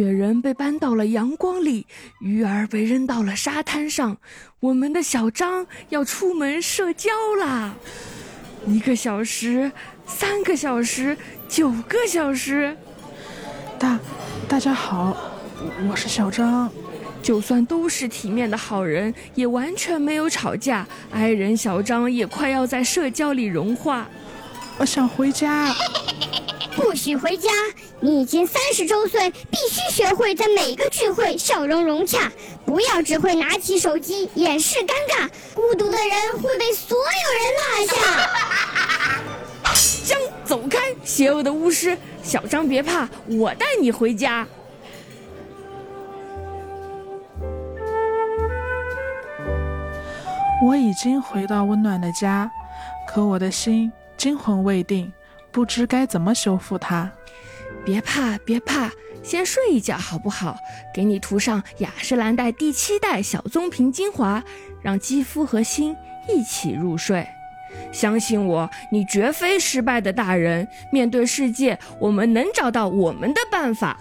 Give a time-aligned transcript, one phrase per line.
[0.00, 1.86] 雪人被搬到了阳光里，
[2.20, 4.16] 鱼儿被扔到了沙滩上。
[4.58, 7.74] 我们的小张要出门社交啦！
[8.66, 9.70] 一个小时，
[10.06, 11.14] 三个小时，
[11.50, 12.74] 九个小时。
[13.78, 14.00] 大，
[14.48, 15.14] 大家好，
[15.86, 16.72] 我是小张。
[17.20, 20.88] 就算都是体面的好人，也完全没有吵架。
[21.10, 24.08] 爱人小张也快要在社交里融化。
[24.80, 25.74] 我想回家。
[26.74, 27.50] 不许回家！
[28.00, 32.32] 你已经三十周岁，必须学会在每个聚会笑容融洽，
[32.64, 35.28] 不要只会拿起手机掩饰尴尬。
[35.52, 37.04] 孤独的人会被所有
[37.36, 37.94] 人落下。
[40.06, 40.78] 江，走开！
[41.04, 44.48] 邪恶的巫师，小张别怕，我带你回家。
[50.64, 52.50] 我已经回到温暖的家，
[53.06, 55.10] 可我的心惊魂未定。
[55.50, 57.10] 不知该怎么修复它。
[57.86, 58.90] 别怕，别怕，
[59.22, 60.54] 先睡一觉好不好？
[60.94, 64.44] 给你涂上雅诗兰黛第七代小棕瓶精华，
[64.82, 65.96] 让肌肤和心
[66.28, 67.26] 一起入睡。
[67.90, 70.68] 相信我，你绝非失败的大人。
[70.92, 73.98] 面对世界，我们能找到我们的办法。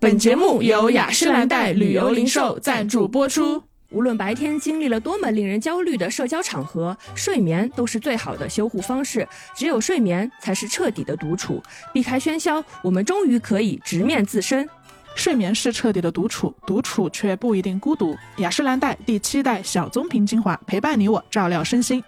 [0.00, 3.67] 本节目由雅诗兰黛旅游零售赞助播出。
[3.90, 9.26] 无论白天经历了多么令人焦虑的社交场合，睡眠都是最好的修护方式。
[9.56, 14.68] 只有睡眠才是彻底的独处，避开喧嚣，我们终于可以直面自身。
[15.14, 18.14] 睡眠是彻底的独处，独处却不一定孤独。
[18.36, 22.04] 雅诗兰黛第七代小棕瓶精华陪伴你我，照料身心。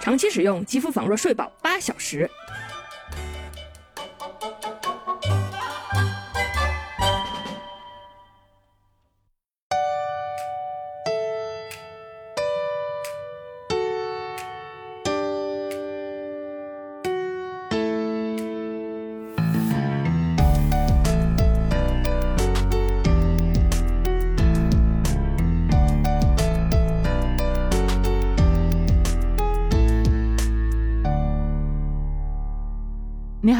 [0.00, 2.30] 长期使用，肌肤仿若睡饱八小时。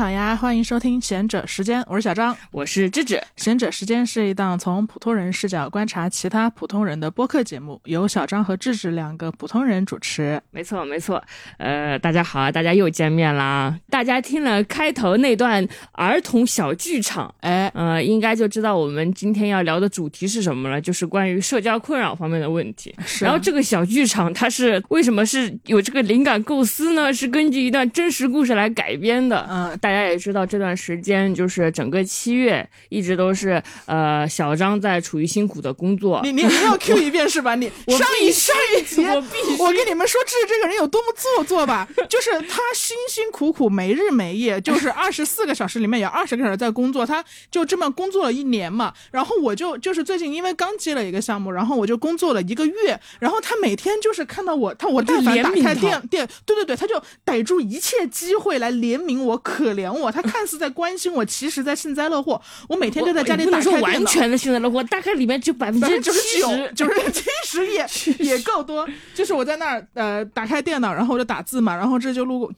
[0.02, 3.22] 好呀，欢迎收听贤者时间，我是小张，我是智智。
[3.36, 10.42] 贤者时间是一档从普通人视角观察其他普通人的播客节目，由小张和智智两个普通人主持。
[10.50, 11.22] 没错，没错。
[11.56, 13.78] 呃，大家好啊，大家又见面啦！
[13.88, 22.94] 大家听了开头那段儿童小剧场，哎，呃，应该就知道我们今天要聊的主题是什么了，就是关于社交困扰方面的问题。
[23.20, 27.12] 然后这个小剧场它是为什么是有这个灵感构思呢？
[27.12, 29.46] 是根据一段真实故事来改编的。
[29.50, 29.78] 嗯。
[29.80, 36.20] 大家也知道，这段时间就是整个七月一直都是呃，小张在处于辛苦的工作。
[36.22, 37.54] 你你你要 Q 一遍是吧？
[37.54, 41.88] 你 上一上一集我必须我跟你们说，志这个人有多么做作吧？
[42.08, 48.92] 就是他辛辛苦苦没日没夜，就是二十四个小时里面有二十个小时在工作，他就这么工作了一年嘛。
[49.10, 52.98] 然后我就就是最近因为刚接了一个项目，然后我就工作了一个月。
[53.18, 59.36] 然后他每天就是看到我，他我但凡打开电电，对对对，他就逮住一切机会来怜悯我。
[59.42, 62.40] 可怜我，他看似在关心我，其实在幸灾乐祸。
[62.68, 67.86] 我每天就在家里打开完全的幸灾乐祸，大概里面就百分之九十九，就是七十也
[68.24, 68.88] 也够多。
[69.14, 72.50] 就是我在那儿呃打开电脑，然后我就打字嘛，然后这就录。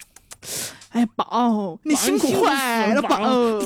[0.95, 3.19] 哎，宝，你辛苦坏了，宝，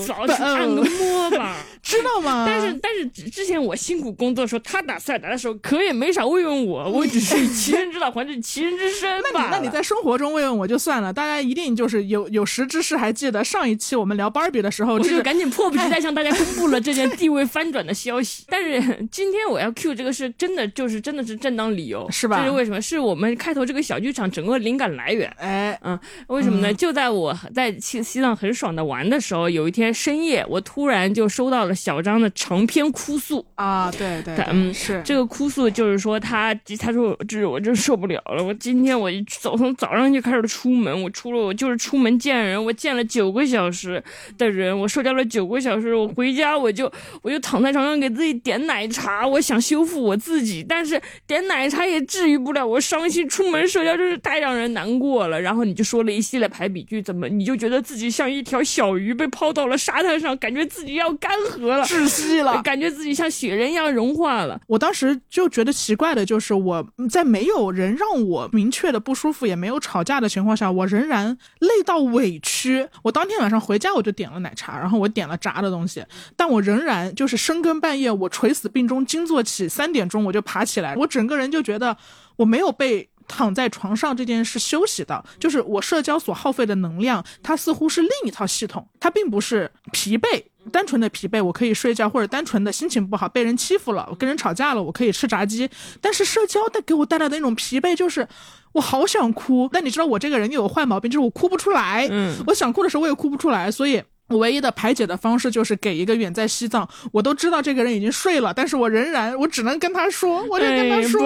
[0.06, 1.56] 早去按个 摩吧，
[1.88, 2.44] 知道吗？
[2.49, 18.44] 但是但是之前我辛苦工作的时候，他打赛达的时候，可也没少慰问我， 我只是以其人之道还治其人之身那你那你在生活中慰问我就算了，大家一定就是有有识之士还记得上一期我们聊芭比的时候，我就赶紧迫不及待向大家公布了这件地位翻转的消息。
[18.50, 22.38] 但是今天我要 Q 这个是真的，就是真的是正当理由，是吧？
[22.38, 22.81] 这是为什么？
[22.81, 25.28] 是我们开头这个小剧场整个灵感来源。
[25.38, 26.72] 哎，嗯，为什么呢？
[26.75, 44.02] 就在我在去西藏很爽的玩的时候，有一天深夜，我突然就收到了小张的长篇哭诉啊，对对，嗯，是这个哭诉就是说他他说这我真受不了了，我今天我早从早上就开始出门，我出了我就是出门见人，我见了九个小时
[44.37, 46.93] 的人，我社交了九个小时，我回家我就
[47.23, 55.41] 我就躺在床上给自己点奶茶，我想修复我自己，但是点奶茶也治愈不了我伤心，出门社交真是太让人难过了。
[55.41, 57.79] 然后你就说了一系列排比句，怎么你就觉得。
[57.88, 64.61] 自己像一条小鱼被抛到了沙滩上，感觉自己要干涸了，窒息了， 感觉自己像雪人一样融化了。
[64.67, 72.88] 我当时就觉得奇怪的就是，我在没有人让我明确的不舒服，也没有吵架的情况下，我仍然累到委屈。
[73.03, 76.05] 我当天晚上回家我就点了奶茶，然后我点了炸的东西，
[76.37, 81.97] 但我仍然就是深更半夜，我垂死病中惊坐起，三点钟我就爬起来，我整个人就觉得
[82.37, 83.09] 我没有被。
[83.31, 90.43] 躺在床上这件事休息到，就是我社交所耗费的能量，它似乎是另一套系统，它并不是疲惫。
[90.69, 95.69] 单纯的疲惫，我可以睡觉，或者单纯的心情不好，被人欺负了，我跟人吵架了，我可以吃炸鸡。
[96.00, 98.26] 但是社交带给我带来的那种疲惫，就是
[98.73, 102.06] 我好想哭，但你知道我这个人又有坏毛病，就是我哭不出来。
[102.11, 111.23] 嗯，我想哭的时候我也哭不出来，所以我唯一的排解的方式就是给一个远在西藏，我都知道这个人已经睡了，但是我仍然我只能跟他说，我就跟他说，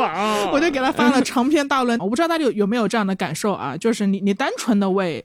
[0.52, 1.98] 我就给他发了长篇大论。
[1.98, 3.76] 我不知道大家有有没有这样的感受啊？
[3.76, 5.24] 就是你你单纯的为。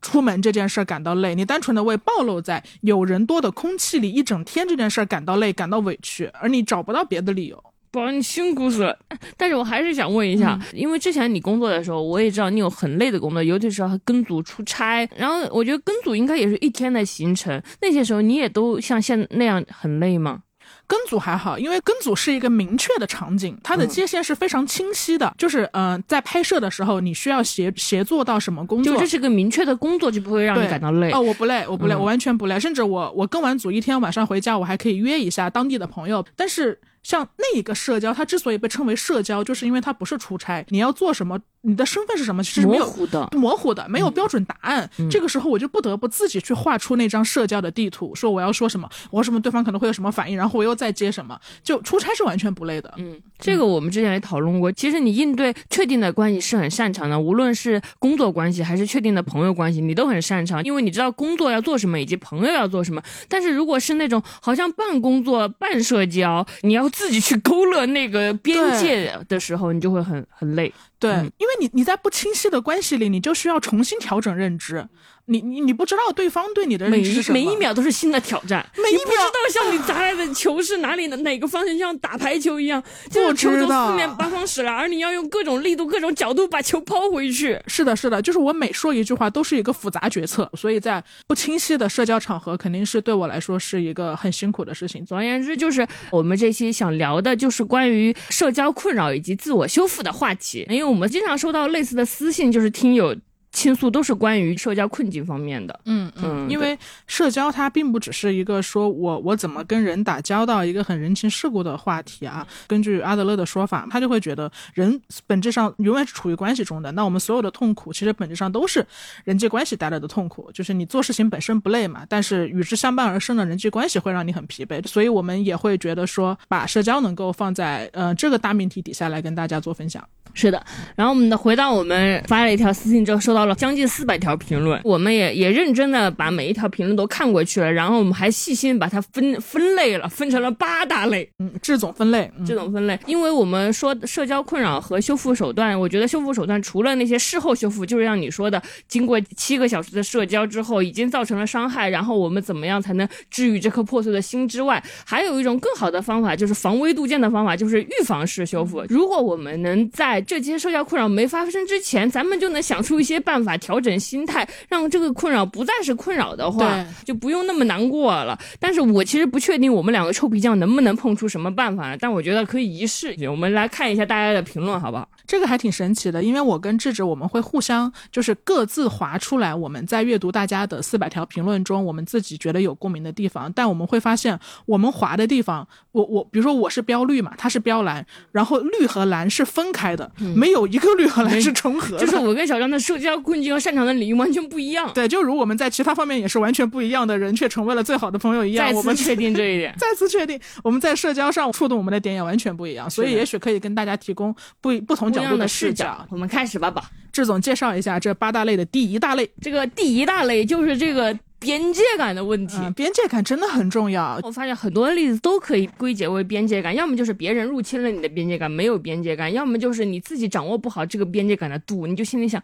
[0.00, 7.62] 出门这件事儿感到累，你单纯的为暴露在有人多的空气里一整天这件事儿感到累、感到委屈，而你找不到别的理由。
[7.90, 8.98] 宝，你辛苦死了。
[9.36, 15.08] 但是我还是想问一下，因为之前你工作的时候，我也知道你有很累的工作，尤其是跟组出差。
[15.16, 20.42] 然后我觉得跟组应该也是一天的行程，那些时候你也都像现那样很累吗？
[20.88, 25.32] 跟组还好，因为跟组是一个明确的场景，它的界限是非常清晰的。
[25.38, 31.12] 就是，嗯，在拍摄的时候，你需要协协作到什么工作，就这是个明确的工作，就不会让你感到累。
[31.12, 32.58] 哦，我不累，我不累，我完全不累。
[32.58, 36.24] 甚至我我跟完组一天晚上回家，我还可以约一下当地的朋友。
[36.34, 36.80] 但是。
[37.00, 40.62] 像那一个社交，它之所以被称为社交，就是因为它不是出差。
[40.68, 41.38] 你要做什么，
[41.68, 44.88] 你的身份是什么，其实模糊的，模糊的，没有标准答案。
[45.10, 51.38] 这个时候，我就不得不自己去画出那张社交的地图，说我要说什么，我什么对方可能会有什么反应，然后我又再接什么。
[51.62, 52.92] 就出差是完全不累的。
[52.96, 54.72] 嗯，这个我们之前也讨论过。
[54.72, 63.00] 其实你应对确定的关系是很擅长的，无论是工作关系还是确定的朋友关系，你都很擅长，因为你知道工作要做什么，以及朋友要做什么。
[63.28, 67.68] 但是如果是那种好像半工作半社交，你要自己去勾。
[67.68, 70.72] 勒那个边界的时候，你就会很很累。
[70.98, 74.88] 对，因为你你在不清晰的关系里，你就需要重新调整认知。
[75.28, 87.60] 你你你不知道对方对你的认知是每一秒都是新的挑战，每一秒不知道向你砸来的球是哪里的哪个方向，像打排球一样，就是球从四面八方驶来，而你要用各种力度、各种角度把球抛回去。
[87.66, 95.04] 是的，是的，就是我每说一句话都是一个复杂决策，所以在不清晰的社交场合，肯定是对我来说是一个很辛苦的事情。
[95.04, 103.14] 总而言之，就是我们这期想聊的就是关于社交困扰以及自我修复的话题，因为我们经常收到类似的私信，就是听友。
[103.50, 112.46] 倾诉都是关于社交困境方面的，嗯嗯，因为社交它并不只是一个说我我怎么跟人打交道一个很人情世故的话题啊。
[112.66, 116.92] 根据阿德勒的说法，他就会觉得人本质上永远是处于关系中的。
[116.92, 118.86] 那我们所有的痛苦，其实本质上都是
[119.24, 120.50] 人际关系带来的痛苦。
[120.52, 124.86] 就是你做事情本身不累嘛，但是与之相伴而生的人际关系会让你很疲惫。
[124.86, 130.06] 所以我们也会觉得说，把社交能够放在呃这个大命题底下来跟大家做分享。
[130.38, 130.64] 是的，
[130.94, 158.84] 然后我们的回到我们发了一条私信之后，收到了将近四百条评论，我们也也认真的把每一条评论都看过去了，然后我们还细心把它分分类了，分成了八大类，嗯，这种分类，这种分类，因为我们说社交困扰和修复手段，我觉得修复手段除了那些事后修复，就是像你说的，经过七个小时的社交之后已经造成了伤害，然后我们怎么样才能治愈这颗破碎的心之外，还有一种更好的方法，就是防微杜渐的方法，就是预防式修复。
[158.88, 168.38] 如果我们能在这些社交困扰没发生之前，咱们就能想出一些办法调整心态，让这个困扰不再是困扰的话，就不用那么难过了。
[168.60, 173.16] 但是我其实不确定我们两个臭皮匠能不能碰出什么办法，但我觉得可以一试。
[173.30, 175.08] 我们来看一下大家的评论，好不好？
[175.28, 183.52] 这个还挺神奇的，因为我跟智智我们会互相就是各自划出来，我们在阅读大家的四百条评论中，我们自己觉得有共鸣的地方。
[183.52, 191.98] 但我们会发现，我们划的地方，我我比如说我是标绿嘛，他是标蓝，然后绿和蓝是分开的，没有一个绿和蓝是重合的。
[191.98, 194.90] 就是我跟小张的社交困境和擅长的领域完全不一样。
[194.94, 198.72] 对，就如我们在其他方面也是完全不一样的人，却成为了最好的朋友一样。
[198.72, 205.17] 再次确定这一点， 再次确定我们在社交上触动我们的点也完全不一样，所以也许可以跟大家提供不不同。
[205.36, 206.84] 的视角，我们开始吧，宝。
[207.12, 209.28] 志总介绍一下这八大类的第一大类。
[209.40, 212.56] 这个第一大类就是这个边界感的问题。
[212.76, 214.20] 边界感真的很重要。
[214.22, 222.40] 我发现很多例子都可以归结为边界感，要么就是别人入侵了你的边界感，没有边界感；要么就是你自己掌握不好这个边界感的度，你就心里想。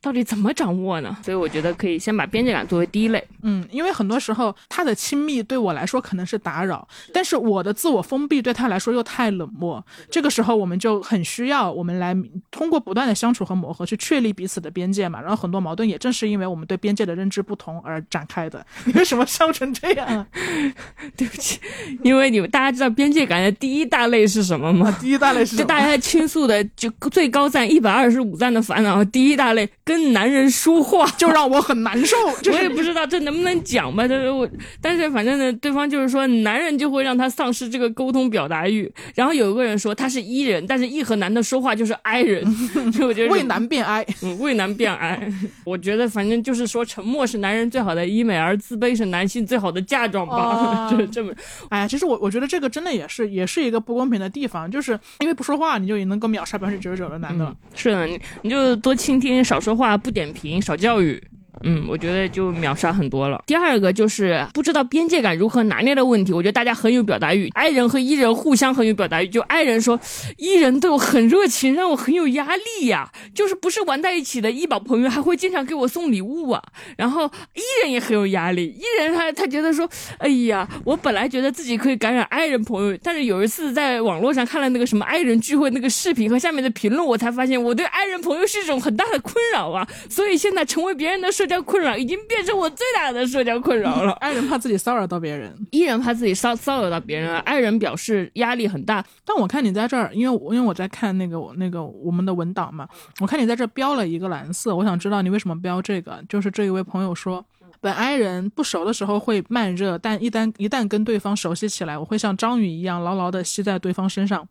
[0.00, 1.16] 到底怎么掌握呢？
[1.24, 3.22] 所以我觉得可以先把边界感作为第一类。
[3.42, 9.84] 嗯，因为很多时候他的亲密对我来说可能是打扰，但是我的自我封闭对他来说又太冷漠。
[10.10, 12.16] 这个时候我们就很需要我们来
[12.50, 15.20] 通过不断的相处和磨合去确立彼此的边界嘛。
[15.20, 18.64] 然后很多矛盾也正是因为我们对边界的认知不同而展开的。
[18.86, 20.06] 你为什么笑成这样？
[20.06, 20.26] 啊
[21.16, 21.58] 对不起，
[22.02, 24.96] 因为你们大家知道边界感的第一大类是什么吗？
[25.00, 29.04] 第一大类是就大家倾诉的就最高赞一百二十五赞的烦恼。
[29.04, 29.68] 第一大类。
[29.88, 32.14] 跟男人说话， 就让我很难受。
[32.42, 34.46] 就我也不知道这能不能讲吧，但是我，
[34.82, 38.92] 但是反正呢，对方就是说，男人就会让他丧失这个沟通表达欲。
[39.14, 42.44] 然后有一个人说他是伊人，但是一和男的说话就是 I 人，
[42.92, 44.04] 所以我觉得为难变哀。
[44.22, 45.32] 嗯，为难变哀。
[45.64, 51.32] 我觉得反正就是说，沉默是男人最好的医美，而自卑是男性最好的嫁妆吧，哦就是这么。
[51.70, 57.56] 哎呀，其实我我觉得这个真的也是也是一个不公平的地方，就是因为不说话，你就也能够秒杀百分之九十九的男的了。
[57.74, 61.22] 是的，你你就多倾听，少说话，不点评，少教育。
[61.64, 63.42] 嗯，我觉得就秒杀很多了。
[63.46, 69.28] 第二个就是不知道边界感如何拿捏的问题，我觉得大家很有表达欲，I 人和 E 人互相很有表达欲。
[69.28, 69.98] 就 I 人说
[70.36, 76.62] ，E 人对我很热情，让我很有压力呀、就是不是玩在一起的医保朋友，还会经常给我送礼物啊。
[76.96, 79.88] 然后 E 人也很有压力，E 人他他觉得说，
[80.18, 89.86] 哎呀，我本来觉得自己可以感染 I 人朋友，但是有一次在网络上看了那个什么 I 人聚会那个视频和下面的评论，我才发现我对 I 人朋友是一种很大的困扰啊。
[90.08, 94.12] 所以现在成为别人的社交困扰，已经变成我最大的社交困扰了。
[94.20, 99.04] 爱人怕自己骚扰到别人，依然怕自己骚骚扰到别人，爱人表示压力很大。
[99.24, 102.86] 但我看你在这儿，因为我因为我在看那个我那个我们的文档嘛，
[103.20, 106.22] 我看你在这儿标了一个蓝色，我想知道你为什么标这个。
[106.28, 107.44] 就是这一位朋友说，
[107.80, 114.46] 本爱人不熟的时候会慢热，但一旦一旦跟对方熟悉起来，我会像章鱼一样牢牢的吸在对方身上。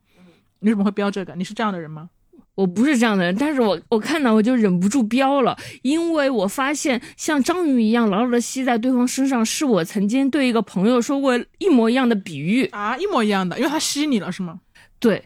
[0.60, 1.36] 你为什么会标这个？
[1.36, 2.10] 你是这样的人吗？
[2.58, 12.66] 我不是这样的人，但是我我看到我就忍不住飙了，因为我发现像章鱼一样牢牢的吸在对方身上，是我曾经对一个朋友说过一模一样的比喻。
[12.72, 14.60] 啊，一模一样的，因为他吸你了是吗？
[15.00, 15.24] 对，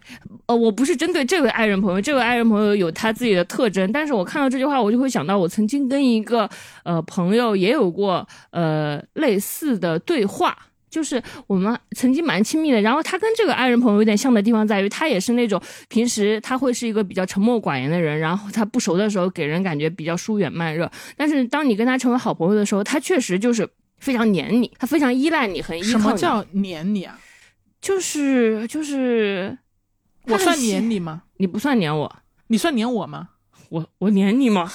[0.48, 6.50] 呃，我不是针对这位爱人朋友，这位爱人朋友有他自己的特征，但是我看到这句话，我就会想到我曾经跟一个
[6.84, 10.58] 呃朋友也有过呃类似的对话。
[10.92, 23.68] 就是我们曾经蛮亲密的，然后他跟这个爱人朋友有点像的地方在于，他也是那种平时他会是一个比较沉默寡言的人，然后他不熟的时候给人感觉比较疏远慢热，但是当你跟他成为好朋友的时候，他确实就是
[24.00, 25.92] 非常黏你，他非常依赖你，很依靠你。
[25.92, 27.18] 什么叫黏你啊？
[27.80, 29.58] 就是就是，
[30.26, 31.24] 我算黏黏你吗？
[31.38, 32.16] 你不算黏我，
[32.48, 33.30] 你算黏我吗？
[33.72, 34.70] 我我黏你吗？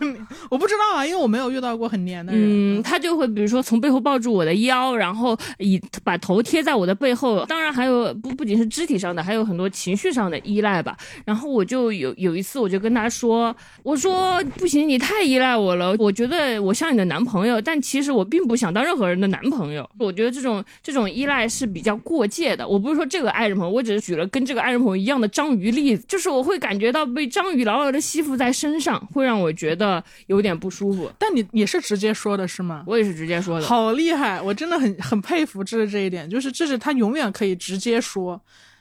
[0.50, 2.78] 我不知道啊，因为我没有遇到过很黏的人。
[2.78, 7.42] 嗯，他就会比如说从背后抱住我的腰，然后以把头贴在我的背后。
[7.46, 10.94] 当然还有不不仅是肢体上的，还有很多情绪上的依赖吧。
[11.24, 19.88] 然后我就有有一次我就跟他说，我说不行，你太依赖我了，我觉得我像你的男朋友，但其实我并不想当任何人的男朋友。
[19.98, 22.68] 我觉得这种这种依赖是比较过界的。
[22.68, 31.10] 我不是说这个爱人朋友，我只是举了跟这个爱人朋友一样的章鱼例子，就是我会感觉到被章鱼牢牢的吸附在身上，会让我觉得有点不舒服。
[31.18, 32.84] 但你也是直接说的是吗？
[32.86, 33.66] 我也是直接说的。
[33.66, 38.40] 好厉害，我真的很很佩服这是这一点，就是这是他永远可以直接说。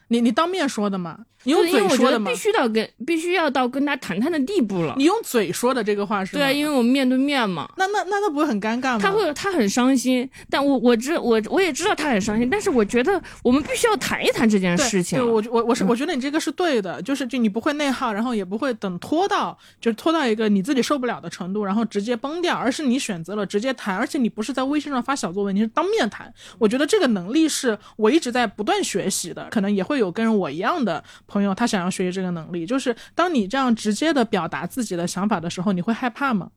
[0.09, 1.19] 你你当面说的吗？
[1.43, 2.37] 你用嘴说的吗必？
[2.37, 4.93] 须到跟必须要到跟他谈谈的地步了。
[4.97, 6.33] 你用嘴说的这个话是？
[6.33, 8.99] 对啊，因为我们面对面嘛，那那那那不会很尴尬吗？
[9.01, 15.17] 他会他很伤心，但我我知我我也知道他很伤心，但是我觉得我们必须要谈一谈这件事情。
[15.17, 26.33] 对我我我是我觉得你这个是对的，就是就你不会内耗，然后也不会等拖到就是拖到一个你自己受不了的程度，然后直接崩掉，而是你选择了直接谈，而且你不是在微信上发小作文，你是当面谈。
[26.59, 36.49] 我觉得这个能力是我一直在不断学习的，可能也会有跟我一样的朋友，他想要学习这个能力，就是当你这样直接的表达自己的想法的时候，你会害怕吗？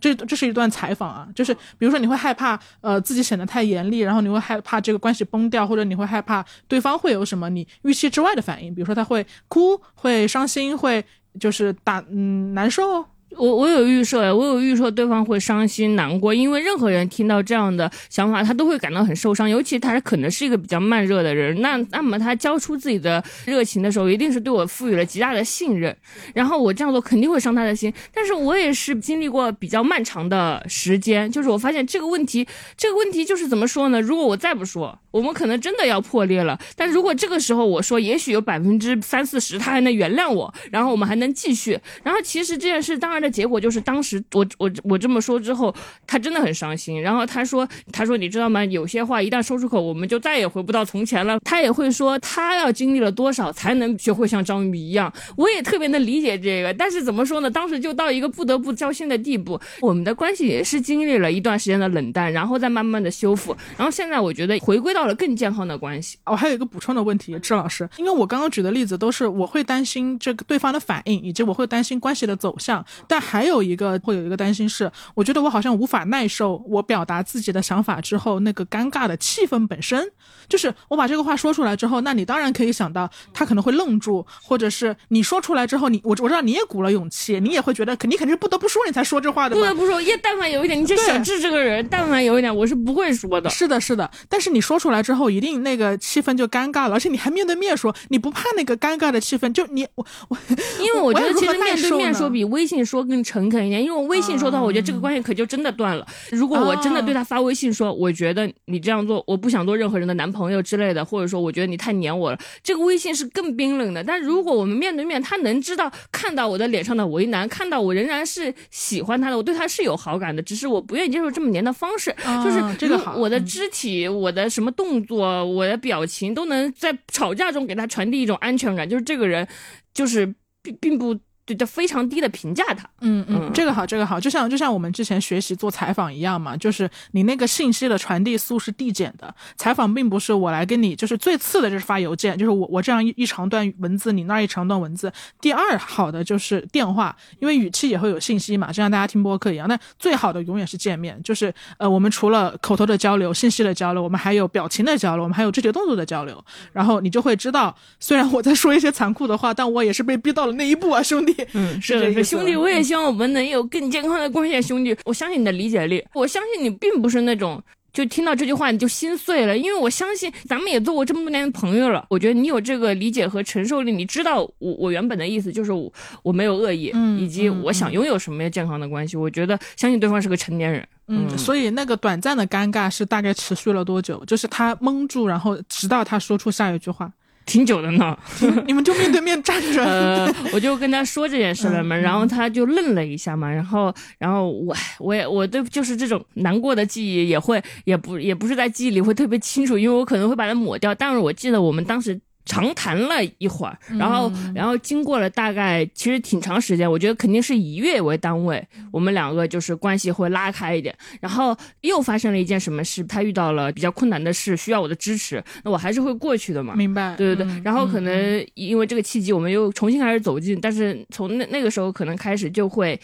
[0.00, 11.02] 这这是一段采访啊，就是比如说你会害怕呃自己显得太严厉，然后你会害怕这个关系崩掉，或者你会害怕对方会有什么你预期之外的反应，比如说他会哭、会伤心、会
[11.40, 13.06] 就是打嗯难受。
[13.38, 25.96] 我我有预设，我有预设对方会伤心难过，因为任何人听到这样的想法，他都会感到很受伤，尤其他可能是一个比较慢热的人，那那么他交出自己的热情的时候，一定是对我赋予了极大的信任，
[26.34, 34.00] 然后我这样做肯定会伤他的心，但是我也是经历过比较漫长的时间，就是我发现这个问题，这个问题就是怎么说呢？
[34.00, 45.74] 如果我再不说，我们可能真的要破裂了，但如果这个时候我说，也许有百分之三四十他还能原谅我，然后我们还能继续，然后其实这件事当然结果就是，当时我我我这么说之后，
[46.06, 47.00] 他真的很伤心。
[47.00, 48.64] 然后他说他说你知道吗？
[48.66, 51.38] 有些话一旦说出口，我们就再也回不到从前了。
[51.44, 55.12] 他也会说他要经历了多少才能学会像章鱼一样。
[55.36, 57.50] 我也特别能理解这个，但是怎么说呢？
[57.50, 63.56] 当时就到一个不得不交心的地步，我们的关系也是经历了一段时间的冷淡，然后再慢慢的修复。
[63.76, 66.18] 然后现在我觉得回归到了更健康的关系。
[66.24, 80.10] 我还有一个补充的问题，智老师，因为我刚刚举的例子都是我会担心这个对方的反应，以及我会担心关系的走向，但还有一个会有一个担心是，我觉得我好像无法耐受我表达自己的想法之后那个尴尬的气氛本身，
[80.48, 89.56] 就是我把这个话说出来之后，那你当然可以想到他可能会愣住，或者是你说出来之后，你我我知道你也鼓了勇气，你也会觉得肯你肯定是不得不说你才说这话的。
[89.56, 93.50] 不得不说，也但凡有一点，你就想治这个人，但凡有一点，我是不会说的。
[93.50, 99.52] 是的，是的，但是你说出来之后，一定那个气氛就尴尬了，而且你还面对面说，你不怕那个尴尬的气氛？
[99.52, 100.36] 就你我我，
[100.80, 106.06] 因为我觉得其实面对面说说比微信说更诚恳一点，因为我微信说的话，我觉得这个关系可就真的断了。
[106.30, 114.02] 如果我真的对他发微信说，我觉得你这样做，我不想做任何人的男朋友之类的，或者说我觉得你太黏我了，这个微信是更冰冷的。
[114.02, 129.46] 但如果我们面对面，他能知道看到我的脸上的为难，看到我仍然是喜欢他的，我对他是有好感的，只是我不愿意接受这么黏的方式，就是这个好，我的肢体，我的什么动作，我的表情都能在吵架中给他传递一种安全感，就是这个人，
[129.94, 131.16] 就是并并不。
[131.46, 132.86] 对，就非常低的评价他。
[133.00, 139.32] 嗯嗯，这个好，这个好，就像就像我们之前学习做采访一样嘛，就是你那个信息的传递速是递减的。
[139.56, 145.12] 采访并不是我来跟你，就是最次的就是发邮件，就是我我这样一一长段文字，你那一长段文字。
[145.40, 149.68] 第二好的就是电话，因为语气也会有信息嘛，就像大家听播客一样。
[149.68, 156.44] 那最好的永远是见面，就是呃，我们除了口头的交流、信息的交流，我们还有表情的交流，我们还有肢体动作的交流。
[156.72, 161.35] 然后你就会知道，虽然我在说一些残酷的话，但我也是被逼到了那一步啊，兄弟。
[161.52, 164.96] 嗯，是是，兄弟，我也希望我们能有更健康的关系，兄弟。
[165.04, 167.62] 我相信你的理解力，我相信你并不是那种
[167.92, 172.04] 就听到这句话你就心碎了，因为我相信咱们也做过这么多年的朋友了。
[172.10, 175.90] 我觉得你有这个理解和承受力，你知道我我原本的意思就是我
[176.22, 179.16] 我没有恶意，以及我想拥有什么样健康的关系。
[179.16, 184.22] 我觉得相信对方是个成年人，嗯，所以那个短暂的尴尬是大概持续了多久？
[184.26, 187.10] 就是他蒙住，然后直到他说出下一句话。
[187.46, 188.18] 挺久的呢，
[188.66, 189.82] 你们就面对面站着。
[189.86, 202.20] 呃，我就跟他说这件事了嘛，然后他就愣了一下嘛，然后，然后我，我也，我对就是这种难过的记忆也会，也不，也不是在记忆里会特别清楚，因为我可能会把它抹掉，但是我记得我们当时。
[202.46, 210.96] 长谈了一会儿，然后，然后经过了大概其实挺长时间，我觉得肯定是以月为单位，我们两个就是关系会拉开一点。
[211.20, 216.74] 然后又发生了一件什么事，他遇到了比较困难的事，需要我的支持，那我还是会过去的嘛。
[216.74, 217.14] 明白。
[217.16, 217.62] 对对对。
[217.64, 222.98] 然后可能因为这个契机，我们又重新开始走近，但是从那那个时候可能开始就会。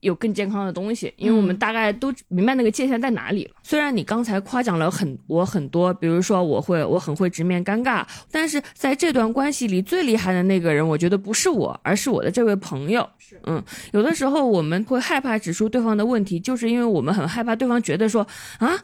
[0.00, 3.50] 有更健康的东西，因为我们大概都明白那个界限在哪里了。
[3.62, 13.08] 虽然你刚才夸奖了很我很多，比如说我会我很会直面尴尬，但是在这段关系里最厉害的那个人，我觉得不是我，而是我的这位朋友。
[13.18, 18.26] 是，嗯，有的时候我们会害怕指出对方的问题，就是因为我们很害怕对方觉得说
[18.58, 18.78] 啊。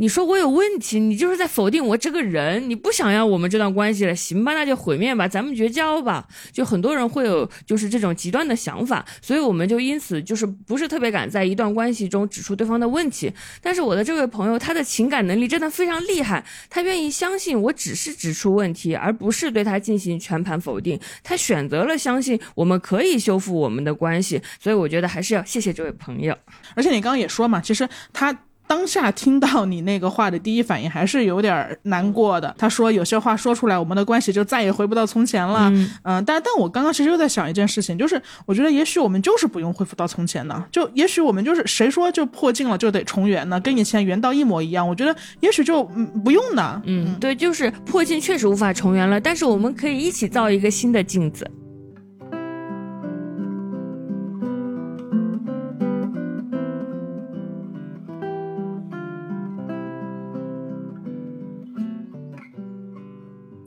[0.00, 6.24] 你说我有问题，你就是在否定我这个人，你不想要我们这段关系了，行吧，那就毁灭吧，咱们绝交吧。
[6.52, 13.32] 就很多人会有就是这种极端的想法，所以我们就因此就是不是特别敢在一段关系中指出对方的问题。
[13.60, 20.96] 但是我的这位朋友，他的情感能力真的非常厉害，他愿意相信我只是指出问题，而不是对他进行全盘否定。
[21.24, 26.36] 他选择了相信我们可以修复我们的关系，所以我觉得还是要谢谢这位朋友。
[26.76, 28.32] 而且你刚刚也说嘛，其实他。
[28.68, 32.54] 当下听到你那个话的第一反应还是有点难过的。
[32.58, 35.72] 他说有些话说出来，我们的关系就再也回不到从前了。
[36.04, 43.58] 嗯，但但我刚刚其实又在想一件事情，就是我觉得也许我们就是不用恢复到从前呢，就也许我们就是谁说就破镜了就得重圆呢？
[43.60, 45.82] 跟以前圆到一模一样，我觉得也许就
[46.22, 46.82] 不用呢。
[46.84, 51.50] 嗯，对，就是破镜确实无法重圆了，但是我们可以一起造一个新的镜子。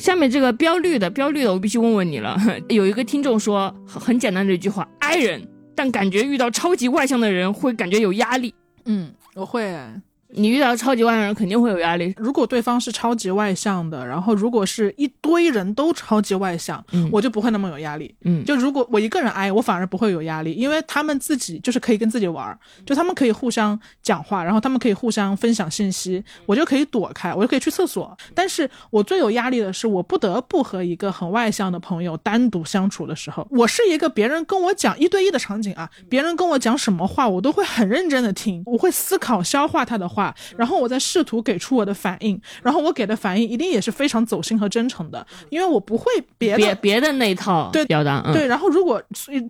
[0.02, 2.36] 下面这个标绿的标绿的，我必须问问你了。
[2.70, 8.52] 有一个听众说，很简单的一句话：挨人，但感觉遇到超级外向的人会感觉有压力。
[8.86, 9.64] 嗯，我会。
[10.34, 12.14] 你遇到超级外向人肯定会有压力。
[12.18, 18.14] 如果对方是超级外向的，然后如果是一堆人都超级外向，嗯，我就不会那么有压力。
[18.22, 28.18] 嗯，就如果我一个人挨，我反而不会有压力，因为他们自己就是可以跟自己玩，就他们可以互相讲话，然后他们可以互相分享信息，我就可以躲开，我就可以去厕所。
[28.34, 40.21] 但是我最有压力的是，我不得不和一个很外向的朋友单独相处的时候，我是一个别人跟我讲一对一的场景啊，别人跟我讲什么话，我都会很认真的听，我会思考消化他的话。
[40.22, 46.06] 话，然后我再试图给出我的反应，然后我给的反应一定也是非常走心和真诚的，因为我不会
[46.38, 49.02] 别的别别的那一套对表达，嗯、对，然后如果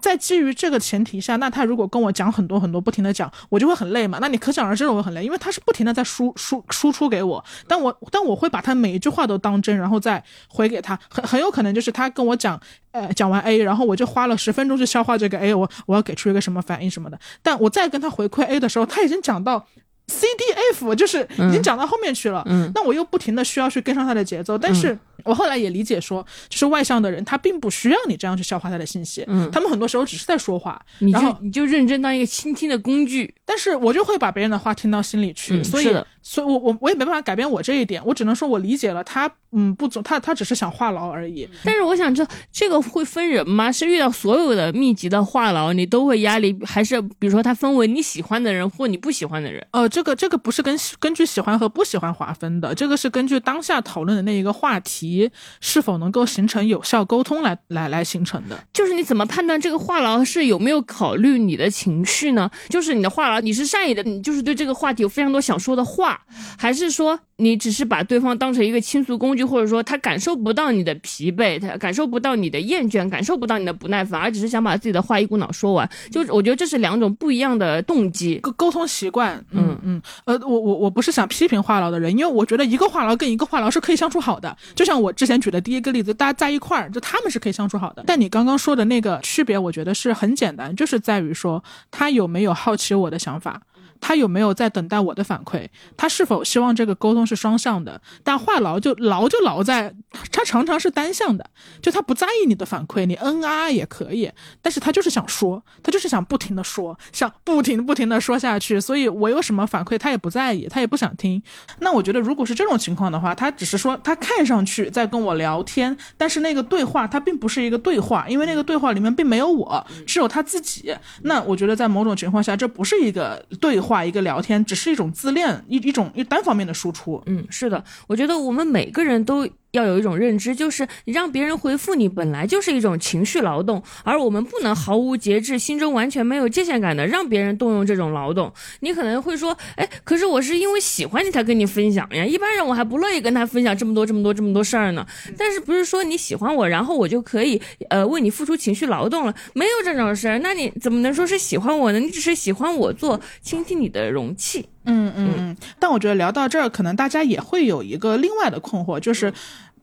[0.01, 4.19] 在基于这个前提下，那他如果跟我讲很多很多，不停的讲，我就会很累嘛。
[4.21, 10.97] 那你可想而知我会很累，因为他是不停的在输输输出给我，但我但我会把他每一句话都当真，然后再回给他。
[11.09, 12.59] 很很有可能就是他跟我讲，
[12.91, 17.19] 呃，讲完 A，然后我就花了十分钟去消化这个 A，我我要给出一个什么反应什么的。
[17.41, 19.65] 但我再跟他回馈 A 的时候，他已经讲到
[20.07, 22.43] C D F，就是已经讲到后面去了。
[22.47, 24.97] 嗯，那我又不停的需要去跟上他的节奏，但是。
[25.25, 43.71] 我后来也理解说，就是外向的人他并不需要你这样去消化他的信息，嗯，他们很多时候只是在说话，你然后就你就认真当一个倾听的工具，但是我就会把别人的话听到心里去，嗯所以所以我我我也没办法改变我这一点，我只能说我理解了他，嗯，不总他他只是想话痨而已，但是我想知道这个会分人吗？
[43.71, 49.65] 是遇到所有的密集的话痨，你都会压力，还是比如说他分为你喜欢的人或你不喜欢的人？
[49.71, 55.10] 呃，这个这个不是根根据喜欢和不喜欢划分的，这个是根据当下讨论的那一个话题
[55.59, 58.57] 是否能够形成有效沟通来来来形成的。
[58.71, 62.49] 就是你怎么判断这个话痨是有没有考虑你的情绪呢？
[62.69, 66.21] 就是你的话痨，你是善意的，你就是对这个话题有非常多想说的话，
[66.57, 75.89] 还是说你只是把对方当成一个倾诉工具，或者说他感受不到你的疲惫，他感受不到你的厌倦，感受不到你的不耐烦，而只是想把自己的话一股脑说完？
[76.11, 78.37] 就我觉得这是两种不一样的动机。
[78.39, 84.55] 沟沟通习惯，嗯嗯，呃，我我我不是想批评话痨的人，因为我觉得一个话痨跟一个话痨是可以相处好的。
[84.75, 88.03] 就像我之前举的第一个例子，大家在一块儿，就他们是可以相处好的。
[88.05, 93.61] 但你刚刚说的那个区别，我觉得是很简单，就是在于说他有没有好奇我的想法。
[94.01, 95.69] 他有没有在等待我的反馈？
[95.95, 98.01] 他是否希望这个沟通是双向的？
[98.23, 99.93] 但话痨就痨就痨在，
[100.31, 101.47] 他常常是单向的，
[101.81, 104.29] 就他不在意你的反馈，你嗯啊也可以，
[104.61, 111.41] 但是他就是想说，他就是想不停的说，想不停不停的说下去，所以我有什么反馈他也不在意，他也不想听。
[111.79, 120.91] 那我觉得如果是这种情况的话，他只是说他看上去在跟我聊天，但是那个对话他并不是一个对话，因为那个对话里面并没有我，只有他自己。
[121.21, 123.90] 那我觉得在某种情况下，这不是一个对话。
[123.91, 127.21] 话一个聊天，只是一种自恋，一一种一单方面的输出。
[127.25, 129.47] 嗯，是的，我觉得我们每个人都。
[129.71, 138.51] 要有一种认知，就是你让别人回复你，本来就是一种情绪劳动，而我们不能毫无节制、心中完全没有界限感的让别人动用这种劳动。
[138.81, 145.05] 你可能会说，哎，可是我是因为喜欢你才跟你分享呀， 一般人我还不乐意跟他分享这么多、这么多、这么多事儿呢。
[145.37, 149.33] 但是不是说你喜欢我，然后我就可以呃为你付出情绪劳动了？
[149.53, 151.99] 没有这种事儿，那你怎么能说是喜欢我呢？
[151.99, 154.65] 你只是喜欢我做倾听你的容器。
[154.85, 159.33] 嗯嗯嗯，但我觉得聊到这儿，可能大家也会有一个另外的困惑，就是。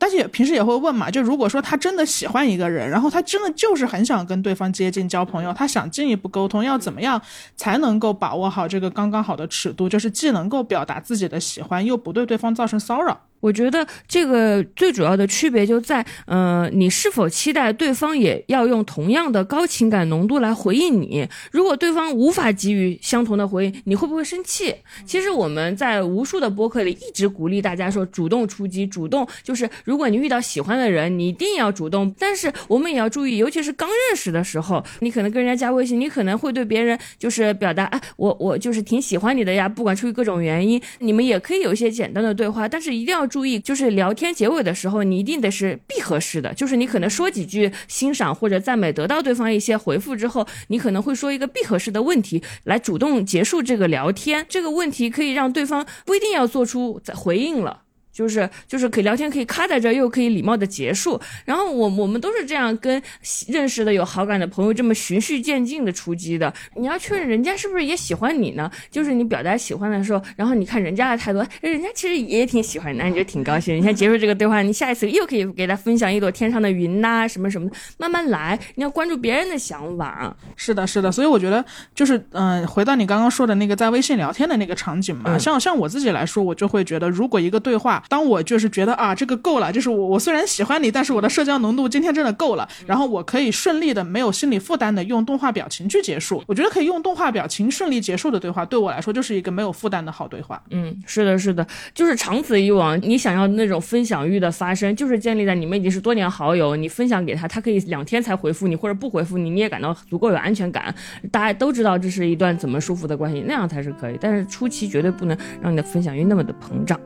[0.01, 7.21] 大家也平时也会问嘛，就如果说他真的喜欢一个人，然后他真的就是很想跟对方接近交朋友，他想进一步沟通，要怎么样
[7.57, 13.21] 才能够把握好这个刚刚好的尺度，就是既能够表达自己的喜欢，又不对对方造成骚扰？
[13.41, 21.29] 我觉得这个最主要的区别就在，呃，你是否期待对方也要用同样的高情感浓度来回应你？
[21.53, 24.75] 如果对方无法给予相同的回应，你会不会生气？
[25.07, 32.13] 其实我们在无数的播客里一直鼓励大家说，主动出击，主动就是如果你遇到喜欢的人，你一定要主动。
[32.19, 43.28] 但是我们也要注意，尤其是刚认识的时候，你可能跟人家加微信，你可能会对别人就是表达，哎，我我就是挺喜欢你的呀，不管出于各种原因，你们也可以有一些简单的对话，但是一定要。
[43.29, 54.47] 注意，就是聊天结尾的时候，你一定得是闭合式的，就是你可能说几句欣赏或者赞美，得到对方一些回复之后，你可能会说一个闭合式的问题来主动结束这个聊天。
[54.49, 57.83] 这个问题可以让对方不一定要做出回应了。
[58.19, 61.21] 就是就是可以聊天，可以卡在这儿，又可以礼貌的结束。
[61.45, 63.01] 然后我我们都是这样跟
[63.47, 66.53] 认识的有好感的朋友这么循序渐进的出击的。
[66.75, 68.69] 你要确认人家是不是也喜欢你呢？
[68.91, 73.77] 就是你表达喜欢的时候，然后你看人家的态度，人家其实也挺喜欢你，那你就挺高兴。
[73.77, 78.59] 你先结束这个对话，你下一次又可以给他分享一朵天上的云呐，什么什么的，慢慢来。
[78.75, 80.37] 你要关注别人的想法。
[80.57, 81.13] 是的，是的。
[81.13, 88.03] 所以我觉得就是嗯，回到你刚刚说的那个在微信聊天的那个场景嘛，像像我自己来说，我就会觉得，如果一个对话。
[88.09, 96.43] 当我就是觉得啊，这个够了，就是我我虽然喜欢你，但是我的社交浓度今天真的够了，然后我可以顺利的没有心理负担的用动画表情去结束。
[96.47, 100.63] 我觉得可以用动画表情顺利结束的对话，对我来说就是一个没有负担的好对话。
[100.71, 110.95] 嗯，是的，是的，就是长此以往，你想要那种分享欲的发生，就是建立在你们已经是多年好友，你分享给他，他可以两天才回复你，或者不回复你，你也感到足够有安全感。
[111.31, 114.17] 大家都知道这是一段怎么舒服的关系，那样才是可以。
[114.21, 116.99] 但是初期绝对不能让你的分享欲那么的膨胀。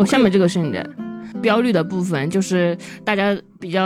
[0.00, 0.88] 哦，下面这个是你的
[1.42, 3.82] 标绿的部分，就是大家比较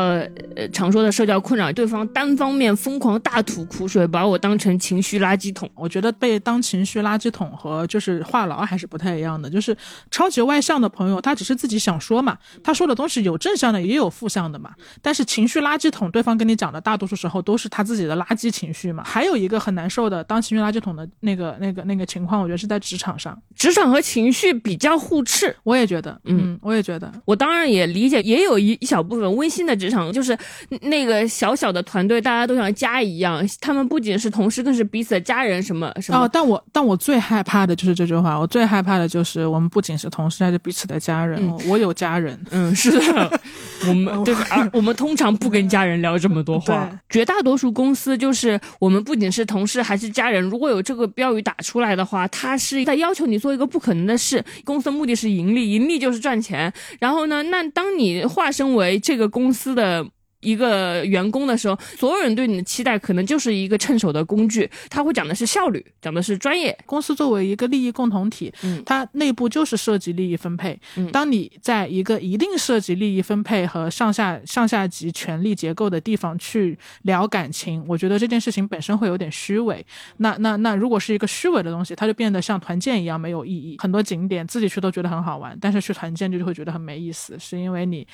[0.55, 5.69] 呃常说的社交困扰，对方单方面疯狂大吐苦水，把我当成情绪垃圾桶。
[5.75, 9.51] 我觉得被当情绪垃圾桶和就是话痨还是不太一样的。
[9.51, 9.77] 就是
[10.11, 14.71] 超级外向的朋友，他只是自己想说嘛，他说的东西有正向的，也有负向的嘛。
[15.03, 19.03] 但是情绪垃圾桶，对方跟你讲的大多数时候都是他自己的垃圾情绪嘛。
[19.05, 25.55] 还有一个很难受的当情绪垃圾桶的那个那个那个情况，我觉得是在职场上，职场和情绪比较互斥。
[25.65, 30.37] 我也觉得，嗯，我也觉得，我当然也理解，也有一一小部分温馨的职场，就是
[30.83, 36.19] 那个小小的团队，大家都像家一样，他们不仅是同事，更是彼此的家人，什么什么。
[36.19, 41.45] 哦，但我但我最害怕的就是这句话，我最害怕的就是我们不仅是同事，还是彼此的家人。
[41.69, 43.41] 我有家人，嗯，是的，
[43.89, 46.91] 我们对，而我们通常不跟家人聊这么多话。
[47.09, 50.43] 绝大多数公司就是我们不仅是同事，还是家人。
[50.43, 54.45] 如果有这个标语打出来的话，他是在要求你做一个不可能的事。
[54.65, 56.73] 公司的目的是盈利，盈利就是赚钱。
[56.99, 60.07] 然后呢，那当你化身为这个公司的。
[60.45, 64.71] 一个员工的时候，所有人对你的期待可能就是一个趁手的工具。
[64.91, 66.77] 他会讲的是效率，讲的是专业。
[66.85, 70.79] 公司作为一个利益共同体，嗯，它内部就是涉及利益分配。
[70.97, 79.83] 嗯，当你在一个一定涉及利益分配和上下上下级权力结构的地方去聊感情，我觉得这件事情本身会有点虚伪。
[80.19, 83.79] 那那那，如果是一个虚伪的东西，它就变得像团建一样没有意义。
[83.79, 88.07] 很多景点自己去都觉得很好玩，但是去团建就就会觉得很没意思，是因为你。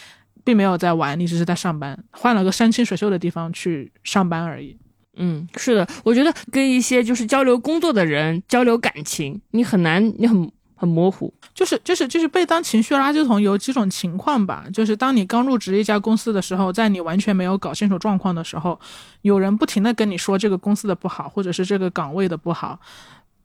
[0.45, 4.77] 并没有在玩，你只是在上班，换了个山清水秀的地方去上班而已。
[5.17, 11.35] 嗯，是的，我觉得跟一些就是交流工作的人交流感情，你很难，你很很模糊。
[11.53, 18.81] 就是就是就是被当情绪垃圾桶有几种情况吧，就是当你刚入职一家公司的时候，在你完全没有搞清楚状况的时候，
[19.23, 22.81] 有人不停的跟你说这个公司的不好，或者是这个岗位的不好。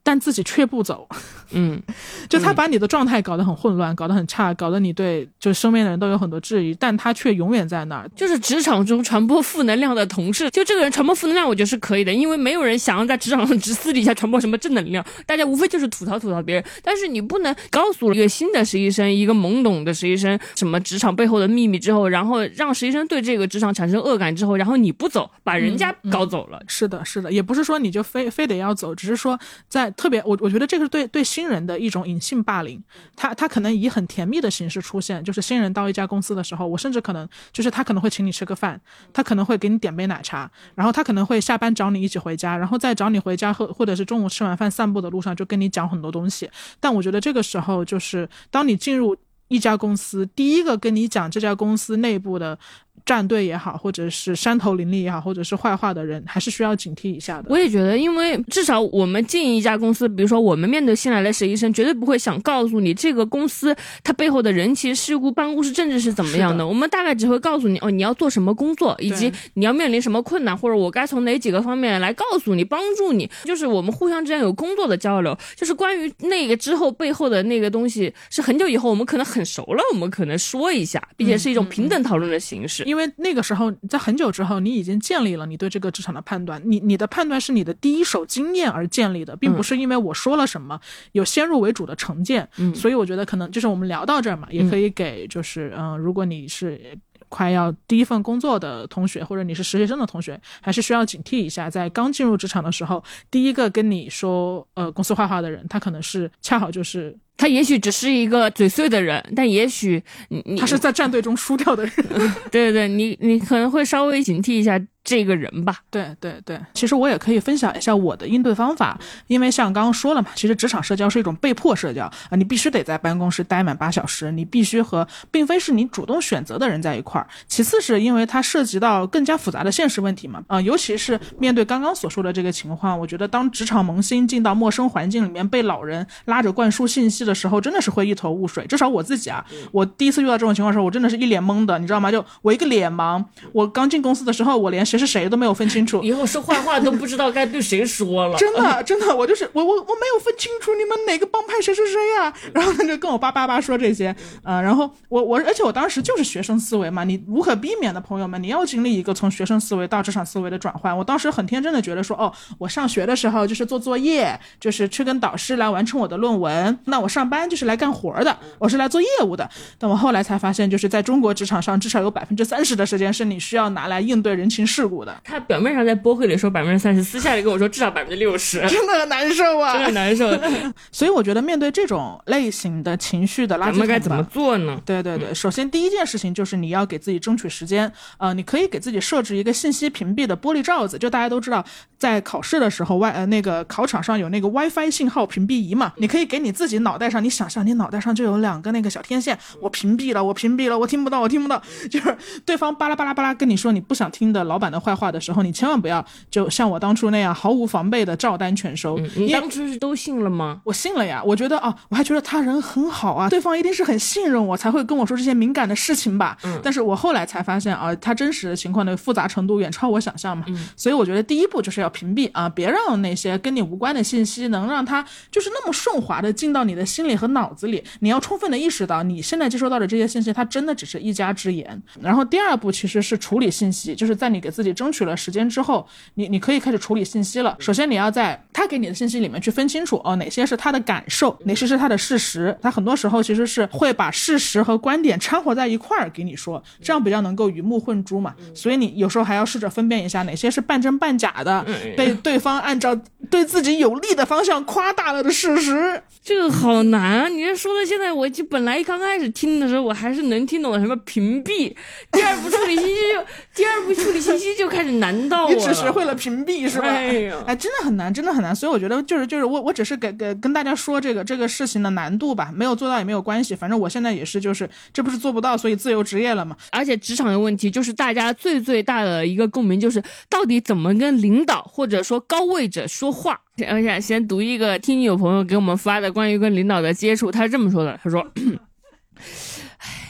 [0.05, 1.09] 但自己却不走，
[1.49, 1.81] 嗯，
[2.29, 8.07] 就他把你的状态搞得很混乱，搞得很差，搞得你对就是身边的人都有很多质疑，但他却永远在那儿。
[8.15, 16.63] 就是职场中传播负能量的同事，就这个人传播负能量，我觉得是可以的，因为没有人想要在职场上、 私底下传播什么正能量，大家无非就是吐槽吐槽别人。
[16.83, 26.61] 但是你不能告诉一个新的实习生、一个懵懂的实习生什么职场背后的秘密之后，然后让实习生对这个职场产生恶感之后，然后你不走，把人家搞走了。
[26.67, 29.91] 是的，是的，也不是说你就非非得要走，只是说在。
[29.95, 32.81] 特别，我我觉得这个是对对新人的一种隐性霸凌，
[33.15, 38.79] 他他可能以很甜蜜的形式出现，就是新人到一家公司的时候，我甚至可能就是他可能会请你吃个饭，
[39.13, 46.49] 他可能会给你点杯奶茶，然后他可能会下班找你一起回家，然后再找你回家或或者是中午吃完饭散步的路上就跟你讲很多东西。
[46.79, 49.15] 但我觉得这个时候就是当你进入
[49.47, 52.57] 一家公司，第一个跟你讲这家公司内部的。
[53.05, 57.47] 战队也好，或者是山头林立也好，或者是坏话的人，还是需要警惕一下的。
[57.49, 66.65] 我也觉得，因为至少我们进一家公司，比如说我们面对新来的实习生，绝对不会想告诉你这个公司它背后的人情世故、办公室政治是怎么样的。
[66.65, 73.29] 我们大概只会告诉你，哦，你要做什么工作，以及你要面临什么困难，或者我该从哪几个方面来告诉你、帮助你。
[73.43, 82.83] 就是我们互相之间有工作的交流，就是关于那个之后背后的那个东西，是很久以后我们可能很熟了，我们可能说一下，并且是一种平等讨论的形式。
[82.85, 86.61] 因为那个时候，在很久之后，你已经建立了你对这个职场的判断。
[86.63, 90.79] 你你的判断是你的第一手经验而建立的，并不是因为我说了什么
[91.13, 92.47] 有先入为主的成见。
[92.57, 96.79] 嗯，所以我觉得可能就是我们聊到这儿嘛，也可以给就是嗯，如果你是
[97.27, 107.17] 快要第一份工作的同学，或者你是实习生的同学，还是需要警惕一下，在刚进入职场的时候，第一个跟你说呃公司坏话的人，他可能是恰好就是。
[107.37, 111.93] 他也许只是一个嘴碎的人，但也许你他是在战队中输掉的人。
[112.49, 114.79] 对对对，你你可能会稍微警惕一下。
[115.05, 127.27] 这个人吧，对对对，其实我也可以分享一下我的应对方法，因为像刚刚说了嘛，其实职场社交是一种被迫社交啊，你必须得在办公室待满八小时，你必须和并非是你主动选择的人在一块儿。
[127.47, 138.65] 其次是因为它涉及到更加复杂的现实问题嘛，啊，尤其是面对刚刚所说的这个情况，我觉得当职场萌新进到陌生环境里面，被老人拉着灌输信息的时候，真的是会一头雾水。
[138.65, 142.11] 至少我自己啊，我第一次遇到这种情况的时候，我真的是一脸懵的，你知道吗？
[142.11, 144.83] 就我一个脸盲，我刚进公司的时候，我连。
[144.97, 148.37] 谁是谁都没有分清楚，以后说坏话都不知道该对谁说了。
[148.39, 152.33] 真的，真的，我就是我，我我没有分清楚你们哪个帮派谁是谁呀？
[152.53, 160.97] 然后他就跟我叭叭叭说这些，啊，然后我我，而且我当时就是学生思维嘛，你无可避免的朋友们，你要经历一个从学生思维到职场思维的转换。
[160.97, 169.49] 我当时很天真的觉得说，哦，我上学的时候就是做作业，就是去跟导师来完成我的论文，那我上班就是来干活的，我是来做业务的。
[169.77, 174.84] 但我后来才发现，就是在中国职场上，至少有百分之三十的时间是你需要拿来应对人情世。
[175.05, 180.29] 的，他表面上在播会里说百分之三十，私下里跟我说至少百分之六十，真的很难受啊， 真的难受。
[180.91, 184.79] 所以我觉得面对这种类型的情绪的垃圾桶，咱们该怎么做呢？
[184.85, 191.63] 对对对，首先第一件事情就是你要给自己争取时间，呃，你可以给自己设置一个信息屏蔽的玻璃罩子，就大家都知道，
[191.97, 208.97] 在考试的时候外呃那个考场上有那个 WiFi 信号屏蔽仪嘛，你可以给你自己脑袋上，你想象你脑袋上就有两个那个小天线，我屏蔽了，我屏蔽了，我听不到，我听不到，就是对方巴拉巴拉巴拉跟你说你不想听的老板的坏话的时候，你千万不要就像我当初那样毫无防备的照单全收。
[209.15, 210.61] 你当初是都信了吗？
[210.63, 216.37] 我信了呀，我觉得啊，我还觉得他人很好啊，对方一定是很信任我才会跟我说这些敏感的事情吧。
[216.43, 220.45] 嗯，但是我后来才发现啊，他真实的情况的复杂程度远超我想象嘛。
[220.47, 227.83] 嗯，所以我觉得第一步就是要屏蔽啊，别让那些跟你无关的信息能让他就是那么顺滑的进到你的心里和脑子里。
[227.99, 231.81] 你要充分的意识到你现在接收到的这些信息，它真的只是一家之言。
[232.01, 237.55] 然后第二步其实是处理信息，就是在你给自己争取了时间之后，你你可以开始处理信息了。
[237.59, 242.57] 首先你要在他给你的信息里面去分清楚哦，哪些是他的感受，哪些是他的事实。
[242.61, 248.33] 他很多时候其实是会把事实和观点掺和在一块儿给你说，这样比较能够鱼目混珠嘛。
[248.53, 252.99] 所以你有时候还要试着分辨一下哪些是半真半假的，被对方按照
[253.29, 256.01] 对自己有利的方向夸大了的事实。
[256.23, 257.27] 这个好难啊！
[257.27, 261.75] 你这说的现在，我就本来刚开始听的时候，我还是能听懂什么屏蔽，
[262.11, 263.23] 第二步处理信息就
[263.53, 266.87] 第二步处理信息就开始难到我你只学会了屏蔽是吧？
[266.87, 268.55] 哎呀，哎，真的很难，真的很难。
[268.55, 276.55] 所以我觉得就是就是我我只是给给跟大家说这个这个事情的难度吧，没有做到也没有关系，反正我现在也是就是这不是做不到，所以自由职业了嘛。
[276.71, 283.39] 而且职场的问题就是大家最最大的一个共鸣就是到底怎么跟领导或者说高位者说话。
[283.57, 288.25] 我想先读一个听友朋友给我们发的关于跟领导的接触，他是这么说的：他说，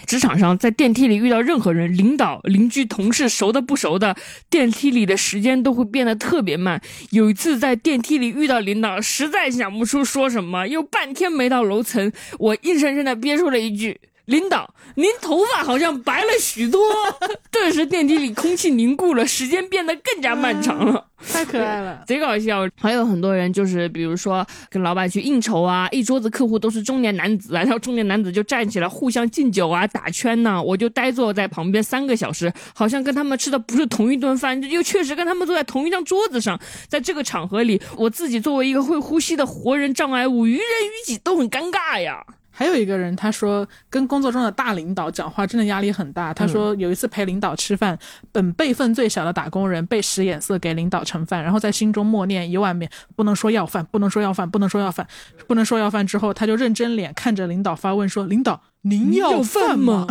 [0.05, 4.15] 职场上在电梯里遇到任何人，领导、邻居、同事，熟的不熟的，
[4.49, 6.81] 电梯里的时间都会变得特别慢。
[7.09, 13.99] 有一次在电梯里遇到领导，实在想不出说什么，又半天没到楼层，我硬生生的憋出了一句。
[14.25, 16.81] 领导，您头发好像白了许多。
[17.51, 21.05] 顿时电梯里空气凝固了，时间变得更加漫长了。
[21.31, 22.67] 太可爱了， 贼搞笑。
[22.79, 30.61] 还有很多人就是，比如说跟老板去应酬啊，一桌子客户都是中年男子啊，然后中年男子就站起来互相敬酒啊、打圈呢。
[30.61, 36.59] 我就呆坐在旁边三个小时，好像跟他们吃的不是同一顿饭，又确实跟他们坐在同一张桌子上。
[36.87, 42.25] 在这个场合里，我自己作为一个会呼吸的活人障碍物，于人于己都很尴尬呀。
[42.57, 46.33] 还有一个人，他说跟工作中的大领导讲话真的压力很大。
[46.33, 47.99] 他说有一次陪领导吃饭，
[48.31, 55.05] 本辈分最小的打工人被使眼色给领导盛饭，然后在心中默念一万遍不能说要饭，不能说要饭，不能说要饭，
[55.47, 56.07] 不能说要饭。
[56.07, 60.07] 之后他就认真脸看着领导发问说：“领导，您要饭吗？”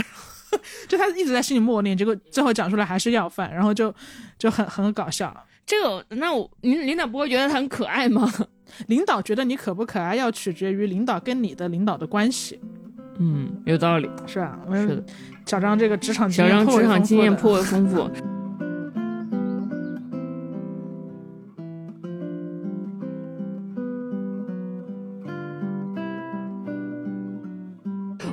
[0.86, 3.92] 就他一直在心里默念，结果最后讲出来还是要饭，然后就
[4.38, 5.34] 就很很搞笑。
[5.66, 8.30] 这个那我您领导不会觉得他很可爱吗？
[8.86, 12.60] 领导觉得你可不可爱，要取决于领导跟你的领导的关系。
[13.18, 14.58] 嗯，有道理，是吧？
[14.72, 15.04] 是的，
[15.46, 18.10] 小张这个职场小张职场经验颇为丰富。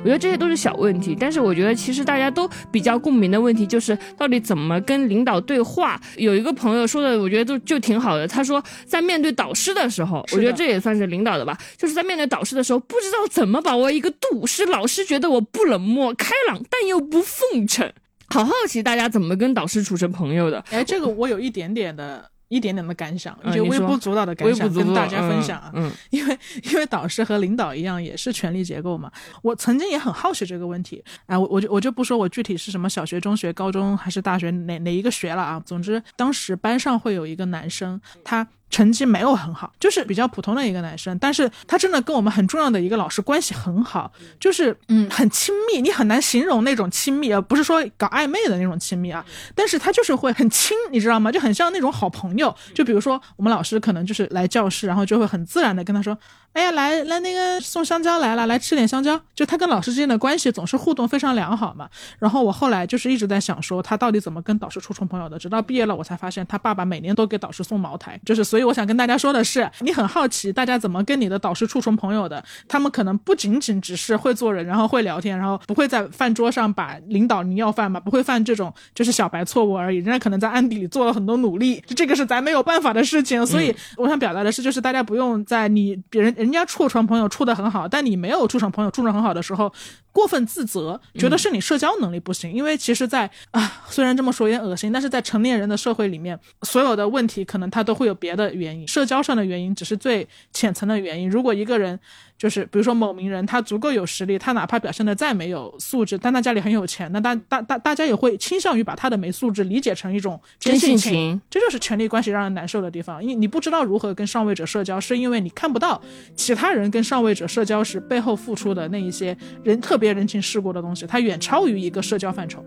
[0.02, 6.00] 我觉得这些都是小问题，但是我觉得其实大家都比较共鸣的问题就是到底怎么跟领导对话。
[6.16, 8.26] 有一个朋友说的，我觉得都就挺好的。
[8.26, 17.92] 他说，在面对导师的时候，我觉得这也算是领导的吧，就是在面对导师的时候，不知道怎么把握一个度，使老师觉得我不冷漠、开朗，但又不奉承。
[18.26, 20.58] 好好奇大家怎么跟导师处成朋友的？
[20.70, 22.31] 哎，这个我有一点点的。
[22.52, 25.72] 一点点的感想，就微不足道的感想跟大家分享啊。
[25.74, 26.38] 嗯，因为
[26.70, 29.10] 因为导师和领导一样，也是权力结构嘛。
[29.40, 35.58] 我曾经也很好奇这个问题，哎，我我就我就不说我具体是什么小学、中学、高中还是大学哪哪一个学了啊。
[35.64, 38.46] 总之，当时班上会有一个男生，他。
[38.72, 51.30] 成绩没有很好，就是比较普通的一个男生，但是他真的跟我们很重要的一个老师关系很好，就是嗯很亲密，你很难形容那种亲密，而不是说搞暧昧的那种亲密啊，但是他就是会很亲，你知道吗？
[51.30, 52.52] 就很像那种好朋友。
[52.74, 56.18] 就比如说我们老师可能就是来教室，然后就会很自然的跟他说。
[56.52, 59.18] 哎呀，来来，那个送香蕉来了，来吃点香蕉。
[59.34, 61.88] 就他跟老师之间的关系总是互动非常良好嘛。
[62.18, 65.38] 然后我后来就是一直在想，说他到底怎么跟导师处成朋友的。
[65.38, 68.20] 直到毕业了，我才发现他爸爸每年都给导师送茅台。
[68.26, 72.44] 就是，所以我想跟大家说的是，你很好奇大家怎么跟你的导师处成朋友的。
[72.68, 79.96] 他们可能不仅仅只是会做人，然后会聊天，然后不会在饭桌上把领导你要饭嘛，不会犯这种就是小白错误而已。
[79.96, 83.44] 人家可能在暗地里做了很多努力，这个是咱没有办法的事情。
[83.46, 86.41] 所以我想表达的是，就是大家不用在你别人。
[86.42, 89.72] 人家处成朋友处得很好，但你没有处成朋友处成很好的时候，
[90.10, 92.52] 过分自责，觉得是你社交能力不行。
[92.52, 101.30] 因为其实，在啊，虽然这么说有点恶心，但是在成年人的社会里面，所有的问题可能他都会有别的原因，社交上的原因只是最浅层的原因。
[101.30, 101.98] 如果一个人
[102.42, 113.22] 就是比如说某名人，他足够有实力，他哪怕表现的再没有素质，但他家里很有钱，那大大大大家也会倾向于把他的没素质理解成一种真性情，这就是权力关系让人难受的地方。
[113.22, 116.02] 因为你不知道如何跟上位者社交，是因为你看不到
[116.34, 122.64] 其他人跟上位者社交时背后付出的那一些人特别人情世故的东西，它远超于一个社交范畴。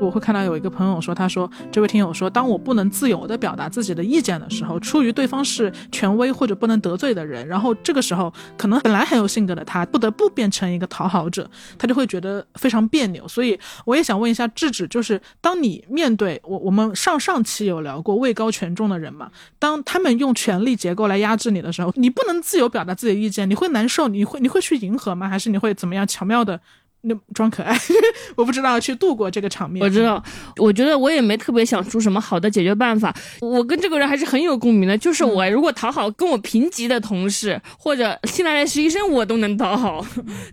[0.00, 11.48] 我会看到有一个朋友说，他说这位听友说，当我不能自由的表达自己的意见的时候，出于对方是权威或者不能得罪的人，然后这个时候可能本来很有性格的他，不得不变成一个讨好者，
[11.78, 13.28] 他就会觉得非常别扭。
[13.28, 25.28] 所以我也想问一下智智，就是当你面对我，我们上上期有聊过位高权重的人嘛，当他们用权力结构来压制你的时候，你不能自由表达自己的意见，你会难受，你会你会去迎合吗？
[25.28, 26.60] 还是你会怎么样巧妙的？
[27.02, 27.76] 那装可爱，
[28.36, 29.82] 我不知道去度过这个场面。
[29.82, 30.22] 我知道，
[30.56, 33.14] 我觉得我也没特别想出什么好的解决办法。
[33.40, 40.04] 我跟这个人还是很有共鸣的，就是我如果讨好跟我平级的同事或者新来的实习生，我都能讨好。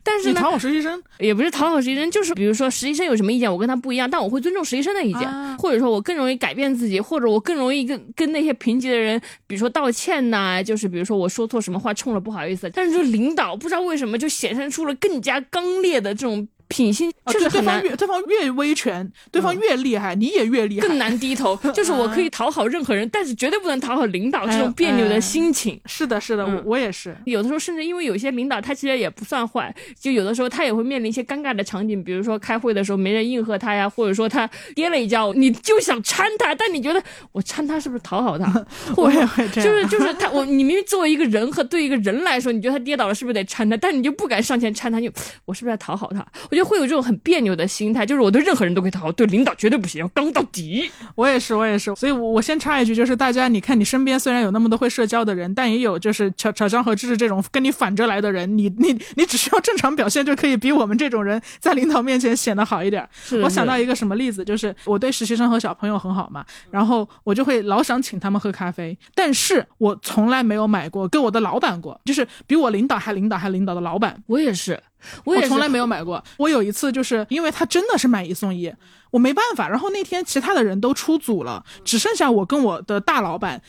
[0.04, 12.72] 但是你讨好实习生也不是讨好实习生，就是比如说实习生有什么意见，我跟他不一样，但我会尊重实习生的意见，或者说我更容易改变自己，或者我更容易跟跟那些平级的人，比如说道歉呐，就是比如说我说错什么话冲了不好意思。
[12.74, 16.37] 但是就领导不知道为什么就显现出了更加刚烈的这种。
[16.68, 21.56] 品性就是对方越对方越威权，对方越厉害，你也越厉害，更难低头。
[21.74, 25.80] 就是我可以讨好任何人，但是绝对不能讨好领导这种别扭的心情。
[25.86, 27.16] 是的，是的，我我也是。
[27.26, 37.02] 有的时候甚至因为有些领导他其实也不算坏，就有的时候他也会面临一些尴尬的场景，比如说开会的时候没人应和他呀，或者说他跌了一跤，你就想搀他，但你觉得
[37.32, 38.66] 我搀他是不是讨好他？
[38.98, 39.64] 我也会这样。
[39.64, 43.78] 就是就 是他，我你明明作为一个人和对一个人来说，你觉得他跌倒了是不是得搀他？
[43.78, 45.12] 但你就不敢上前搀他，就
[45.46, 46.26] 我是不是在讨好他？
[46.50, 47.38] 我觉得会有这种很别。
[47.38, 50.90] 扭的心态，就是我对任何人都可以讨好，对领导绝对不行，要刚到底。
[51.14, 51.94] 我也是，我也是。
[51.96, 58.58] 所以，我我先插一句，就是大家，你看你身边虽然有那么多会社交的人，但也有就是乔乔张和芝芝这种跟你反着来的人。
[58.58, 63.08] 你你你只需要正常表现，就可以比我们这种人在领导面前显得好一点。
[63.44, 74.82] 我想到一个什么例子，就是我对实习生和小朋友很好嘛，然后我就会老想请他们喝咖啡，但是我从来没有买过跟我的老板过，就是比我领导还领导还领导的老板，我也是。
[75.24, 76.24] 我从来没有买过。
[76.38, 78.74] 我有一次就是因为他真的是买一送一，
[79.12, 79.68] 我没办法。
[79.70, 83.62] 然后那天其他的人都出组了，只剩下我跟我的大老板，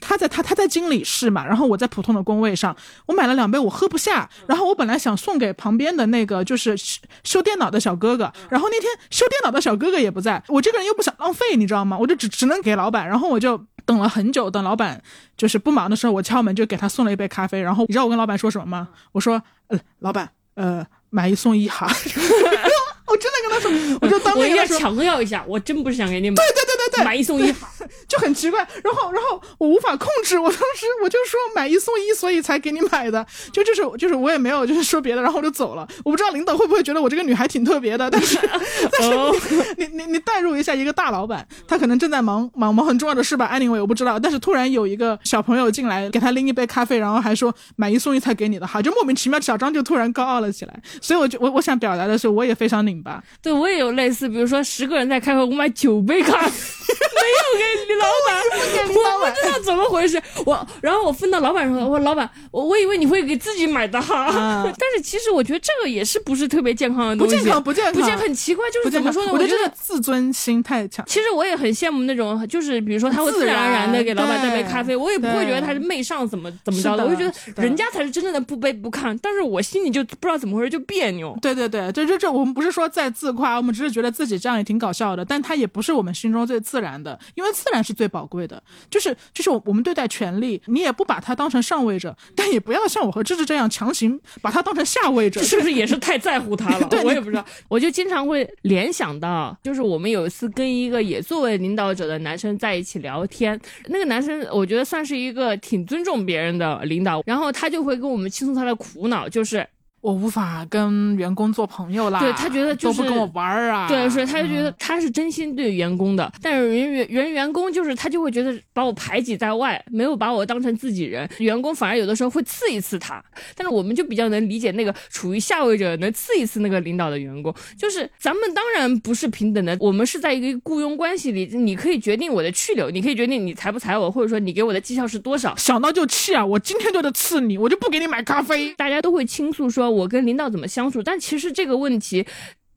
[0.00, 2.76] 他在他他在经理室嘛，然后我在普通的工位上。
[3.06, 4.28] 我买了两杯，我喝不下。
[4.46, 6.76] 然后我本来想送给旁边的那个就是
[7.24, 11.96] 修电脑的小哥哥，然后那天修电脑的小哥哥也不在，我这个人又不想浪费，你知道吗？
[11.98, 13.06] 我就只只能给老板。
[13.08, 15.02] 然后我就等了很久，等老板
[15.36, 17.60] 就是不忙的时候，我敲门就给他送了一杯咖啡。
[17.60, 18.88] 然后你知道我跟老板说什么吗？
[19.12, 20.30] 我说，呃，老板。
[20.58, 21.86] 呃，买一送一哈，
[23.08, 27.68] 我真的跟他说，我就当 面要强调一下，我真不是想给你买，对对对对对，买一送一哈，
[28.08, 28.66] 就很奇怪。
[28.82, 35.86] 然后然后我无法控制，我当时我就说买一送一，所以才给你买的，就就是就是我也没有就是说别的，然后我就走了。
[36.04, 38.38] 我不知道领导会不会觉得我这个女孩挺特别的，但是
[38.92, 48.66] 但是你你你代入一下一个大老板，他可能正在忙忙忙很重要的事吧，anyway 我不知道，但是突然有一个小朋友进来给他拎一杯咖啡，然后还说买一送一才给你的。
[48.66, 53.22] 哈，就莫名其妙小张就突然高傲了起来，所以我就我我想表达的是，我也非常拧巴。
[53.42, 58.42] 对我也有类似，比如说十个人在开会，我买九杯咖啡， 没有给李老板，
[58.88, 60.20] 我不知道怎么回事。
[60.46, 69.32] 我然后我分到老板说，我说老板，我我以为你会给自己买的哈， 但是其实我觉得这个也是不是特别健康的东西，不健康，不健康，不健康，很奇怪，就是怎么说呢？
[69.32, 71.04] 我觉得自尊心太强。
[71.06, 73.58] 其实我也很羡慕那种，就是比如说他会自然。
[73.58, 81.36] 而然的给老板带杯咖啡，我也不会觉得他是媚上怎么怎么着的，我就觉得人家才是真正的不卑不亢，但是我心里就不知道怎么回事就别扭。
[81.42, 88.62] 对对对，这这这我们不是说在自夸，我们只是觉得自己这样也挺搞笑的，但他也不是我们心中最自然的，因为自然是最宝贵的。
[88.90, 96.86] 就是就是我们对待权力，你也不把他当成上位者，但也不要像我和芝芝这样强行把他当成下位者，是不是也是太在乎他了？
[96.90, 109.66] 对，我也不知道，我就经常会联想到，就是我们有一次跟一个也作为领导者的男生在一起聊天，那个男生我觉得算是一个挺尊重别人的领导，然后他就会跟我们倾诉他的苦恼，就是。
[110.00, 112.20] 我无法跟员工做朋友啦。
[112.20, 113.88] 对他觉得就是都不跟我玩儿啊。
[113.88, 123.22] 对，所以他就觉得嗯他是真心对员工的，但是人员人员工就是他就会觉得把我排挤在外，没有把我当成自己人，员工反而有的时候会刺一刺他。
[123.54, 135.54] 但是我们就比较能理解那个处于下位者能刺一刺那个领导的员工，就是咱们当然不是平等的，我们是在一个雇佣关系里，你可以决定我的去留，你可以决定你裁不裁我，或者说你给我的绩效是多少。
[135.56, 136.44] 想到就气啊！
[136.44, 138.72] 我今天就得刺你，我就不给你买咖啡。
[138.74, 142.26] 大家都会倾诉说我跟领导怎么相处，但其实这个问题。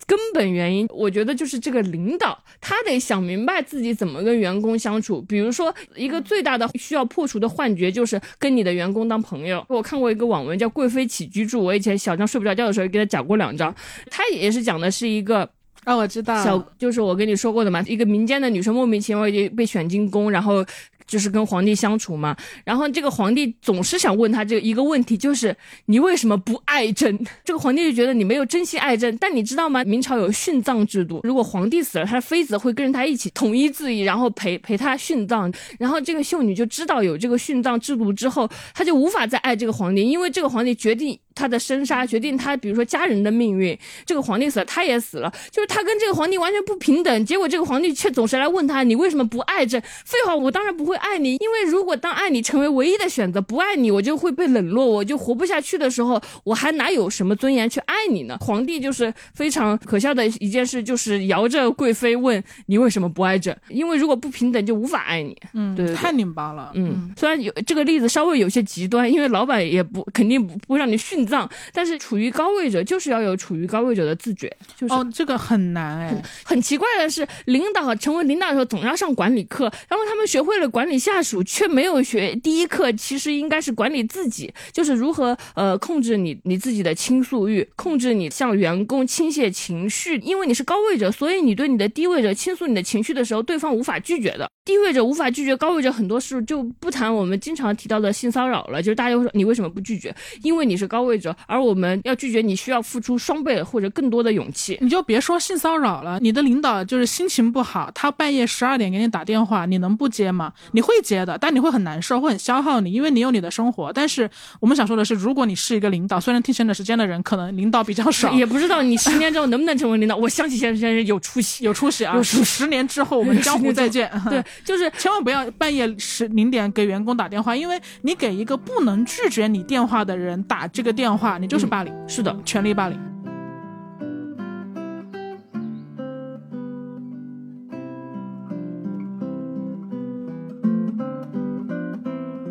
[0.07, 5.21] 根本原因，我觉得就是这个领导，他得想明白自己怎么跟员工相处。
[5.21, 9.63] 比如说，一个最大的需要破除的幻觉就是跟你的员工当朋友。
[9.69, 13.73] 我看过一个网文叫《贵妃起居注》，我以前小张睡不着觉的时候给他讲过两章，
[14.09, 15.47] 他也是讲的是一个
[15.85, 16.43] 啊，我知道。
[16.43, 20.65] 小，就是我跟你说过的嘛，一个民间的女生莫名其妙就被选进宫，然后
[21.05, 22.35] 就是跟皇帝相处嘛。
[22.63, 27.17] 然后这个皇帝总是想问他这个一个问题，就是你为什么不爱朕？
[27.43, 29.15] 这个皇帝就觉得你没有真心爱朕。
[29.17, 29.83] 但你知道吗？
[29.83, 35.51] 明朝有殉葬制度，如果皇帝死了，他的妃子会跟着他一起统一自缢，然后陪陪他殉葬。
[35.79, 41.19] 然后这个秀女就知道有这个殉葬制度之后，她就无法再爱这个皇帝，因为这个皇帝决定。
[41.35, 43.77] 他的生杀决定他，比如说家人的命运。
[44.05, 47.25] 这个皇帝死了，他也死了，就是他跟这个皇帝完全不平等。
[47.25, 58.37] 结果这个皇帝却总是来问他：“你为什么不爱朕？”废话，我当然不会爱你，因为如果当爱你成为唯一的选择，不爱你我就会被冷落，我就活不下去的时候，我还哪有什么尊严去爱你呢？
[58.41, 63.55] 皇帝就是非常可笑的一件事，就是摇着贵妃问你为什么不爱朕？
[63.69, 65.35] 因为如果不平等，就无法爱你。
[65.53, 66.71] 嗯，对对对太拧巴了。
[66.75, 76.23] 嗯，虽然有这个例子稍微有些极端，因为老板也不肯定不不会让你殉葬，但是处于高位者就是要有处于高位者的自觉，就是哦，这个很难哎。
[76.43, 94.49] 很奇怪的是，领导成为领导的时候总要上管理课，然后他们学会了管理下属，却没有学第一课，其实应该是管理自己，就是如何呃控制你你自己的倾诉欲，控制你向员工倾泻情绪，因为你是高位者，所以你对你的低位者倾诉你的情绪的时候，对方无法拒绝的。
[94.63, 100.15] 低位者无法拒绝，高位者很多事就不谈我们经常提到的性骚扰了，就是大家会说你为什么不拒绝？
[100.43, 104.77] 因为你是高位者，而我们要拒绝你需要付出双倍或者更多的勇气。
[104.79, 110.53] 你就别说性骚扰了，你的领导就是心情不好，他半夜十二点给你打电话，你能不接吗？
[110.73, 113.91] 你会接的，但你会很难受，会很消耗你，因为你有你的生活。
[113.91, 120.15] 但是我们想说的是，如果你是一个领导，虽然听贤者时间的人可能领导比较少， 也不知道你十年之后能不能成为领导。
[120.15, 122.15] 我相信现在先生有出息，有出息啊！
[122.15, 124.07] 有十年之后我们江湖再见。
[124.29, 133.10] 对，就是千万不要半夜十零点给员工打电话，因为你给一个不能拒绝你电话的人打这个电话，你就是霸凌，是的，权力霸凌。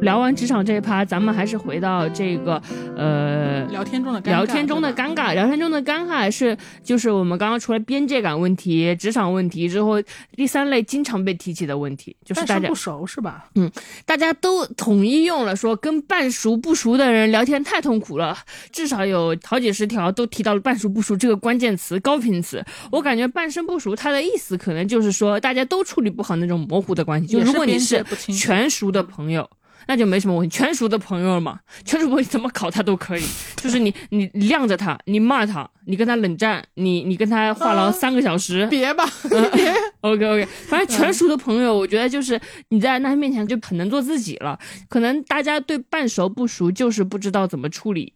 [0.01, 2.61] 聊完职场这一趴，咱们还是回到这个
[2.97, 10.01] 呃聊天中的尴尬聊天中的尴尬，聊天中的尴尬是就是我们刚刚除了边界感问题、职场问题之后，
[10.35, 13.47] 第三类经常被提起的问题，就是大家不熟是吧？
[13.55, 13.71] 嗯
[14.07, 18.37] 大家都统一用了说跟半熟不熟的人聊天太痛苦了，
[18.73, 22.65] 至少有好几十条都提到了半熟不熟这个关键词高频词。
[22.91, 27.27] 我感觉半生不熟，它的意思可能就是说大家都处理不好那种模糊的关系。
[27.27, 29.49] 就如果你是全熟的朋友。
[29.87, 33.25] 那就没什么问题，全熟的朋友嘛，全熟朋友怎么考他都可以，
[33.57, 39.73] 就是你你晾着他，你骂他，你跟他冷战，你你跟他话痨三个小时，别吧，嗯 别。
[40.03, 44.59] OK OK，反正全熟的朋友，我觉得就是你在他面前就很能做自己了。
[44.89, 48.11] 可能大家对半熟不熟就是不知道怎么处理，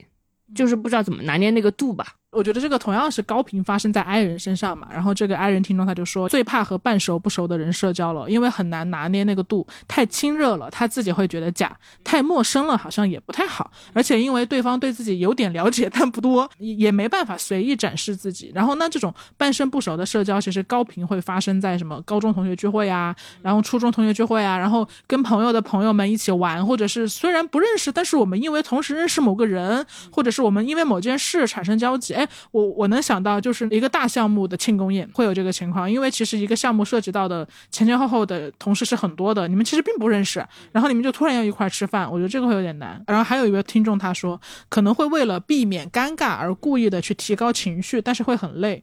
[0.55, 2.15] 就是不知道怎么拿捏那个度吧。
[2.35, 4.89] 我觉得这个同样是高频发生在 I 人身上嘛。
[4.91, 11.69] 然后这个 I 人听众他就说，最怕和半熟不熟的人社交了，因为很难拿捏那个度，太亲热了，他自己会觉得假；
[12.03, 13.71] 太陌生了，好像也不太好。
[13.93, 18.51] 而且因为对方对自己有点了解，但不多，也也没办法随意展示自己。
[18.55, 32.15] 然后呢，这种半生不熟的社交，其实高频会发生在什么高中同学聚会啊，然后初中同学聚会啊，然后跟朋友的朋友们一起玩，或者是虽然不认识，但是我们因为同时认识某个人，或者是我们因为某件事产生交集。
[32.15, 43.03] 哎，我我能想到就是一个大项目的庆功宴会有这个情况，因为其实一个项目涉及到的前前后后的同事是很多的，你们其实并不认识，然后你们就突然要一块儿吃饭，我觉得这个会有点难。
[43.07, 48.83] 然后还有一位听众他说，可能会为了避免尴尬而故意的去提高情绪，但是会很累。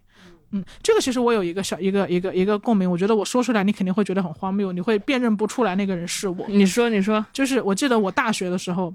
[0.54, 6.46] 嗯，这个其实我有一个小一个一个一个共鸣，我觉得我说出来你肯定会觉得很荒谬，你会辨认不出来那个人是我。
[6.50, 8.94] 你说，你说，就是我记得我大学的时候，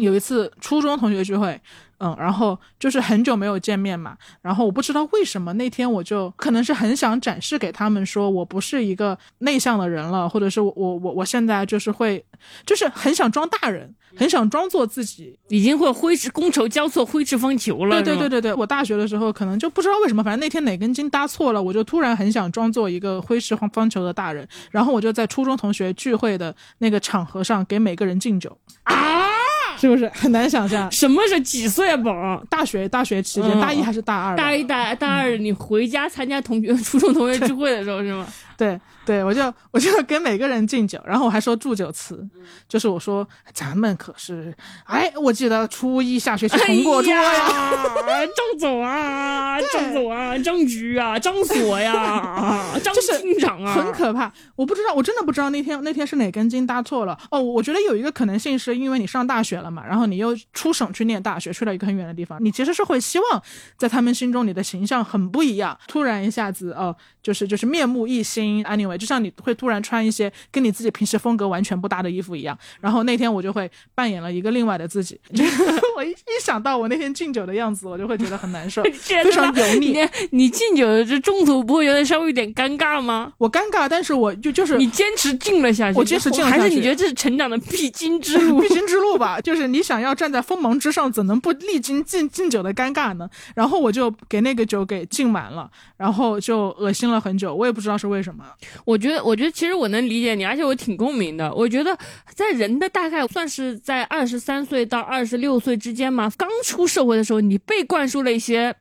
[0.00, 1.60] 有一次初中同学聚会。
[2.02, 12.24] 嗯，然后就是很久没有见面嘛，然后我不知道为什么那天我就可能是很想展示给他们说我不是一个内向的人了，或者是我我我我现在就是会，
[12.64, 18.02] 就是很想装大人，很想装作自己已经会挥斥觥筹交错，挥斥方遒了。
[18.02, 29.29] 对对对对对，我大学的时候可能就不知道为什么，反正那天哪根筋搭错了，我就突然很想装作一个挥斥方方遒的大人，然后我就在初中同学聚会的那个场合上给每个人敬酒啊。
[29.80, 30.90] 是不是很难想象？
[30.92, 31.96] 什么是几岁啊？
[31.96, 32.42] 宝？
[32.48, 34.36] 大学大学期间，大一还是大二？
[34.36, 38.26] 大一大大二，你回家参加同学初中同学聚会的时候是吗？
[38.60, 42.22] 对对，我就我就给每个人敬酒，然后我还说祝酒词，
[42.68, 44.54] 就是我说咱们可是，
[44.84, 47.24] 哎，我记得初一下学期同过桌呀，
[48.36, 54.30] 张总啊，张总啊，张局啊，张所呀， 张厅长啊，很可怕。
[54.54, 57.18] 我不知道，我真的不知道那天那天是哪根筋搭错了。
[57.30, 63.42] 哦，我觉得有一个可能性是因为你上大学了嘛，然后你又出省去念大学，去了一个很远的地方，你其实是会希望
[63.78, 68.62] 在他们心中你的形象很不一样，突然一下子哦，就是就是面目一新。
[68.64, 75.20] Anyway，就像你会突然穿一些跟你自己平时风格完全不搭的衣服一样，然后那天我就会扮演了一个另外的自己。
[75.96, 79.96] 我一一想到我那天敬酒的样子，我就会觉得很难受， 非常油腻。
[80.30, 83.32] 你敬酒这中途不会觉得稍微有点尴尬吗？
[83.38, 88.60] 我尴尬，但是我就就是你坚持敬了下去，我坚持敬了下去，还是你觉得这是成长的必经之路？
[88.60, 93.28] 必经之路吧，就是你想要站在锋芒之上，怎能不历经敬敬酒的尴尬呢？
[93.54, 98.44] 然后我就给那个酒给敬满了，然后就恶心了很久，我也不知道是为什么。
[98.84, 101.52] 我觉得，我觉得其实我能理解你，而且我挺共鸣的。
[101.54, 101.96] 我觉得
[102.34, 108.74] 在人的大概算是在二十三岁到二十六岁之间嘛，刚出社会的时候，你被灌输了一些，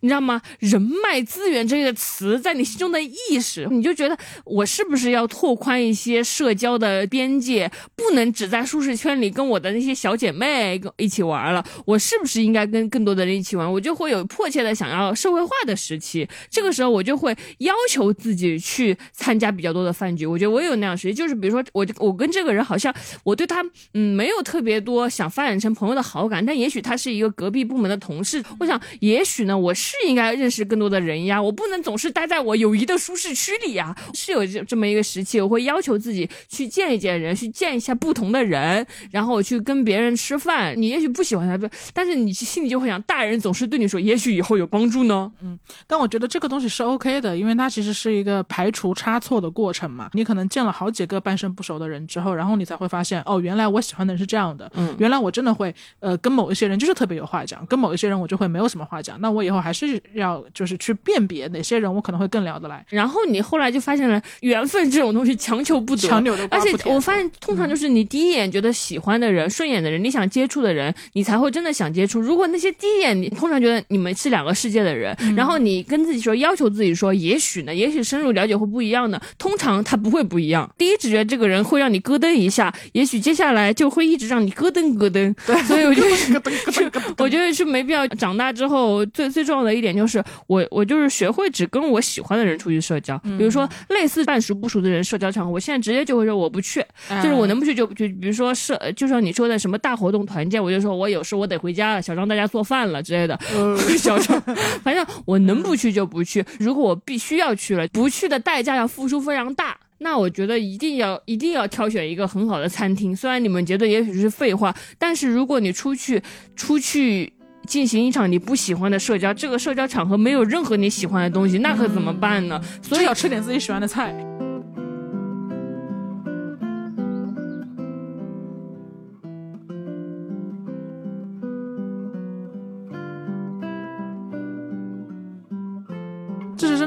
[0.00, 0.40] 你知道吗？
[0.58, 11.64] 人脉资源这个词在你心中的意识，你就觉得我是不是要拓宽一些社交的边界，不能只在舒适圈里跟我的那些小姐妹一起玩了？
[11.86, 13.70] 我是不是应该跟更多的人一起玩？
[13.70, 18.96] 我就会有迫切的想要社会化的时期，这个时候我就会要要求自己去。
[19.12, 22.92] 参加比较多的饭局，我觉得我也有那样时期，就是比如说我我跟这个人好像
[23.22, 23.64] 我对他
[23.94, 40.74] 嗯没有特别多想发展成朋友的好感，但也许他是一个隔壁部门的同事，我想也许呢我是应该认识更多的人呀，我不能总是待在我友谊的舒适区里呀，是有这这么一个时期，我会要求自己去见一见人，去见一下不同的人，然后我去跟别人吃饭。
[40.76, 45.30] 你也许不喜欢他，但是你心里就会想，大人总是对你说，也许以后有帮助呢。
[45.42, 48.92] 嗯，但我觉得这个东西是 OK 的，因为它其实是一个排除。
[48.94, 62.84] 差错的过程嘛，你可能见了好几个半生不熟的人之后，然后你才会发现，哦，原来我喜欢的人是这样的，嗯，原来我真的会，呃，跟某一些人就是特别有话讲，跟某一些人我就会没有什么话讲，那我以后还是要就是去辨别哪些人我可能会更聊得来。
[62.90, 72.20] 然后你后来就发现了缘分这种东西强求不得，强扭的而且我发现通常就是你第一眼觉得喜欢的人、顺眼的人，你想接触的人，你才会真的想接触。
[72.20, 80.70] 如果那些第一眼你通常觉得你们是两个世界的人，然后你跟自己说要求自己说，也许呢，也许深入了解会不一样的，通常他不会不一样。
[80.78, 85.34] 第一直觉这个人会让你咯噔一下，也许接下来就会一直让你咯噔咯噔。
[85.46, 88.06] 对，所以我觉得，我觉得是没必要。
[88.16, 93.18] 长大之后，最最重要的一点就是，我我就是学会只跟我喜欢的人出去社交。
[93.18, 96.84] 比如说类似半熟不熟的人社交场合，我现在直接就会说我不去，
[97.22, 98.06] 就是我能不去就不去。
[98.08, 103.38] 比如说社，就像你说的什么大活动团建，我就说我有事我得回家了，小张大家做饭了之类的。
[103.98, 104.40] 小张，
[104.84, 106.44] 反正我能不去就不去。
[106.58, 109.76] 如果我必须要去了，不去的代价要付出非常大。
[109.98, 113.14] 那我觉得一定要一定要挑选一个很好的餐厅。
[113.14, 116.20] 虽然你们觉得也许是废话，但是如果你出去
[116.56, 117.32] 出去
[117.66, 122.60] 进行一场你不喜欢的社交，这个社交场合没有任何你喜欢的东西，那可怎么办呢？
[122.80, 124.12] 所以要吃点自己喜欢的菜。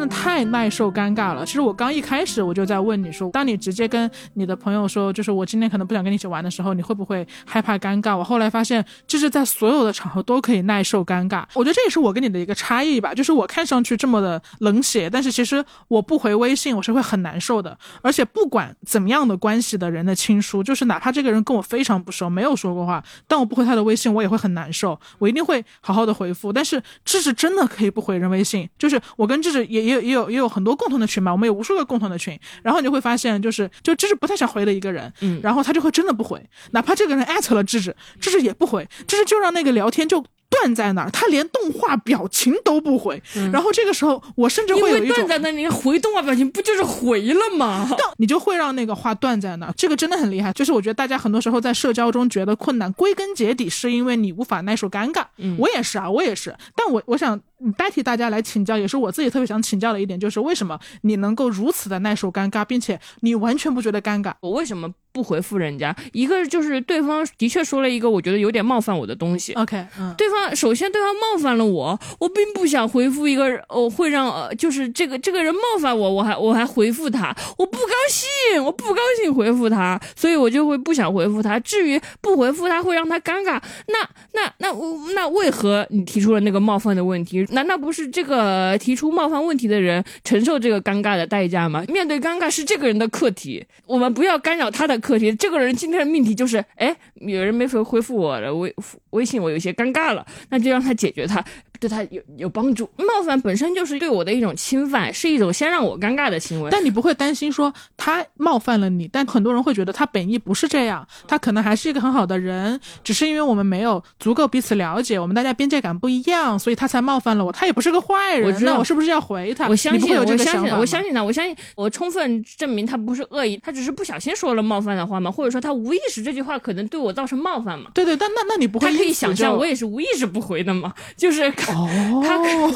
[0.09, 1.45] 太耐受尴尬了。
[1.45, 8.17] 其实我刚一开始我就在问你说，当你直接跟你的朋友说，就是我今天可能不想跟你一起玩的时候，你会不会害怕尴尬？
[8.17, 11.43] 我后来发现，就是在所有的场合都可以耐受尴尬。
[11.53, 13.13] 我觉得这也是我跟你的一个差异吧。
[13.13, 17.77] 就是我看上去这么的冷血，但是其实我不回微信我是会很难受的。
[18.01, 24.99] 而且不管怎么样的关系的人的亲疏，就是哪怕这个人跟我非常不熟，没有说过话，但我不回他的微信，我也会很难受。
[25.19, 26.53] 我一定会好好的回复。
[26.53, 29.65] 但是智智真的可以不回人微信，就是我跟智智。
[29.65, 36.41] 也也有也有也有很多共同的群嘛，我们有无数个共同的群，然后你就会发现，就是就芝芝不太想回的一个人，嗯，然后他就会真的不回，
[36.71, 40.23] 哪怕这个人艾特了芝芝，芝芝也不回，芝芝就让那个聊天就。
[40.47, 43.21] 断在那儿，他连动画表情都不回。
[43.51, 47.89] 然后这个时候，我甚至会有一种断在那，你回动画表情不就是回了吗？
[48.17, 49.73] 你就会让那个话断在那儿。
[49.75, 50.53] 这个真的很厉害。
[50.53, 55.25] 就是我觉得大家很多时候在社交中觉得困难，归根结底是因为你无法耐受尴尬。
[55.57, 56.55] 我也是啊，我也是。
[56.75, 57.37] 但我我想
[57.77, 64.33] 代替大家来请教，也是我自己特别想请教的一点，就是为什么你能够如此的耐受尴尬，并且你完全不觉得尴尬？
[64.41, 64.93] 我为什么？
[65.15, 69.53] 不回复人家，一个就是对方的确说了一个我觉得有点冒犯我的东西。
[69.53, 81.57] OK，嗯，对方首先对方冒犯了我，我并不想回复一个哦会让呃就是这个这个人冒犯我，我还我还回复他，我不高兴，我不高兴回复他，所以我就会不想回复他。
[81.61, 84.73] 至于不回复他会让他尴尬，那那那
[85.13, 87.44] 那为何你提出了那个冒犯的问题？
[87.51, 91.85] 难道不是这个提出冒犯问题的人承受这个尴尬的代价吗？
[91.87, 94.95] 面对尴尬是这个人的课题，我们不要干扰他的。
[95.05, 98.73] 课题，这个人今天的命题就是，哎，有人没回回复我的微
[99.11, 101.43] 微信，我有些尴尬了，那就让他解决他。
[101.77, 106.69] 对他有有帮助，冒犯本身就是对我的一种侵犯，是一种先让我尴尬的行为。
[106.71, 117.51] 但你不会担心说他冒犯了你，但很多人会觉得他本意不是这样，他可能还是一个很好的人，只是因为我们没有足够彼此了解，我们大家边界感不一样，所以他才冒犯了我。
[117.51, 119.67] 他也不是个坏人，我那我是不是要回他？
[119.67, 127.91] 我相信，我相信，我相信他，我相信我充分证明他不是恶意，他只是不小心说了冒犯的话嘛，或者说他无意识这句话可能对我造成冒犯嘛？
[127.93, 128.91] 对对，但那那你不会？
[128.91, 130.93] 他可以想象我也是无意识不回的嘛？
[131.15, 131.73] 就是 他。
[131.73, 132.73] 哦，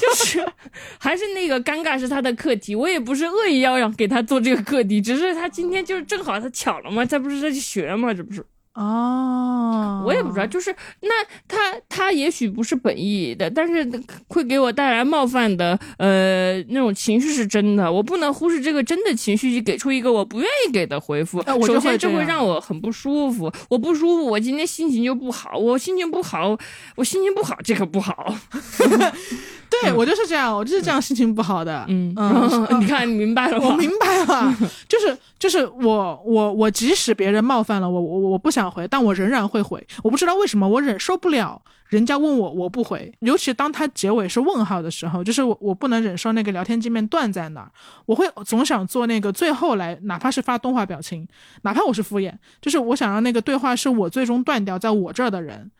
[0.00, 0.44] 就是
[0.98, 8.44] 还是那个尴尬是他的课题，我也不是恶意要让给他做这个课题，只是他今天就是正好他巧了嘛，他不是在学嘛，这不是。
[8.74, 11.10] 哦，我也不知道，就是那
[11.46, 13.86] 他他也许不是本意的，但是
[14.28, 21.42] 会给我带来冒犯的呃那种情绪是真的，我不能忽视这个真的情绪，给出一个我不愿意给的回复。
[21.66, 26.58] 首先这会让我很不舒服，我不舒服，我今天心情就不好，我心情不好，
[26.96, 28.34] 我心情不好，这个不好。
[29.80, 31.84] 对我就是这样，我就是这样心情不好的。
[31.88, 33.66] 嗯嗯， 你看你明白了吗？
[33.70, 34.54] 我明白了，
[34.88, 39.84] 就是就是我我我即使别人冒犯了我，我我不想回，但我仍然会回。
[40.02, 47.70] 我不知道为什么，我忍受不了人家问我我不回，尤其当他结尾是问号的时候，就是我我不能忍受那个聊天界面断在那儿，
[48.06, 51.26] 我会总想做那个最后来，哪怕是发动画表情，
[51.62, 55.70] 哪怕我是敷衍，就是我想让那个对话是我最终断掉在我这儿的人。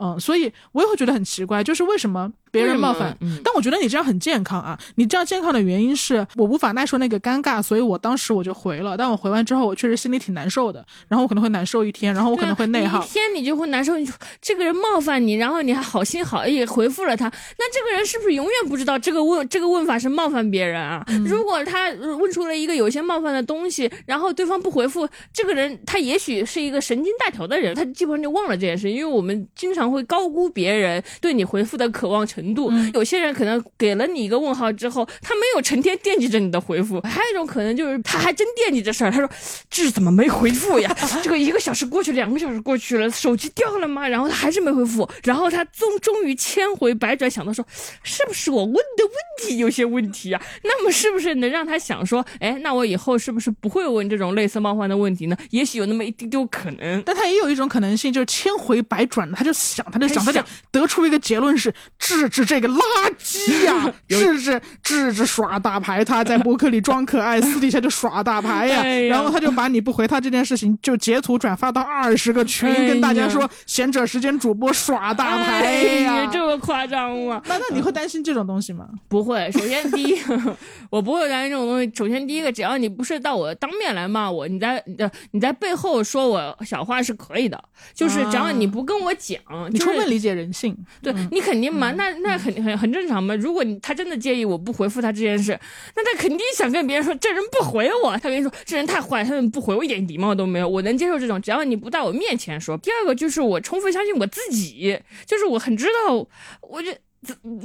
[0.00, 2.32] 嗯，所以我也会觉得很奇怪，就是为什么？
[2.50, 4.78] 别人冒犯，但我觉得你这样很健康啊！
[4.96, 8.96] 你这样健康的原因是我无法耐受那个尴尬，所以我当时我就回了。
[8.96, 13.02] 但我回完之后，我确实心里挺难受的，然后我可能会难受一天，然后我可能会内耗。
[13.02, 17.26] 一天你就会难受，你这个人冒犯你，然后你还好心好意回复了他，
[17.58, 21.04] 那这个人是不是永远不知道这个问这个问法是冒犯别人啊？
[21.26, 28.90] 如果他问出了一个有些冒犯的东西，然后对方不回复，这个人他也许是一个神经大条的人，他基本上就忘了这件事。
[28.90, 33.18] 因为我们经常会高估别人对你回复的渴望程度，有些。
[33.18, 37.00] 人可能给了你一个问号之后，他没有成天惦记着你的回复。
[37.00, 39.10] 还有一种可能就是他还真惦记这事儿。
[39.10, 39.28] 他说
[39.68, 40.96] ：“这怎么没回复呀？
[41.20, 44.06] 这个一个小时过去，两个小时过去了，手机掉了吗？
[44.06, 45.08] 然后他还是没回复。
[45.24, 47.66] 然后他终终于千回百转想到说，
[48.04, 50.40] 是不是我问的问题有些问题啊？
[50.62, 55.36] 那么是不是能让他想说，哎，那我以后是不是不会问这种类似冒犯的问题呢？
[55.50, 57.02] 也许有那么一丢丢可能。
[57.04, 61.74] 但他也有一种可能性，就是千回百转，他就想，他就想，他就得出一个结论是
[62.28, 62.78] 制止这个垃。
[63.18, 68.82] 圾呀，治治治治耍大牌，他在博客里装可爱，私底下就耍大牌呀。
[69.08, 75.72] 然后他就把你不回他这件事情就截图转发到二十个群，跟大家说闲者时间主播耍大牌
[76.02, 77.42] 呀，这么夸张吗？
[77.46, 78.86] 那那你会担心这种东西吗？
[79.08, 79.50] 不会。
[79.52, 80.18] 首先第一，
[80.90, 81.90] 我不会担心这种东西。
[81.94, 84.96] 首先第一个，只要你不是到我当面来骂我，你在你
[85.32, 87.62] 你在背后说我小话是可以的。
[87.94, 93.34] 就是只要你不跟我讲，你充分理解人性，对你肯定嘛，那那很很很正常嘛。
[93.36, 95.58] 如果你他真的介意我不回复他这件事，
[95.96, 98.12] 那他肯定想跟别人说这人不回我。
[98.18, 100.68] 他跟你说这人太坏，他们不回我，一点礼貌都没有。
[100.68, 102.76] 我能接受这种，只要你不在我面前说。
[102.78, 106.26] 第二个就是我充分相信我自己，就是我很知道，
[106.60, 106.96] 我觉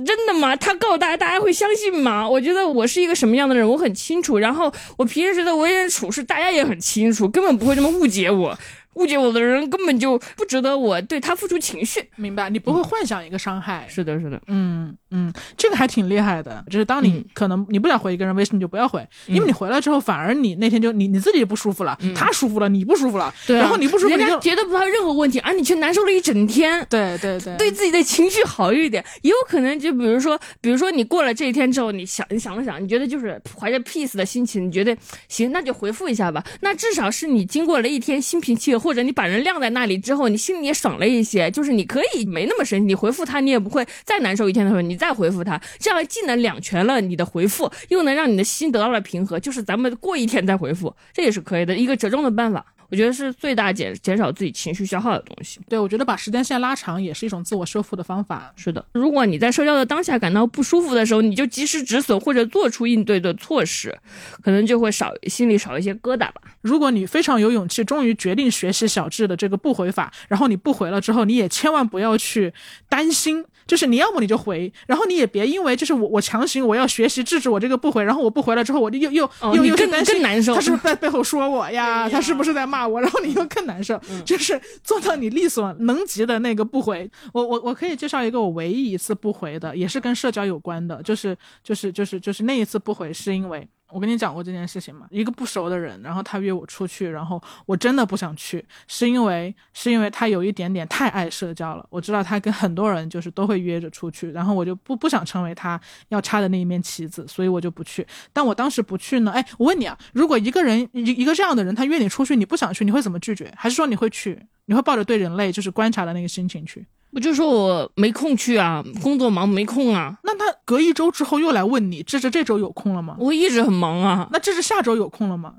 [0.06, 0.56] 真的吗？
[0.56, 2.28] 他告诉大家，大家会相信吗？
[2.28, 4.40] 我觉得我是一个什么样的人，我很清楚。
[4.40, 8.58] 然后我平时的为人处事，大家也很清楚，根本不会这么误解我。
[8.96, 12.50] 误解我的人根本就不值得我对他付出情绪，明白？
[12.50, 13.86] 你不会幻想一个伤害。
[13.90, 16.64] 是的，是的，嗯嗯，这个还挺厉害的。
[16.70, 23.58] 就是当你可能你不想回一个人微信，你就不要回，因为你回来之后，反而你那天就你你自己不舒服了，他舒服了，你不舒服了，对。
[23.58, 26.86] 然后你不舒服，人家觉得不到任何问题，而你却难受了一整天。
[26.90, 34.96] 对对对，对自己的情绪好一点，也有可能就比如说，比如说你过了这一天之后，你想你想了想，你觉得就是怀着 peace 的心情，你觉得
[35.28, 36.44] 行，那就回复一下吧。
[36.62, 38.83] 那至少是你经过了一天心平气和。
[38.84, 52.66] 或者你把人晾在那里之后，你心里也爽了一些，就是你可以没那么生气，你回复他，你也不会再难受一天的时候，你再回复他，这样既能两全了你的回复，又能让你的心得到了平和，就是咱们过一天再回复，这也是可以的一个折中的办法。
[52.94, 55.60] 我觉得是最大减减少自己情绪消耗的东西。
[55.68, 58.54] 对，我觉得把时间线拉长也是一种自我修复的方法。
[58.56, 63.98] 是的，如果你在社交的当下感到不舒服的时候，你就及时止损或者做出应对的措施，
[64.44, 66.36] 可能就会少心里少一些疙瘩吧。
[66.62, 72.54] 如果你非常有勇气，终于决定学习小智的这个不回法，然后你不回了之后，你也千万不要去
[72.88, 73.44] 担心。
[73.66, 82.10] 就是你要么你就回，然后你也别因为就是我我强行我要学习制止我这个不回，然后我不回了之后，我就又又又又更更难受，他是不是在背后说我呀？
[82.10, 83.02] 他是不是在骂我？
[83.02, 87.10] 然后你又更难受，就是做到你力所能及的那个不回。
[87.32, 93.68] 我我我可以介绍一个我唯一一次不回的，也是跟社交有关的，就是就是就是就是那一次不回是因为。
[93.92, 95.06] 我跟你讲过这件事情嘛？
[95.12, 101.86] 一个不熟的人，然后他约我出去，然后我真的不想去，是因为是因为他有一点点太爱社交了。
[101.92, 105.80] 我知道他跟很多人就是都会约着出去，然后我就不不想成为他
[106.10, 108.06] 要插的那一面旗子，所以我就不去。
[108.32, 113.54] 但我当时不去呢，哎，我问你啊，如果一个人一一个这样的人，他约你出去，你不想去，你会怎么拒绝？
[113.58, 114.40] 还是说你会去？
[114.66, 116.86] 你会抱着对人类就是观察的那个心情去？
[117.12, 120.18] 我就说我没空去啊，工作忙没空啊。
[120.24, 123.16] 那他隔一周之后又来问你，这是这周有空了吗？
[123.20, 124.28] 我一直很忙啊。
[124.32, 125.54] 那这是下周有空了吗？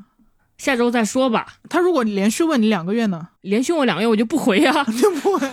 [0.58, 1.54] 下周再说吧。
[1.68, 3.28] 他如果连续问你两个月呢？
[3.42, 5.48] 连续问两个月我就不回啊， 就不回。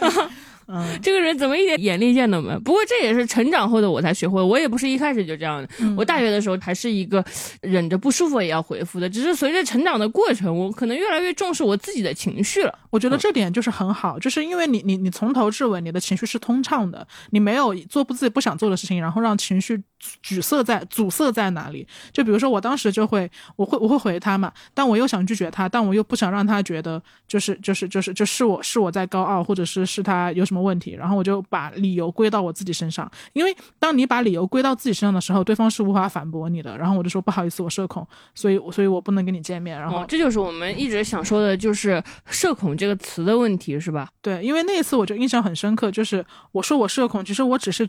[0.73, 2.59] 嗯，这个人怎么一点眼力见都没有？
[2.61, 5.69] 不过这也是成长后的我才学会，我也不是一开始就这样的。
[5.97, 7.23] 我大学的时候还是一个
[7.61, 12.73] 忍着不舒服也要回复的，只是随着成长的过程，我可能越来越重视我自己的情绪了。
[12.89, 19.77] 我觉得这点就是很好，就是因为你你你从头至尾你的情绪是通畅的，你没有做不自己不想做的事情，然后让情绪
[20.23, 21.85] 阻塞在阻塞在哪里。
[22.13, 30.60] 就比如说我当时就会我会我会回他嘛，但我又想拒绝他，但我又不想让他觉得就是就是就是就是我是我在高傲，或者是是他有什么。
[30.61, 36.77] 问题，然后我就把理由归到我自己身上，因为当你把理由归到自己身上的时候，对方是无法反驳你的。
[36.77, 39.79] 然后我就说不好意思，我社恐，所以所以我不能跟你见面。
[39.79, 44.07] 然后这就是我们一直想说的，就是社恐这个词的问题，是吧？
[44.21, 47.87] 对，因为那一次我就印象很深刻，就是我说我社恐，其实我只是。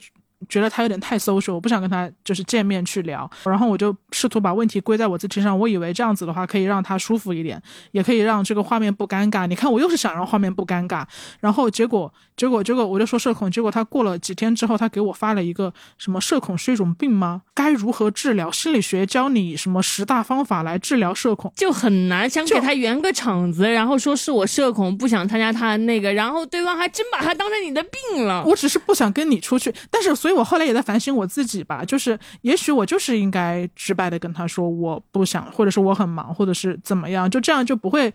[0.53, 5.59] 觉得他有点太 social，我不想跟他就是见面去聊，然后我就试图把问题归在我自己身上。
[5.59, 7.61] 我以为这样子的话可以让他舒服一点，
[7.93, 9.47] 也可以让这个画面不尴尬。
[9.47, 11.07] 你看，我又是想让画面不尴尬，
[11.41, 17.41] 然后结果结果结果我就说社恐，结果他过了几天之后，他给我发了一个什么社恐是一种病吗？
[17.55, 18.51] 该如何治疗？
[18.51, 22.29] 心理学教你什么十大方法来治疗社恐，就很难。
[22.29, 28.45] 想给他圆个场子，然后说是我社恐，不想参加他那个，然后对方还真把他当成你的病了。
[28.45, 30.35] 我只是不想跟你出去，但是所以。
[30.42, 38.13] 我后来也在反省我自己吧，就是也许我就是应该直白的跟他说我不想，或者是我很忙，或者是怎么样，就这样就不会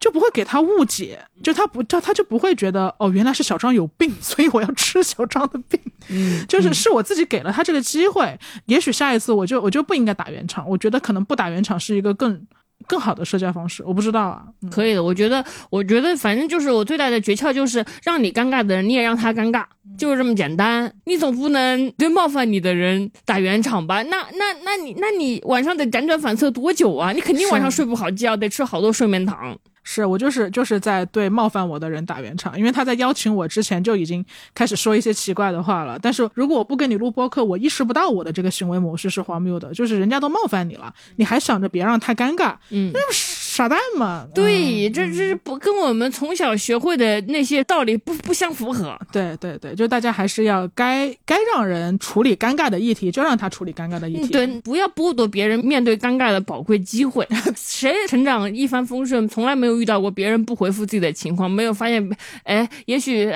[0.00, 12.46] 就不会给他误解，就他不他他就不会觉得哦原来是小张有病， 所以我要吃小张的病，嗯， 就是是我自己给了他这个机会，也许下一次我就我就不应该打圆场，我觉得可能不打圆场是一个更。
[12.88, 14.42] 更好的社交方式，我不知道啊。
[14.70, 19.64] 可以的，我觉得，我觉得反正就是我最大的诀窍就是让你尴尬的人，你也让他尴尬，
[19.98, 20.90] 就是这么简单。
[21.04, 24.02] 你总不能对冒犯你的人打圆场吧？
[24.04, 27.12] 那那那你那你晚上得辗转反侧多久啊？
[27.12, 29.56] 你肯定晚上睡不好觉，得吃好多睡眠糖。
[29.90, 34.22] 是我就是就是在对冒犯我的人打圆场，因为他在邀请我之前就已经
[34.54, 35.98] 开始说一些奇怪的话了。
[35.98, 44.24] 但是如果我不跟你录播客，我意识不到我的这个行为模式是荒谬的，就是人家都冒犯你了，你还想着别让他尴尬，嗯，那是傻蛋嘛？
[44.32, 48.96] 对，这这是不跟我们从小学会的那些道理不不相符合。
[49.10, 54.28] 对对对，就大家还是要该该让人处理尴尬的议题，就让他处理尴尬的议题。
[54.28, 57.26] 对，不要剥夺别人面对尴尬的宝贵机会。
[57.56, 59.78] 谁成长一帆风顺，从来没有。
[59.78, 62.04] 遇到过别人不回复自己的情况，没有发现，
[62.42, 63.30] 哎，也许，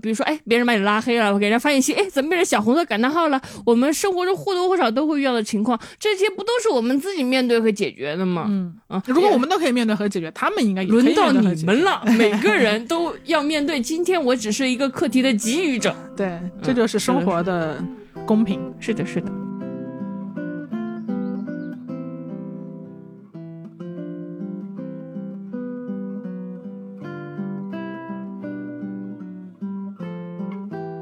[0.00, 3.38] 比如说，哎，别人把你拉黑了，给人家发信息，哎，怎么变成小红色感叹号了？
[3.66, 8.46] 我们生活中或多或少都会遇到的情况，这些不都是我们自己面对和解决的吗？
[8.48, 12.02] 嗯啊，如果我们都可以面对和解决，他们应该也轮到你们了。
[12.18, 13.80] 每个人都要面对。
[13.80, 17.82] 今天我只是一个课题的给予者，对，这就是生活的
[18.26, 18.60] 公平。
[18.80, 19.30] 是的，是的。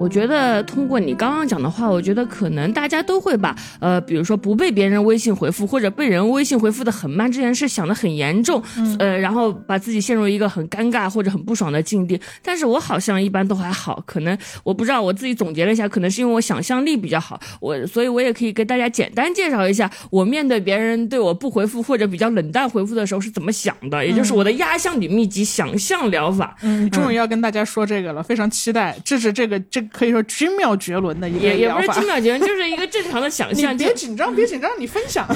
[0.01, 8.63] 我觉得通过你刚刚讲的话，我觉得可能大家都会把呃，比如说不被别人微信回复，或者被人微信回复的很慢这件事想得很严重，
[8.99, 12.19] 呃，然后把自己陷入一个很尴尬或者很不爽的境地。
[12.43, 26.57] 但是我好像一般都还好，可能我不知道我自己总结了一下，可能是因为我想象力比较好，我所以我也可以跟大家简单介绍一下，我面对别人对我不回复或者比较冷淡回复的时候是怎么想的，也就是我的压箱底秘籍——想象疗法。
[26.63, 29.87] 嗯，终于要跟大家说这个了，非常期待，这是这个这。
[29.93, 33.77] 可以说精妙绝伦的一个也也不是精妙绝伦， 就是一个正常的想象。
[33.77, 35.27] 别紧张，别紧张，你分享。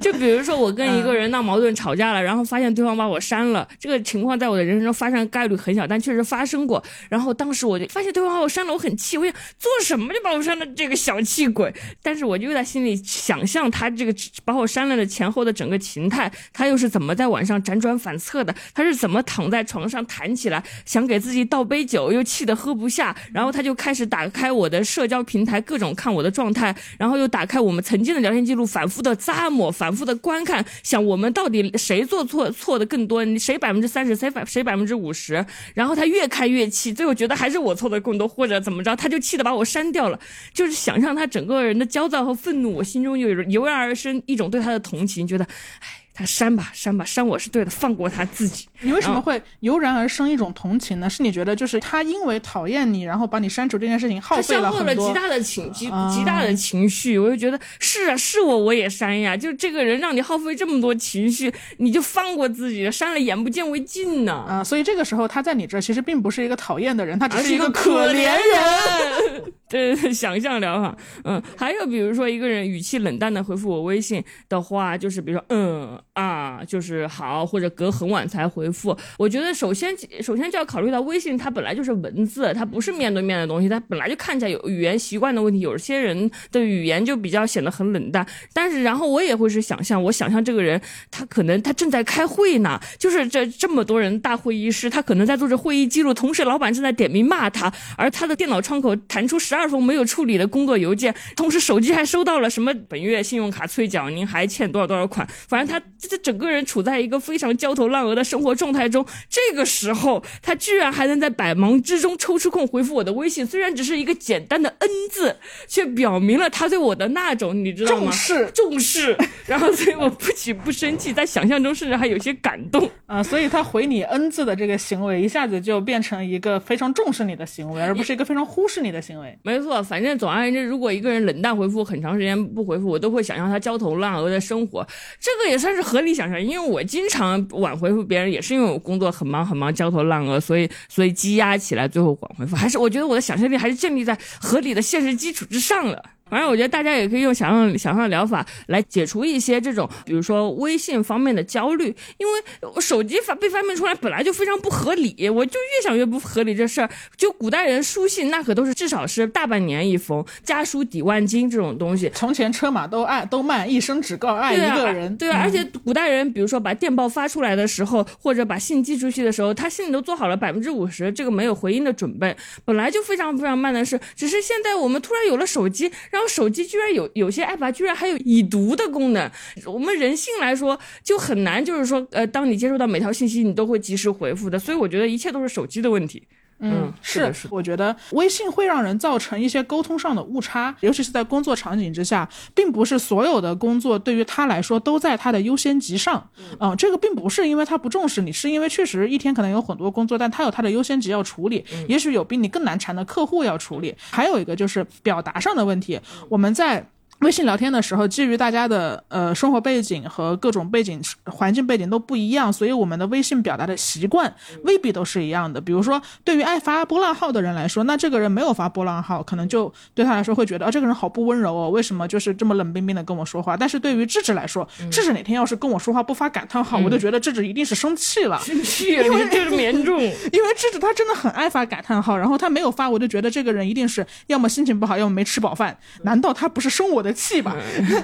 [0.00, 6.82] 就比如说我跟一个人闹矛盾吵架了，然后发现对方把我删了，这个情况在我的人生中发生概率很小，但确实发生过。
[7.08, 11.72] 然后当时我就发现对方把我删了，我很气，我想做什么就把我删了，这个小气鬼。
[12.02, 14.14] 但是我就在心里想象他这个
[14.44, 18.54] 把我删了的前后的整个情态，他又是怎么在晚上辗转反侧的？
[18.72, 23.73] 他是怎么躺在床上弹起来，想给自己倒杯酒，又气得喝不下，然后他就。
[23.74, 35.44] 开始打开我的社交平台，各种看我的状态，然后又打开我们曾经的聊天记录，反复的咂摸，反复的观看，想我们到底谁做错错的更多，谁百分之三十，谁百谁百分之五十，
[35.74, 40.18] 然后他越看越气，最后觉得还是我错的更多，或者怎么着，他就气得把我删掉了。
[40.52, 45.44] 就是想象他整个人的焦躁和愤怒，我心中就油然而生一种对他的同情，觉得，
[45.80, 46.03] 唉。
[46.16, 48.68] 他删吧，删吧，删我是对的，放过他自己。
[48.82, 51.10] 你为什么会油然而生一种同情呢？
[51.10, 59.36] 是你觉得就是他因为讨厌你，然后把你删除这件事情耗费了很多，极大的情极极大的情绪，我就觉得是啊，是我我也删呀。
[59.36, 64.34] 就这个人让你耗费这么多情绪，你就放过自己，删了眼不见为净呢。
[64.34, 69.52] 啊，所以这个时候他在你这其实并不是一个讨厌的人，他只是一个可怜人。
[69.68, 70.96] 对，想象疗法。
[71.24, 75.98] 嗯，还有比如说一个人语气冷淡的回复我微信的话，就是比如说嗯。
[76.14, 78.96] 啊，就是好，或者隔很晚才回复。
[79.18, 79.92] 我觉得首先
[80.22, 85.58] 首先就要考虑到微信，它本来就是文字，它不是面对面的东西，它本来就看起来有语言习惯的问题。
[85.58, 88.24] 有些人的语言就比较显得很冷淡。
[88.52, 105.84] 但是然后我也会是想象，我想象这个人他可能他正在开会呢，就是这这么多人大会议室，他可能在做着会议记录，同时老板正在点名骂他，而他的电脑窗口弹出十二封没有处理的工作邮件，同时手机还收到了什么本月信用卡催缴，您还欠多少多少款，反正他。
[106.08, 115.36] 这整个人处在一个非常焦头烂额的生活状态中，这个时候他居然还能在百忙之中抽出空回复我的微信，虽然只是一个简单的 N 字，
[115.68, 118.02] 却表明了他对我的那种你知道吗？
[118.02, 119.16] 重视重视。
[119.46, 123.22] 然后所以我不仅不生气，在想象中甚至还有些感动啊。
[123.22, 129.38] 所以他回你 N 字的这个行为，一下子就变成一个非常重视你的行为，而不是一个非常忽视你的行为。
[129.42, 134.84] 没错，反正总而言之，如果一个人冷淡回复很长时间不回复，我都会想象他焦头烂额的生活。
[135.20, 135.84] 这个也算是。
[135.94, 142.56] 合理想象，因为我经常晚回复别人，也是因为我工作很忙很忙，焦头烂额，所以所以积压起来，最后晚回复。
[142.56, 146.02] 还是我觉得我的想象力还是建立在合理的现实基础之上了。
[146.30, 152.32] 反正我觉得大家也可以用想象想象疗法来解除一些这种，比如说微信方面的焦虑，因为
[152.74, 156.90] 我手机发被发明出来本来就非常不合理，我就越想越不合理这事儿。
[157.16, 162.10] 就古代人书信那可都是至少是大半年一封，家书抵万金这种东西。
[162.14, 165.14] 从前车马都爱都慢，一生只告爱一个人。
[165.16, 174.00] 对啊，而且古代人比如说把电报发出来的时候，或者把信寄出去的时候，他心里都做好了百分之五十这个没有回音的准备，本来就非常非常慢的事。
[174.16, 176.28] 只是现在我们突然有了手机，然后。
[176.34, 179.30] 手机居然有有些爱爸居然还有已读的功能，
[179.66, 186.26] 我们人性来说就很难，就是说，呃，当你接收到每条信息，你都会及时回复的，所以我觉得一切都是手机的问题。
[186.60, 196.28] 嗯，是，我觉得微信会让人造成一些沟通上的误差，尤其是在工作场景之下，并不是所有的工作对于他来说都在他的优先级上。
[196.60, 206.86] 嗯，这个并不是因为他不重视你，是因为确实一天可能有很多工作，但他有他的优先级要处理，也许有比你更难缠的客户要处理，还有一个就是表达上的问题，我们在。
[207.24, 214.32] 微信聊天的时候，基于大家的呃生活背景和各种背景环境背景都不一样，所以我们的微信表达的习惯
[214.64, 215.60] 未必都是一样的。
[215.60, 223.56] 比如说，对于爱发波浪号的人来说，那这个人没有发波浪号，可能就对他来说会觉得啊，这个人好不温柔哦，为什么就是这么冷冰冰的跟我说话？
[223.56, 229.98] 但是对于智智来说，智智哪天要是跟我说话不发感叹号，我就觉得智智一定是生气了，生气， 因为这是严重。
[230.32, 235.76] 因为智智他真的很爱发感叹号，然后他没有发，我就觉得这个人一定是要么心情不好，要么没吃饱饭。
[236.02, 237.56] 难道他不是生我的气吧。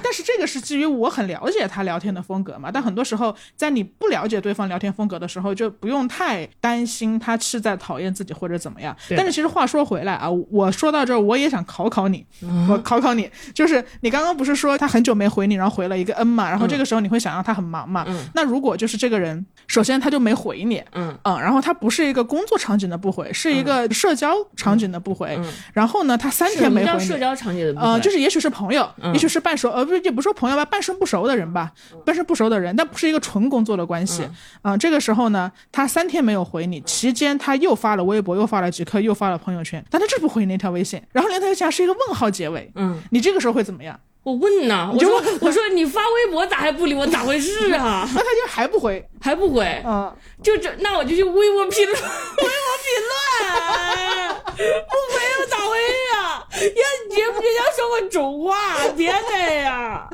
[0.03, 2.71] 但是这个是基于我很了解他聊天的风格嘛。
[2.71, 8.95] 但很多时候，在你不了解对方聊天风格的时候，就不用太担心他是在讨厌自己或者怎么样。
[9.09, 12.25] 但是其实话说回来啊，我说到这儿，我也想考考你，
[12.69, 18.05] 我考考你，就是你刚刚不是说他很久没回你，然后回了一个嗯嘛，然后这个时候你会想到他很忙嘛？
[18.33, 25.39] 那如果就是这个人，首先他就没回你，嗯嗯，然后他不是一个工作场景的不回，是一个社交场景的不回，
[25.73, 31.71] 然后呢，他三天没回你，社交场景的呃，就是也许是朋友，也许是半熟，呃，不是也不说朋友吧，半生不熟的人吧，
[32.05, 34.27] 半生不熟的人，但不是一个纯工作的关系，
[34.63, 43.99] 嗯，这个时候呢，他三天没有回你，期间他又发了微博，又发了几颗，又发了朋友圈，但他就是不回那条微信，然后那条微信是一个问号结尾，嗯，你这个时候会怎么样？
[44.23, 47.07] 我问呢，我说我说你发微博咋还不理我？
[47.07, 48.07] 咋回事啊？
[48.13, 56.47] 那他就还不回，还不回，嗯，就这，那我就去微博评论， 微博评论，不回又咋回事啊？
[56.53, 60.07] 要节不节要说个重话，别这样。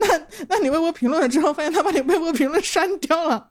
[0.00, 3.48] 那那那你微博评论了之后，发现他把你微博评论删掉了。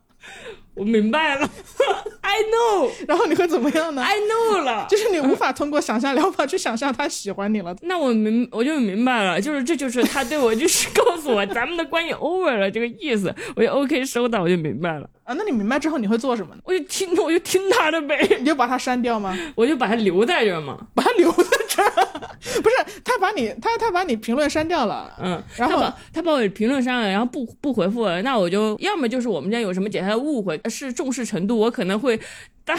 [0.73, 1.49] 我明白了，
[2.21, 7.75] I know，然后你会怎么样呢？I know 了，就是你无法通过想象疗法去想象他喜欢你了。
[7.81, 15.09] 那我明我就明白了，就是这就是他对我就是告诉我咱们的关系 over 了这个意思，我就 OK 收到，我就明白了。
[15.23, 16.61] 啊，那你明白之后你会做什么呢？
[16.63, 18.37] 我就听我就听他的呗。
[18.39, 19.37] 你就把他删掉吗？
[19.55, 21.57] 我就把他留在这儿嘛，把他留在。
[22.61, 30.59] 不是他把你他他把你评论删掉了，嗯，然后他把我评论删了，然后不不回复了，那我就要么就是我们家有什么解开的误会。
[30.69, 32.19] 是重视程度，我可能会。
[32.63, 32.77] 但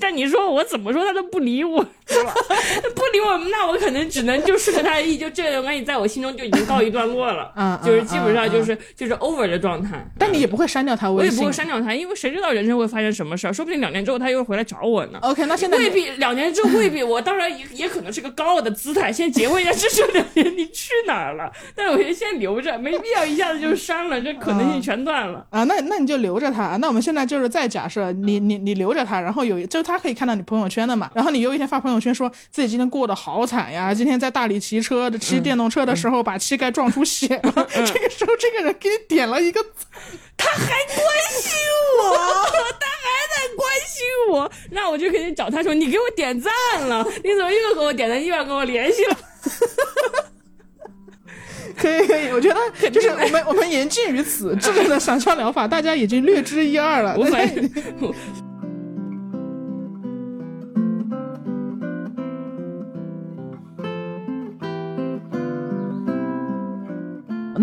[0.00, 1.82] 但你说我怎么说他都不理我
[2.94, 10.06] 不理我，那我可能只能就顺着他的意，就这段关系在我心中就已经告一段落了，嗯，就是基本上就是就是 over 的状态。
[10.18, 15.18] 但你也不会删掉他微信，我也不会删掉他，因为谁知道人生会发生什么事儿，说不定两年之后他又回来找我呢。
[15.22, 21.50] OK，那现在未必两年之后未必，我当然也也可能是个高傲的姿态，先结婚一下，这这两年你去哪儿了？
[21.74, 25.64] 但是我觉得先留着，没必要一下子就删了，这可能性全断了啊。
[25.64, 26.76] 那那你就留着他。
[26.76, 29.94] 那我们现在就是再假设你你你留着他，然后有就他。
[29.94, 31.08] 他可以看到你朋友圈的嘛？
[31.14, 33.94] 然后你有一天发朋友圈，说自己今天过得好惨呀！
[33.94, 37.52] 今天在大理骑车的骑电动车的时候，把膝盖撞出血了。
[37.86, 39.64] 这个时候，这个人给你点了一个，
[40.36, 41.52] 他还关心
[42.00, 42.10] 我，
[42.80, 46.52] 他还在关心我，那我就肯定找他说：“你给我点赞
[46.88, 49.16] 了，你怎么又给我点赞，又要跟我联系了？
[51.78, 57.14] ”可以可以，我觉得就是我们我们言尽于此，这个的想象疗法大家已经略知一二了。
[57.16, 57.48] 我反。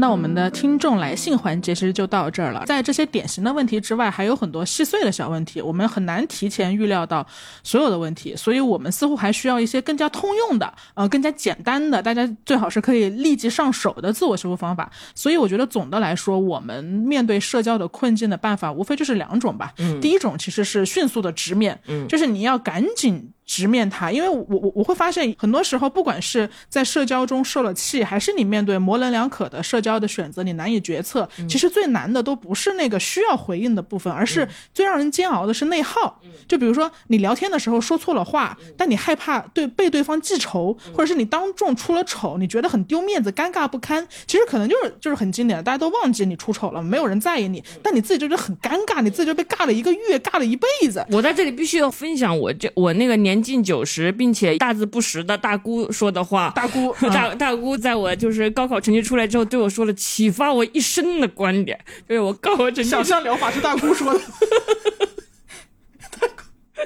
[0.02, 2.64] 那我们的听众来信环节其实就到这儿了。
[2.66, 7.24] 在这些典型的问题之外，还有很多细碎的小问题，我们很难提前预料到
[7.62, 14.92] 所有的问题，所以我们似乎还需要一些更加通用的，呃，更加简单的，大家最好是可以立即上手的自我修复方法。
[15.14, 19.72] 所以我觉得总的来说，我们面对社交的困境的办法，无非就是两种吧。
[19.78, 23.32] 嗯，第一种其实是迅速的直面，嗯，就是你要赶紧。
[23.46, 31.28] 直面它，因为我我我会发现，很多时候，不管是在社交中受了气，还是你面对模棱两可的社交的选择，你难以决策。
[31.50, 36.22] 其实最难的都不是那个需要回应的部分，而是最让人煎熬的是内耗。
[36.48, 44.08] 就比如说你聊天的时候说错了话，但你害怕对被对方记仇，或者是你当众出了丑，你觉得很丢面子、尴尬不堪。
[44.26, 51.06] 其实可能就是就是很经典的，大家都忘记你出丑了，没有人在意你，但你自己就觉得很尴尬，你自己就被尬了一个月，尬了一辈子。
[51.12, 53.31] 我在这里必须要分享我这我那个年。
[53.40, 61.80] 近九十，并且大字不识的大姑说的话，大姑 大大姑在我就是高考成绩出来之后对我说了启发我一生的观点，
[62.10, 64.22] 就是我高考成绩想象疗法是大姑说的，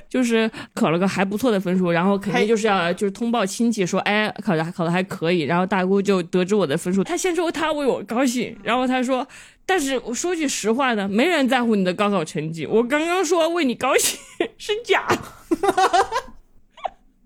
[0.10, 9.26] 就是考了个还不错的分数，然后肯定就是要就是通报亲戚说，哎，考的考的还可以，然后大姑就得知我的分数，她先说她为我高兴，然后她说，
[9.66, 14.20] 但是我说句实话呢，没人在乎你的高考成绩，我刚刚说为你高兴
[14.58, 15.18] 是假的。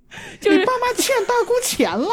[0.42, 2.10] 你爸妈欠大姑钱了，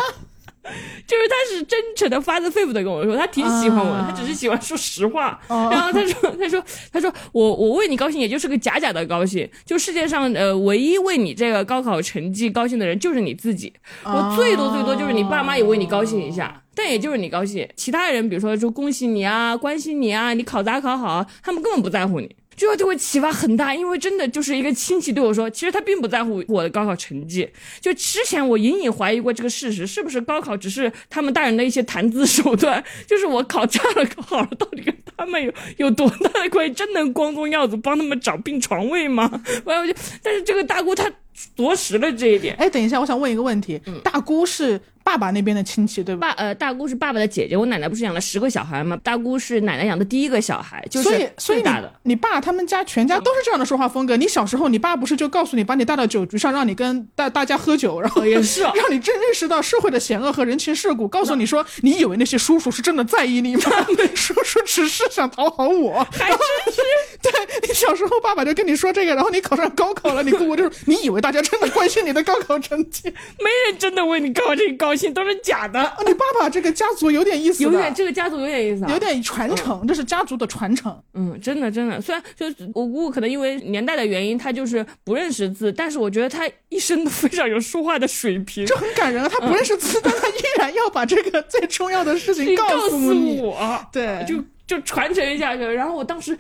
[1.06, 5.40] 就是他是真诚的发自肺腑的跟我说，他挺喜欢我的，他只是喜欢说实话。
[5.48, 9.48] 然后他说，他说， 他说我我为你高兴，也就是个假假的高兴。
[9.64, 13.72] 就世界上呃，唯一为你这个高考成绩高兴的人就是你自己。
[14.04, 22.34] 我最多最多就是你爸妈也为你高兴一下，但也就是你高兴，其他人比如说就恭喜你啊，关心你啊，你考砸考好，他们根本不在乎你。
[22.56, 27.48] 就要对我启发很大，因为真的就是一个亲戚对我说，其实他并不在乎我的高考成绩。
[27.80, 32.82] 就之前我隐隐怀疑过这个事实，是不是高考只是他们大人的一些谈资手段？
[33.06, 36.72] 就是我考差了考好了，到底跟他们有有多大的关系？
[36.72, 39.30] 真能光宗耀祖帮他们找病床位吗？
[39.64, 41.12] 完 了我就，但是这个大姑她。
[41.56, 42.54] 着实了这一点。
[42.56, 46.28] 哎，等一下，我想问一个问题，大姑是爸爸那边的亲戚对吧？
[46.28, 48.98] 爸呃，大姑是爸爸的姐姐，我奶奶不是养了十个小孩吗？
[49.02, 51.92] 大姑是奶奶养的第一个小孩，就所以是所以你最大的。
[52.02, 54.16] 你爸他们家全家都是这样的说话风格。
[54.16, 63.62] 你小时候，你爸不是就告诉你，把你带到酒局上，让你跟大大家喝酒，然后也是啊 让你真认识到社会的险恶和人情世故，告诉你说，你以为那些叔叔是真的在意你吗？
[64.14, 66.04] 叔叔只是想讨好我。
[66.10, 66.38] 还真
[66.74, 66.82] 是。
[67.22, 67.32] 对
[67.66, 73.08] 你小时候，爸爸就跟你说这个，然后你考上高考了，你姑姑就说，你以为大家真的关心你的高考成绩？
[73.10, 75.80] 没人真的为你高兴高兴，都是假的。
[75.80, 80.96] 啊，你爸爸这个家族有点意思，有点这个家族有点意思啊，有点传承，这是家族的传承。
[81.14, 88.64] 嗯，真的真的，虽然就是我姑姑可能因为年代的原因，她就是不认识字，但是我觉得她一生都非常有说话的水平。
[88.64, 89.28] 这很感人啊！
[89.28, 93.42] 她不认识字，但她依然要把这个 最重要的事情你告诉。
[93.42, 95.64] 我，对，就就传承一下去。
[95.64, 96.38] 然后我当时。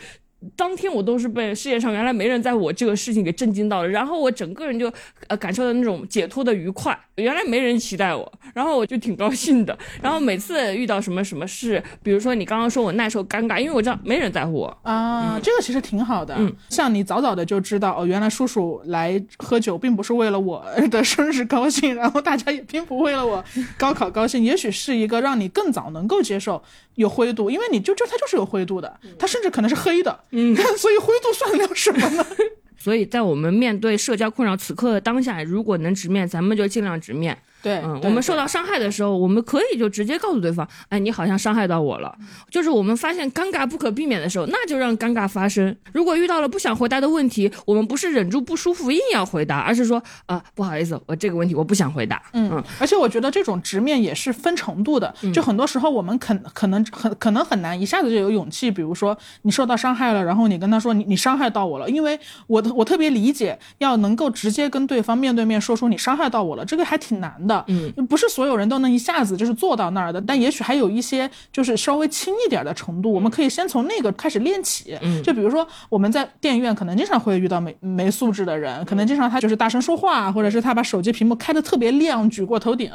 [0.54, 4.92] 当天我都是被世界上原来没人在我这个事情给震惊到了，然后我整个人就
[5.28, 6.98] 呃感受到那种解脱的愉快。
[7.16, 9.76] 原来没人期待我，然后我就挺高兴的。
[10.02, 16.34] 然后每次遇到什么什么事，比如说你刚刚说我耐受尴尬，因为我知道没人在乎我啊，这个其实挺好的。
[16.38, 23.42] 嗯，像你早早的就知道哦，原来叔叔来喝酒并不是为了我 的生日高兴，然后大家也并不为了我
[23.78, 26.62] 高考高兴，也许是一个让你更早能够接受
[26.96, 30.20] 有灰度，因为你就就它就是有灰度的，它甚至可能是黑的。
[30.32, 30.35] 嗯，
[30.76, 32.26] 所以灰度算得了什么呢？
[32.78, 37.36] 所以在我们面对社交困扰此刻的当下，如果能直面，咱们就尽量直面。
[37.62, 42.14] 对，嗯，我们受到伤害的时候，我们可以就直接告诉对方，哎，你好像伤害到我了。
[42.50, 45.74] 就是我们发现尴尬不可避免的时候，那就让尴尬发生。
[45.92, 52.22] 如果遇到了不想回答的问题，我们不是忍住不舒服硬要回答，而是说，啊，不好意思，我这个问题我不想回答。
[52.34, 67.45] 嗯，而且我觉得这种直面也是分程度的，就很多时候我们可可能很可能很难一下子就有勇气，比如说你受到伤害了，然后你跟他说你你伤害到我了，因为我我特别理解，要能够直接跟对方面对面说出你伤害到我了，这个还挺难的。
[67.68, 74.96] 嗯，不是所有人都能一下子就是做到那儿的，但也许还有一些就是稍微轻一点的程度，我们可以先从那个开始练起。
[75.02, 82.90] 嗯，就比如说我们在电影院可能经常会遇到没没素质的人，可能经常他就是大声说话，或者是他把手机屏幕开的特别亮，举过头顶。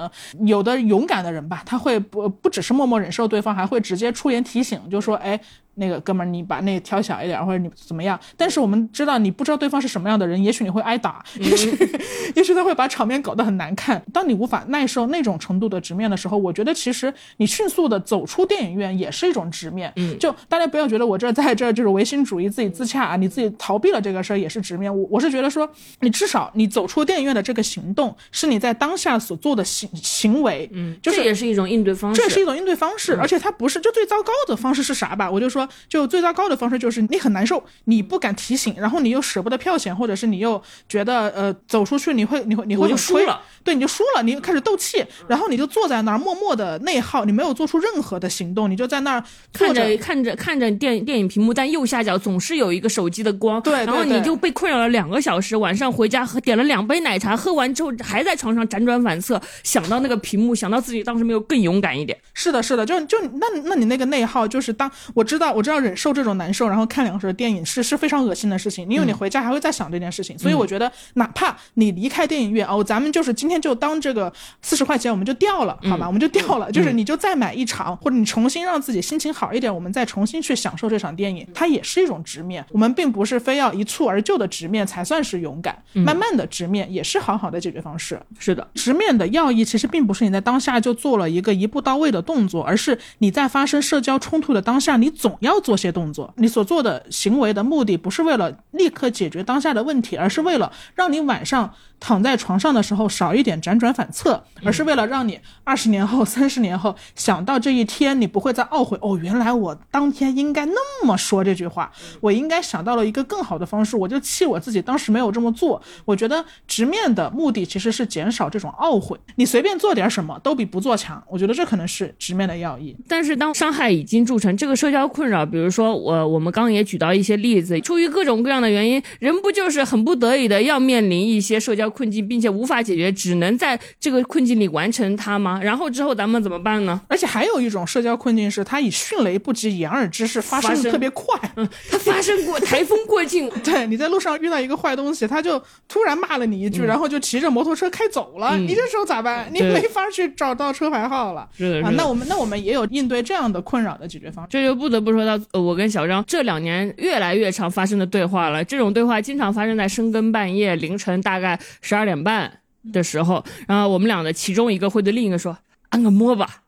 [0.45, 5.40] 有的勇敢的人吧，他会不不只是默默忍受对方，还会直接出言提醒，就说哎。
[5.82, 8.18] 那个哥们儿，你把那调小一点，或者你怎么样？
[8.38, 11.72] 但是我们知道，你不知道对方是什么样的人，也许你会挨打，也许
[12.36, 13.99] 也许他会把场面搞得很难看。
[14.14, 19.91] 当你无法耐受那种程度的直面的时候，我觉得其实你迅速的走出电影院也是一种直面。
[19.95, 24.95] 嗯，就大家不要觉得我这在这就是唯心主义自己自洽啊，你自己逃避了这个事儿也是直面。
[24.95, 25.68] 我我是觉得说，
[26.02, 35.30] 你至少你走出电影院的这个行动是你在当下所做的行行为，嗯，就是这也是一种应对方式，这也是一种应对方式，而且它不是就最糟糕的方式是啥吧？
[35.32, 36.52] 我就说，就最糟糕。
[36.52, 49.23] 的方式就是你很难受，你不敢提醒，然后你又舍不得票钱，或者是你又觉得呃走出去你会你会你会就输了，对，你就输了，你开始斗气，然后你就坐在那儿默默的内耗，你没有做出任何的行动，你就在那儿
[49.53, 62.18] 看着看着看着电电影屏幕，但右下角总是有一个手机的光，对，然后你就被困扰了两个小时，晚上回家喝点了两杯奶茶，喝完之后还在床上辗转反侧，想到那个屏幕，想到自己当时没有更勇敢一点。
[62.34, 82.65] 是的，是的，就就那那你那个内耗就是当我知道我知道忍受这种难受，然后看两个小时电影是是非常恶心的事情，因为你回家还会再想这件事情，所以我觉得哪怕你离开电影院哦，咱们就是今天就当这个四十块钱我们就掉了，好吧，我们就掉了，就是你就再买一场，或者你重新让自己心情好一点，我们再重新去享受这场电影，它也是一种直面。
[82.72, 88.19] 我们并不是非要一蹴而就的直面才算是勇敢，慢慢的直面也是好好的解决方式。
[88.40, 96.34] 是的，直面的要义其实并不是你在当下就做了一个一步到位的动作，而是你在发生社交冲突的当下，你总要做些动作。
[96.38, 108.98] 你所做的行为的目的不是为了立刻解决当下的问题，而是为了让你晚上躺在床上的时候少一点辗转反侧，而是为了让你二十年后、 三十年后想到这一天，你不会再懊悔。
[109.02, 115.82] 哦，原来我当天应该那么说这句话，我应该想到了一个更好的方式，我就气我自己当时没有这么做。
[116.03, 119.15] 我觉得直面的目的其实是减少这种懊悔。
[119.36, 122.98] 你随便做点什么都比不做强，我觉得这可能是直面的要义。
[123.07, 135.59] 但是当伤害已经铸成，这个社交困扰，比如说我我们刚刚也举到一些例子，出于各种各样的原因，人不就是很不得已的要面临一些社交困境，并且无法解决，只能在这个困境里完成它吗？
[135.63, 136.99] 然后之后咱们怎么办呢？
[137.07, 141.26] 而且还有一种社交困境是，它以迅雷不及掩耳之势发生的特别快。
[141.55, 148.57] 嗯， 它发生过台风过境， 对，你在路上遇到一个坏东西，他就突然骂了你一句，然后就骑着摩托车开走了。
[148.57, 149.49] 你这时候咋办？
[149.53, 151.47] 你没法去找到车牌号了。
[151.57, 154.49] 是的，啊，那我们那我们也有应对这样的困扰的解决方式。
[154.51, 155.22] 这就不得不说。
[155.22, 158.63] 说到呃我跟小张这两年越来越常发生的对话了。
[158.63, 162.60] 这种对话经常发生在深更半夜、凌晨大概十二点半
[162.94, 165.58] 的时候，然后我们俩的其中一个会对另一个说
[165.90, 166.62] ：“按个摩吧。”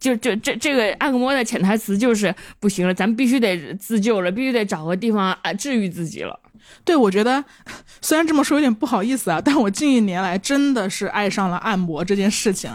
[0.00, 6.38] 就就这这个按个摩的潜台词就是不行了，咱必须得自救了，必须得找个地方啊治愈自己了。
[6.84, 7.44] 对，我觉得
[8.00, 12.70] 虽然这么说有点不好意思啊，但我近一年来真的是爱上了按摩这件事情。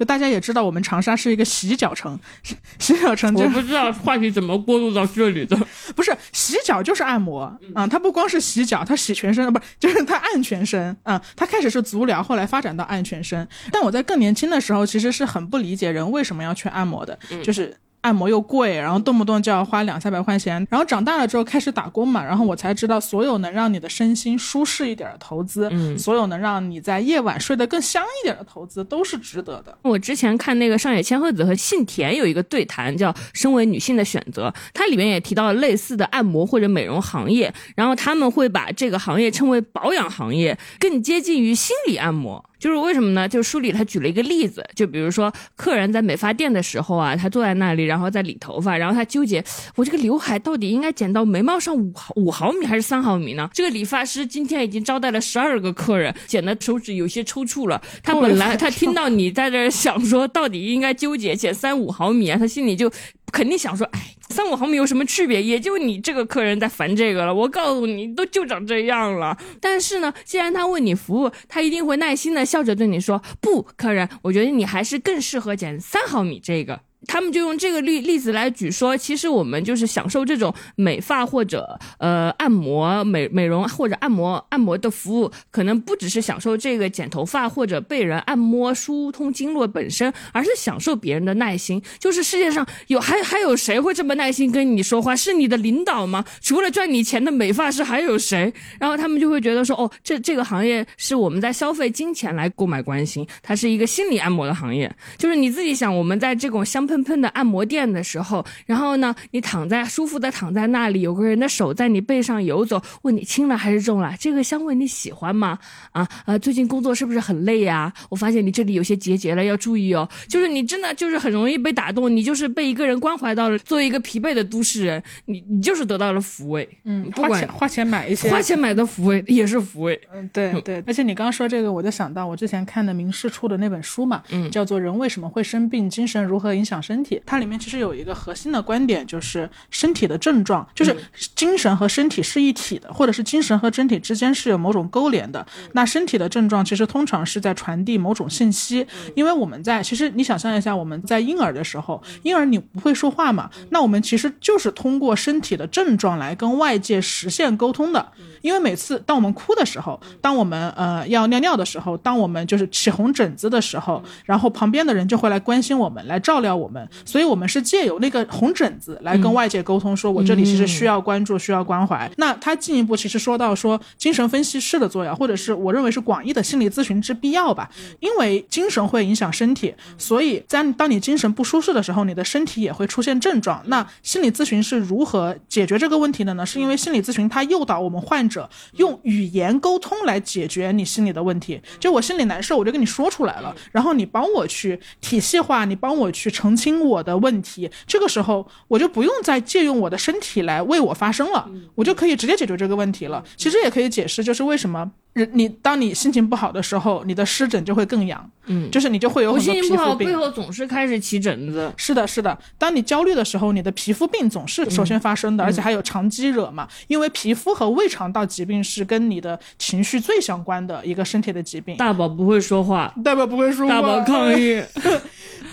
[0.00, 2.18] 就大家也知道，我们长沙是一个洗脚城，
[2.80, 5.54] 洗脚城就我不知道话题怎么过渡到这里的。
[5.94, 7.42] 不是洗脚就是按摩
[7.74, 13.46] 啊、它不光是洗脚，它洗全身，不是 就是它按全身啊、它开始是足疗，后来发展到按全身。
[13.70, 17.76] 但我在更年轻的时候，其实是很不理解人为什么要去按摩的，就是。
[18.02, 20.66] 按摩又贵，然后动不动就要花两三百块钱。
[20.70, 29.76] 然后长大了之后开始打工嘛，然后我才知道，所有能让你的身心舒适一点的投资，嗯所有能让你在夜晚睡得更香一点的投资，都是值得的。
[29.82, 42.44] 我之前看那个上野千鹤子和信田有一个对谈，叫《身为女性的选择》，它里面也提到了类似的按摩或者美容行业，然后他们会把这个行业称为保养行业，更接近于心理按摩。
[42.60, 43.26] 就是为什么呢？
[43.26, 49.42] 就书里他举了一个例子，就比如说客人在美发店的时候啊，他坐在那里，然后在理头发，然后他纠结，
[49.74, 53.48] 我这个刘海到底应该剪到眉毛上五毫五毫米还是三毫米呢？
[53.54, 57.80] 这个理发师今天已经招待了十二个客人，剪的手指有些抽搐了。
[58.02, 62.92] 他本来他听到你在这儿想说到底应该纠结剪三五毫米啊，他心里就
[63.32, 65.42] 肯定想说，哎，三五毫米有什么区别？
[65.42, 67.34] 也就你这个客人在烦这个了。
[67.34, 69.36] 我告诉你，都就长这样了。
[69.60, 91.82] 但是呢，既然他为你服务，他一定会耐心的笑着对你说：“不，客人，我觉得你还是更适合剪三毫米这个。”他们就用这个例例子来举说，其实我们就是享受这种美发或者呃按摩、美美容或者按摩按摩的服务，可能不只是享受这个剪头发或者被人按摩疏通经络本身，而是享受别人的耐心。
[91.98, 95.16] 就是世界上有还还有谁会这么耐心跟你说话？
[95.16, 96.24] 是你的领导吗？
[96.40, 98.52] 除了赚你钱的美发师还有谁？
[98.78, 104.90] 然后他们就会觉得说，哦，这这个行业是我们在消费金钱来购买关心，它是一个心理按摩的行业。
[105.18, 114.12] 就是你自己想，我们在这种相喷喷的按摩店的时候，然后呢，你躺在舒服的躺在那里，有个人的手在你背上游走，问你轻了还是重了？
[114.18, 115.56] 这个香味你喜欢吗？
[115.92, 120.08] 啊啊，最近工作是不是很累呀、我发现你这里有些结节了，要注意哦。
[120.28, 123.56] 就是你真的就是很容易被打动，你就是被一个人关怀到了。
[123.58, 126.68] 作为一个疲惫的都市人，你你就是得到了抚慰。
[126.84, 130.00] 嗯，不管花钱花钱买一些花钱买的抚慰也是抚慰。
[130.12, 137.16] 嗯，对对，而且你刚刚说这个，我就想到我之前看的明世出的那本书嘛，嗯，叫做《人为什么会生病：精神如何影响身体》。
[137.26, 140.96] 它里面其实有一个核心的观点，就是身体的症状，就是
[141.34, 145.46] 精神和身体是一体的，或者是精神和身体之间是有某种勾连的。
[145.72, 158.12] 那身体的症状其实通常是在传递某种信息，因为我们在其实你想象一下，我们在婴儿的时候，婴儿你不会说话嘛，那我们其实就是通过身体的症状来跟外界实现沟通的。
[158.42, 172.10] 因为每次当我们哭的时候，当我们呃要尿尿的时候，当我们就是起红疹子的时候，然后旁边的人就会来关心我们，来照料我们，所以我们是借由那个红疹子来跟外界沟通，说我这里其实需要关注，需要关怀。
[172.16, 183.62] 那他进一步其实说到说精神分析师的作用，或者是我认为是广义的心理咨询之必要吧，因为精神会影响身体，所以在当你精神不舒适的时候，你的身体也会出现症状。
[183.66, 186.44] 那心理咨询是如何解决这个问题的呢？
[186.44, 191.60] 是因为心理咨询它诱导我们患者用语言沟通来解决你心里的问题。
[191.78, 197.70] 就我心里难受，我就跟你说出来了，然后你帮我去体系化，你帮我去澄清我的问题。
[197.86, 203.24] 这个时候我就不用再借用我的身体来为我发声了，我就可以直接解决这个问题了。
[203.36, 210.16] 其实也可以解释，就是为什么人你当你心情不好的时候，你的湿疹就会更痒，嗯，就是你就会有我很多心情不好，皮肤病背。
[210.16, 211.72] 后总是开始起疹子。
[211.76, 212.36] 是的，是的。
[212.58, 216.68] 当你焦虑的时候，你的皮肤病总是首先发生的，而且还有长积惹嘛。
[216.86, 221.76] 因为皮肤和胃肠道疾病是跟你的情绪最相关的一个身体的疾病。
[221.76, 224.62] 大宝不会说话，大宝不会说话 大宝抗议。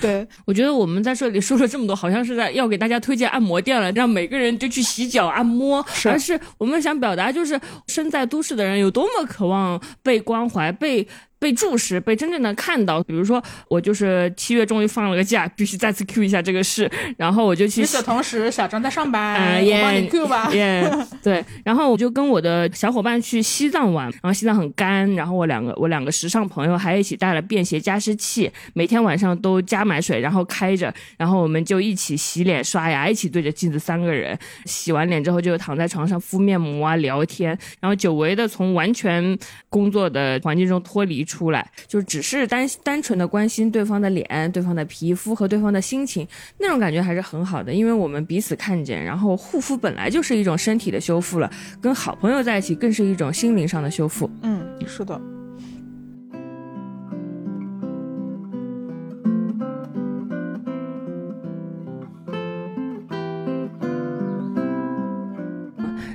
[0.02, 6.10] 对，我觉得我们在这里说了这么多，好像是在要给大家推荐按摩店了，让每个人就去洗脚按摩，是。
[6.10, 11.08] 而是我们想表达就是身在都市的人有多么渴望被关怀、被。
[11.40, 13.02] 被注视，被真正的看到。
[13.04, 20.50] 比如说，我就是七月终于放了个假，必须再次 Q 一下这个事，然后我就去与此同时，小张在上班，啊我帮你耶 Q 吧。
[20.54, 20.92] 耶，
[21.22, 39.38] 对，然后我就跟我的小伙伴去西藏玩，然后西藏很干，然后我两个我两个时尚朋友还一起带了便携加湿器，每天晚上都加满水，然后开着，然后我们就一起洗脸刷牙，一起对着镜子三个人洗完脸之后就躺在床上敷面膜啊聊天，然后久违的从完全
[39.70, 46.28] 工作的环境中脱离出来，就只是单单纯的关心对方的脸、对方的皮肤和对方的心情，
[46.58, 54.28] 那种感觉还是很好的，因为我们彼此看见，然后护肤本来就是一种身体的修复了，跟好朋友在一起更是一种心灵上的修复。
[54.42, 55.20] 嗯，是的。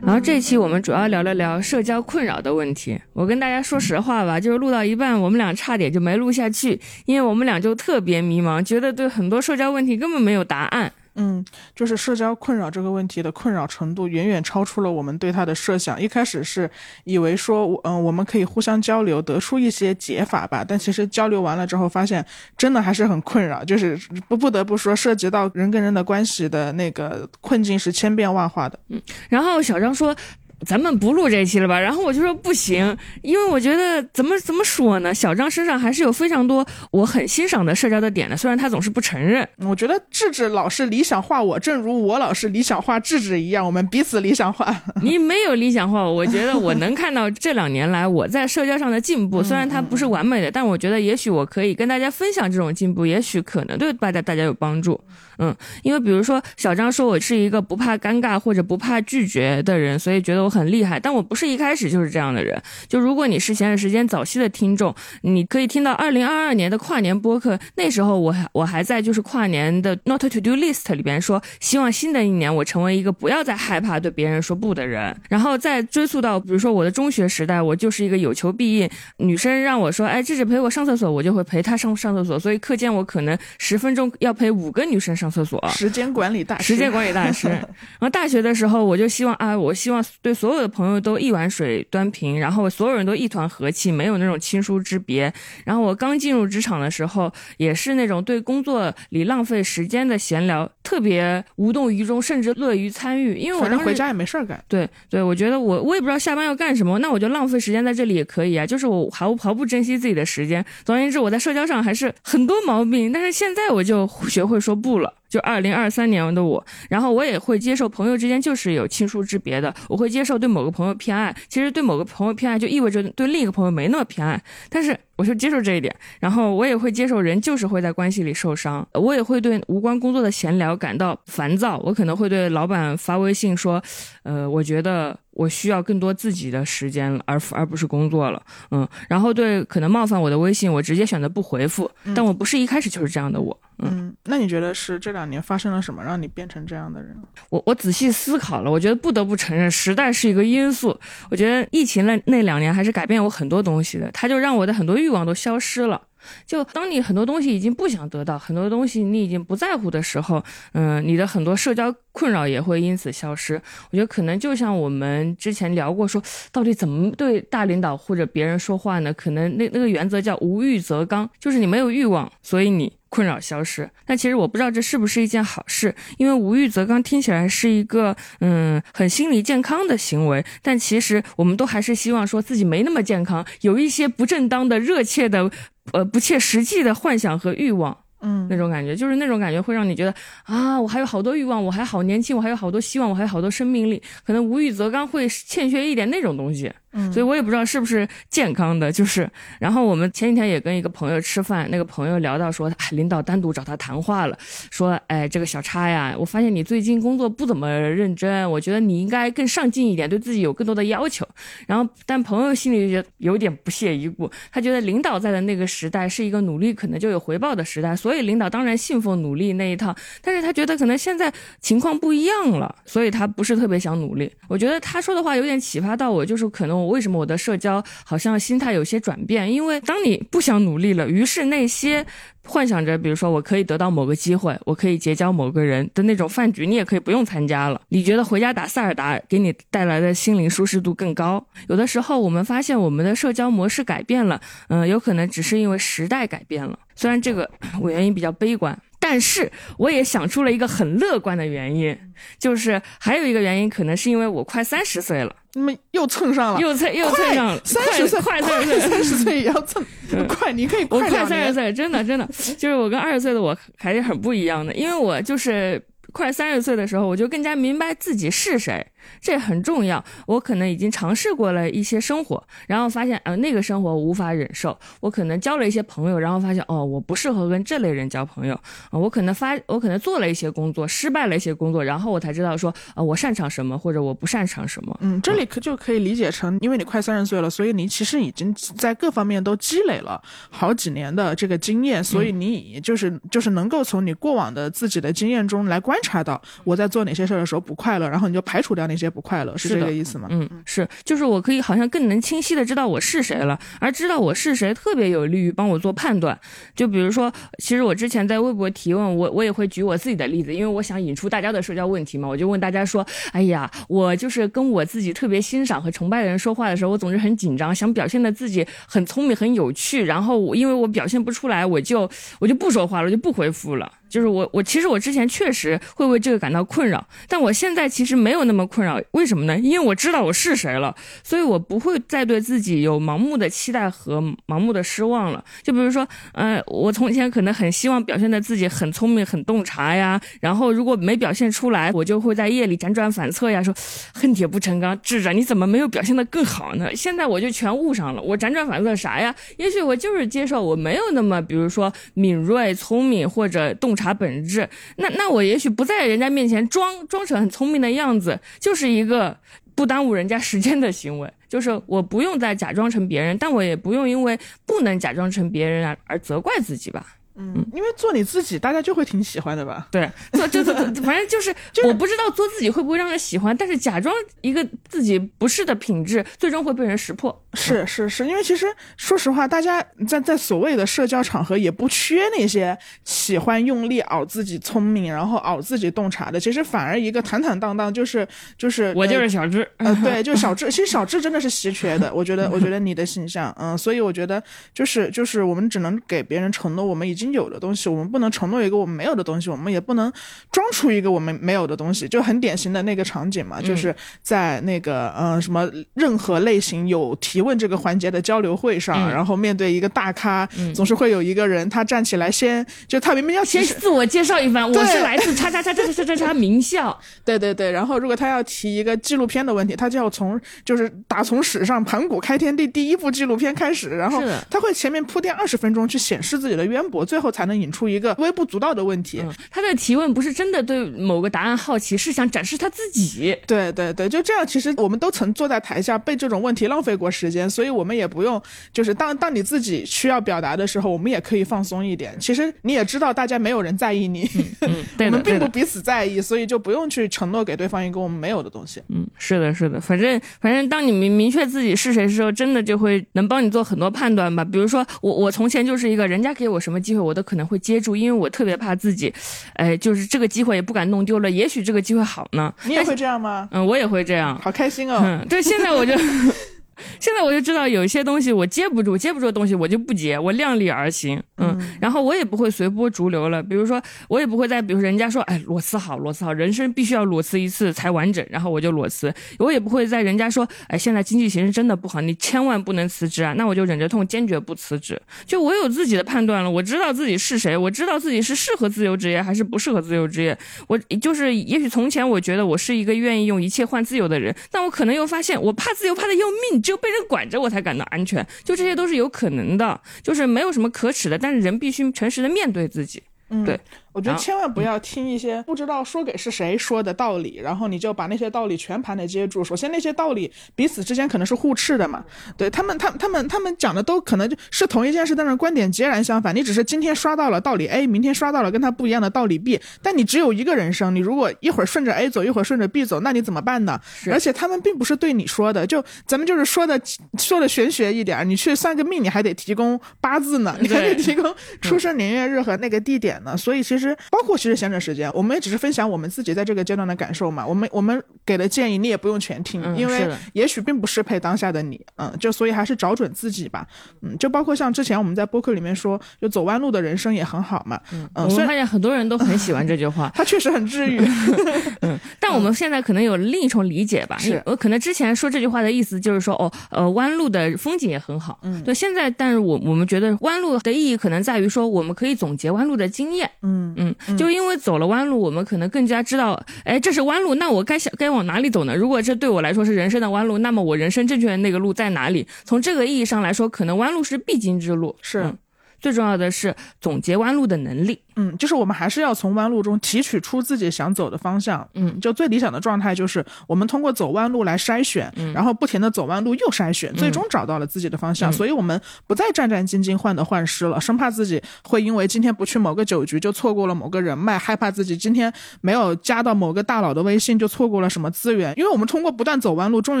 [0.02, 2.98] 然后这期我们主要聊了聊社交困扰的问题。
[3.12, 10.92] 我跟大家说实话吧，就是录到一半，我们俩差点就没录下去，因为我们俩就特别迷茫，觉得对很多社交问题根本没有答案。
[11.22, 11.44] 嗯，
[11.76, 16.00] 就是社交困扰这个问题的困扰程度远远超出了我们对它的设想。
[16.00, 16.68] 一开始是
[17.04, 20.64] 以为说，嗯，我们可以互相交流，得出一些解法吧。
[20.66, 22.24] 但其实交流完了之后，发现
[22.56, 23.62] 真的还是很困扰。
[23.62, 28.78] 就是不不得不说，涉及到人跟人的关系的那个困境是千变万化的。
[28.88, 28.98] 嗯，
[29.28, 30.16] 然后小张说。
[30.66, 31.78] 咱们不录这期了吧？
[31.80, 35.14] 然后我就说不行，因为我觉得怎么怎么说呢？
[35.14, 39.46] 小张身上还是有非常多我很欣赏的社交的点的，虽然他总是不承认。
[39.58, 44.74] 我觉得智智老是理想化我，正如我老是理想化智智一样，我们彼此理想化。
[45.02, 55.00] 你没有理想化我，我觉得我能看到这两年来我在社交上的进步，虽然它不是完美的，但我觉得也许我可以跟大家分享这种进步，也许可能对大家大家有帮助。
[55.42, 62.62] 嗯，因为比如说小张说我是一个不怕尴尬或者不怕拒绝的人，所以觉得我很厉害，但我不是一开始就是这样的人。
[62.86, 75.16] 就如果你是前段时间早期的听众，你可以听到二零二二年的跨年播客，那时候我还我还在就是跨年的 not to do list 里边说，希望新的一年我成为一个不要再害怕对别人说不的人。
[75.30, 85.29] 然后再追溯到比如说我的中学时代，我就是一个有求必应，女生让我说哎这是陪我上厕所，我就会陪她上上厕所，所以课间我可能十分钟要陪五个女生上。
[85.30, 87.48] 厕所，时间管理大师，时间管理大师。
[87.48, 95.32] 然后大学的时候，我就希望啊，我希望对所有的朋友都一碗水端平，然后所有人都一团和气，没有那种亲疏之别。
[95.64, 103.36] 然后我刚进入职场的时候，也是那种对工作里浪费时间的闲聊特别无动于衷，甚至乐于参与。
[103.36, 104.62] 因为我反正回家也没事儿干。
[104.68, 108.66] 对对，我觉得我我也不知道下班要干什么，那我就浪费时间在这里也可以啊。
[108.66, 110.64] 就是我毫毫不珍惜自己的时间。
[110.84, 115.12] 总而言之，我在社交上还是很多毛病，但是现在我就学会说不了。
[115.30, 133.82] 就二零二三年的我，然后我也会接受朋友之间就是有亲疏之别的，我会接受对某个朋友偏爱，其实对某个朋友偏爱就意味着对另一个朋友没那么偏爱，但是我就接受这一点，然后我也会接受人就是会在关系里受伤，我也会对无关工作的闲聊感到烦躁，我可能会对老板发微信说，
[134.22, 143.54] 呃，我觉得我需要更多自己的时间了，而而不是工作了，嗯，然后对可能冒犯我的微信，我直接选择不回复，但我不是一开始就是这样的我。
[143.82, 147.16] 嗯，那你觉得是这两年发生了什么，让你变成这样的人？
[147.48, 150.94] 我我仔细思考了，我觉得不得不承认，时代是一个因素。
[151.30, 156.00] 我觉得疫情那那两年还是改变我很多东西的，它就让我的很多欲欲望都消失了。
[156.46, 160.42] 就当你很多东西已经不想得到，很多东西你已经不在乎的时候，
[160.72, 163.54] 嗯，你的很多社交困扰也会因此消失。
[163.90, 166.22] 我觉得可能就像我们之前聊过，说
[166.52, 169.10] 到底怎么对大领导或者别人说话呢？
[169.14, 172.99] 可能那那个原则叫无欲则刚，就是你没有欲望，所以你。
[173.10, 185.50] 困扰消失，但其实我不知道这是不是一件好事，因为无欲则刚听起来是一个嗯很心理健康的行为，但其实我们都还是希望说自己没那么健康，有一些不正当的、热切的、
[185.92, 188.94] 呃不切实际的幻想和欲望，嗯，那种感觉。
[188.94, 190.14] 就是那种感觉会让你觉得
[190.44, 196.72] 啊，我还有好多欲望，我还好年轻，我还有好多希望，我还有好多生命力，可能无欲则刚会欠缺一点那种东西。
[196.92, 199.30] 嗯，所以我也不知道是不是健康的，就是，
[199.60, 204.36] 然后我们前几天也跟一个朋友吃饭，那个朋友聊到说，领导单独找他谈话了，
[204.70, 211.24] 说，哎，这个小叉呀，我发现你最近工作不怎么认真，我觉得你应该更上进一点，对自己有更多的要求。
[211.68, 219.94] 然后，但朋友心里就有点不屑一顾，他觉得领导在的那个时代是一个努力可能就有回报的时代，所以领导当然信奉努力那一套。
[220.22, 224.28] 但是他觉得可能现在情况不一样了，所以他不是特别想努力。
[224.48, 226.79] 我觉得他说的话有点启发到我，就是可能。
[226.80, 229.52] 我为什么我的社交好像心态有些转变？
[229.52, 232.04] 因为当你不想努力了，于是那些
[232.44, 237.80] 幻想着，比如说我可以得到某个机会，我可以结交某个人的那种饭局，你也可以不用参加了。
[237.88, 241.44] 你觉得回家打塞尔达给你带来的心灵舒适度更高？
[241.68, 246.78] 有的时候我们发现我们的社交模式改变了，嗯，有可能只是因为时代改变了。
[246.94, 247.50] 虽然这个
[247.80, 248.76] 我原因比较悲观。
[249.02, 251.96] 但是我也想出了一个很乐观的原因，
[252.38, 259.84] 就是还有一个原因，可能是因为我快三十岁了，那么又蹭上了，又蹭又蹭上了，三十岁快三十岁，三十岁也要蹭，
[260.28, 265.82] 快你可以快三十岁，真的真的，就是我跟二十岁的我还是很不一样的，因为我就是
[266.12, 268.86] 快三十岁的时候，我就更加明白自己是谁。
[269.20, 270.02] 这很重要。
[270.26, 274.78] 我可能已经尝试过了一些生活，然后发现，呃，那个生活无法忍受。
[275.00, 278.54] 我可能交了一些朋友，然后发现，哦，我不适合跟这类人交朋友。
[278.90, 284.96] 啊，我可能发，我可能做了一些工作，失败了一些工作，然后我才知道说，呃，我擅长什么，或者我不擅长什么。
[285.00, 290.20] 嗯，这里可就可以理解成，因为你快三十岁了，所以你其实已经在各方面都积累了
[290.50, 300.26] 好几年的这个经验，所以你就是就是能够从你过往的自己的经验中来观察到我在做哪些事儿的时候不快乐，然后你就排除掉那些不快乐，是这个意思吗？
[300.30, 306.36] 嗯，是，就是我可以好像更能清晰的知道我是谁了，而知道我是谁特别有利于帮我做判断。
[306.74, 322.10] 就比如说，其实我之前在微博提问，我我也会举我自己的例子，因为我想引出大家的社交问题嘛，我就问大家说，哎呀，我就是跟我自己特别欣赏和崇拜的人说话的时候，我总是很紧张，想表现的自己很聪明、很有趣，然后我因为我表现不出来，我就
[322.40, 323.90] 我就不说话了，我就不回复了。
[324.10, 329.00] 就是我，我其实我之前确实会为这个感到困扰，但我现在其实没有那么困扰。
[329.12, 329.56] 为什么呢？
[329.58, 335.42] 因为我知道我是谁了，所以我不会再对自己有盲目的期待和盲目的失望了。
[335.62, 343.72] 就比如说，呃，我从前可能很希望表现的自己很聪明、很洞察呀，然后如果没表现出来，我就会在夜里辗转反侧呀，说
[344.12, 346.94] 恨铁不成钢，智者你怎么没有表现的更好呢？
[346.96, 349.32] 现在我就全悟上了，我辗转反侧啥呀？
[349.56, 353.99] 也许我就是接受我没有那么，比如说敏锐、聪明或者洞察。
[354.00, 354.66] 查本质，
[354.96, 359.36] 那那我也许不在人家面前装装成很聪明的样子，就是一个
[359.74, 367.16] 不耽误人家时间的行为，就是我不用再假装成别人，但我也不用因为不能假装成别人而而责怪自己吧。
[367.36, 369.88] 嗯，因为做你自己，大家就会挺喜欢的吧？
[369.90, 371.54] 对，做就做反正就是，
[371.86, 377.42] 我不知道做自己会不会让人喜欢，但是假装一个自己不是的品质，最终会被人识破。
[377.54, 378.66] 是是是，因为其实
[378.98, 386.38] 说实话，大家在在所谓的社交场合也不缺那些喜欢用力熬自己聪明，然后熬自己洞察的。
[386.38, 388.28] 其实反而一个坦坦荡荡，就是
[388.58, 390.70] 就是我就是小智，呃，对，就是小智。
[390.70, 394.42] 其实小智真的是稀缺的，我觉得，我觉得你的形象，嗯，所以我觉得
[394.74, 397.30] 就是就是我们只能给别人承诺，我们已经。
[397.30, 400.12] 有的东西，我们不能承诺一个我们没有的东西，我们也不能
[400.50, 416.94] 装出一个我们没有的东西，就很典型的那个场景嘛，就是在那个呃什么任何类型有提问这个环节的交流会上，然后面对一个大咖，总是会有一个人他站起来先就他明明要先自我介绍一番，我是来自叉叉叉叉叉叉叉名校，
[417.24, 429.24] 对对对，然后如果他要提一个纪录片的问题，他就要从就是打从史上盘古开天地第一部纪录片开始，然后他会前面铺垫二十分钟去显示自己的渊博，最后才能引出一个微不足道的问题。
[429.50, 433.34] 他的提问不是真的对某个答案好奇，是想展示他自己。
[433.46, 434.46] 对对对，就这样。
[434.46, 438.40] 其实我们都曾坐在台下被这种问题浪费过时间，所以我们也不用，
[438.72, 442.14] 就是当当你自己需要表达的时候，我们也可以放松一点。
[442.18, 444.28] 其实你也知道，大家没有人在意你，
[444.98, 448.82] 我们并不彼此在意，所以就不用去承诺给对方一个我们没有的东西。
[448.88, 449.80] 嗯，是的，是的。
[449.80, 454.44] 反正反正，当你明明确自己是谁的时候，真的就会能帮你做很多判断吧。
[454.44, 459.12] 比如说，我我从前就是一个人家给我什么机会，我都可能会接住，因为我特别怕自己，
[459.54, 461.30] 哎，就是这个机会也不敢弄丢了。
[461.30, 462.52] 也许这个机会好呢。
[462.64, 463.48] 你也会这样吗？
[463.52, 464.38] 嗯，我也会这样。
[464.40, 465.00] 好开心哦。
[465.02, 465.94] 嗯，对，现在我就。
[467.00, 473.42] 现在我就知道有一些东西我接不住，接不住的东西我就不接，我量力而行，嗯，然后我也不会随波逐流了。
[473.42, 479.12] 比如说，我也不会再，比如人家说，哎，裸辞好，裸辞好，人生必须要裸辞一次才完整，然后我就裸辞。
[479.38, 485.00] 我也不会在人家说，哎，现在经济形势真的不好，你千万不能辞职啊，那我就忍着痛，坚决不辞职。
[485.26, 490.36] 就我有自己的判断了，我知道自己是谁，我知道自己是适合自由职业还是不适合自由职业。
[490.66, 497.50] 我就是，也许从前我觉得我是一个愿意用一切换自由的人，但我可能又发现，我怕自由怕的要命，只有被人管着我。
[497.50, 503.02] 才感到安全，就这些都是有可能的，就是没有什么可耻的，但是人必须诚实的面对自己，
[503.44, 503.58] 对。
[503.92, 509.42] 我觉得千万不要听一些不知道说给是谁说的道理，然后你就把那些道理全盘的接住。
[509.42, 512.04] 首先，那些道理彼此之间可能是互斥的嘛，
[512.36, 516.34] 对他们，他他们他们讲的都可能就是同一件事，但是观点截然相反。
[516.34, 523.80] 你只是今天刷到了道理 A，明天刷到了跟他不一样的道理 B，但你只有一个人生，你如果一会儿顺着 A 走，一会儿顺着 B 走，那你怎么办呢？
[524.10, 526.80] 而且他们并不是对你说的，就咱们就是说的
[527.18, 533.36] 说的玄学一点，你去算个命，你还得提供八字呢，你还得提供出生年月日和那个地点呢。
[533.36, 533.79] 所以其实
[534.12, 534.60] 包括其实。
[534.60, 537.46] 闲着时间，我们也只是分享我们自己在这个阶段的感受嘛。
[537.46, 541.80] 我们我们给的建议，你也不用全听，因为也许并不适配当下的你。
[541.96, 543.66] 嗯，就所以还是找准自己吧。
[544.02, 547.80] 嗯，就包括像之前我们在播客里面说，就走弯路的人生也很好嘛。
[547.94, 551.00] 嗯，我们发现很多人都很喜欢这句话， 它确实很治愈。
[551.80, 554.18] 嗯，但我们现在可能有另一重理解吧。
[554.18, 558.38] 是我可能之前说这句话的意思就是说，哦，呃，弯路的风景也很好。
[558.42, 558.74] 嗯，对。
[558.74, 563.30] 现在，但是我我们觉得弯路的意义可能在于说，我们可以总结弯路的经验。
[563.42, 563.69] 嗯。
[563.76, 568.74] 嗯，就因为走了弯路，我们可能更加知道，哎，这是弯路，那我该想该往哪里走呢？
[568.74, 572.26] 如果这对我来说是人生的弯路，那么我人生正确的那个路在哪里？
[572.44, 574.96] 从这个意义上来说，可能弯路是必经之路。
[575.02, 575.34] 是，
[575.80, 578.00] 最重要的是总结弯路的能力。
[578.20, 581.66] 嗯，就是我们还是要从弯路中提取出自己想走的方向。
[581.74, 588.30] 嗯，就最理想的状态就是我们通过走弯路来筛选，然后不停的走弯路又筛选，最终找到了自己的方向。
[588.30, 595.32] 所以我们不再战战兢兢、患得患失了，生怕自己会因为今天不去某个酒局就错过了某个人脉，害怕自己今天
[595.62, 598.52] 没有加到某个大佬的微信就错过了什么资源。
[598.56, 600.00] 因为我们通过不断走弯路，终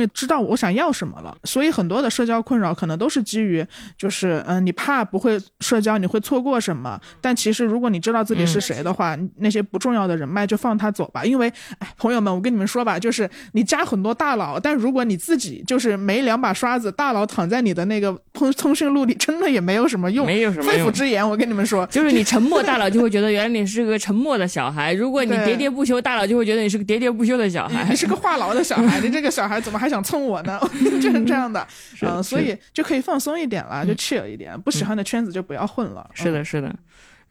[0.00, 1.36] 于知道我想要什么了。
[1.44, 3.64] 所以很多的社交困扰可能都是基于，
[3.96, 7.00] 就是嗯，你怕不会社交，你会错过什么。
[7.20, 11.24] 但其实如果你知道自己是谁的话，那些不重要的人脉就放他走吧。
[11.24, 21.28] 因为，哎，朋友们，我跟你们说吧，就是你加很多大佬，但如果你自己就是没两把刷子，大佬躺在你的那个通通讯录里，真的也没有什么用，没有什么肺腑之言。
[21.28, 27.86] 我跟你们说，就是你沉默， 大佬就会觉得原来你是个沉默的小孩；如果你喋喋不休，大佬就会觉得你是个喋喋不休的小孩。
[27.88, 30.58] 你是个话痨的小孩，你这个小孩怎么还想蹭我呢？
[31.00, 31.66] 就是这样的，
[32.02, 36.08] 嗯，所以就可以放松一点了，就 chill 一点，不喜欢的圈子就不要混了。
[36.14, 36.74] 是的，是的。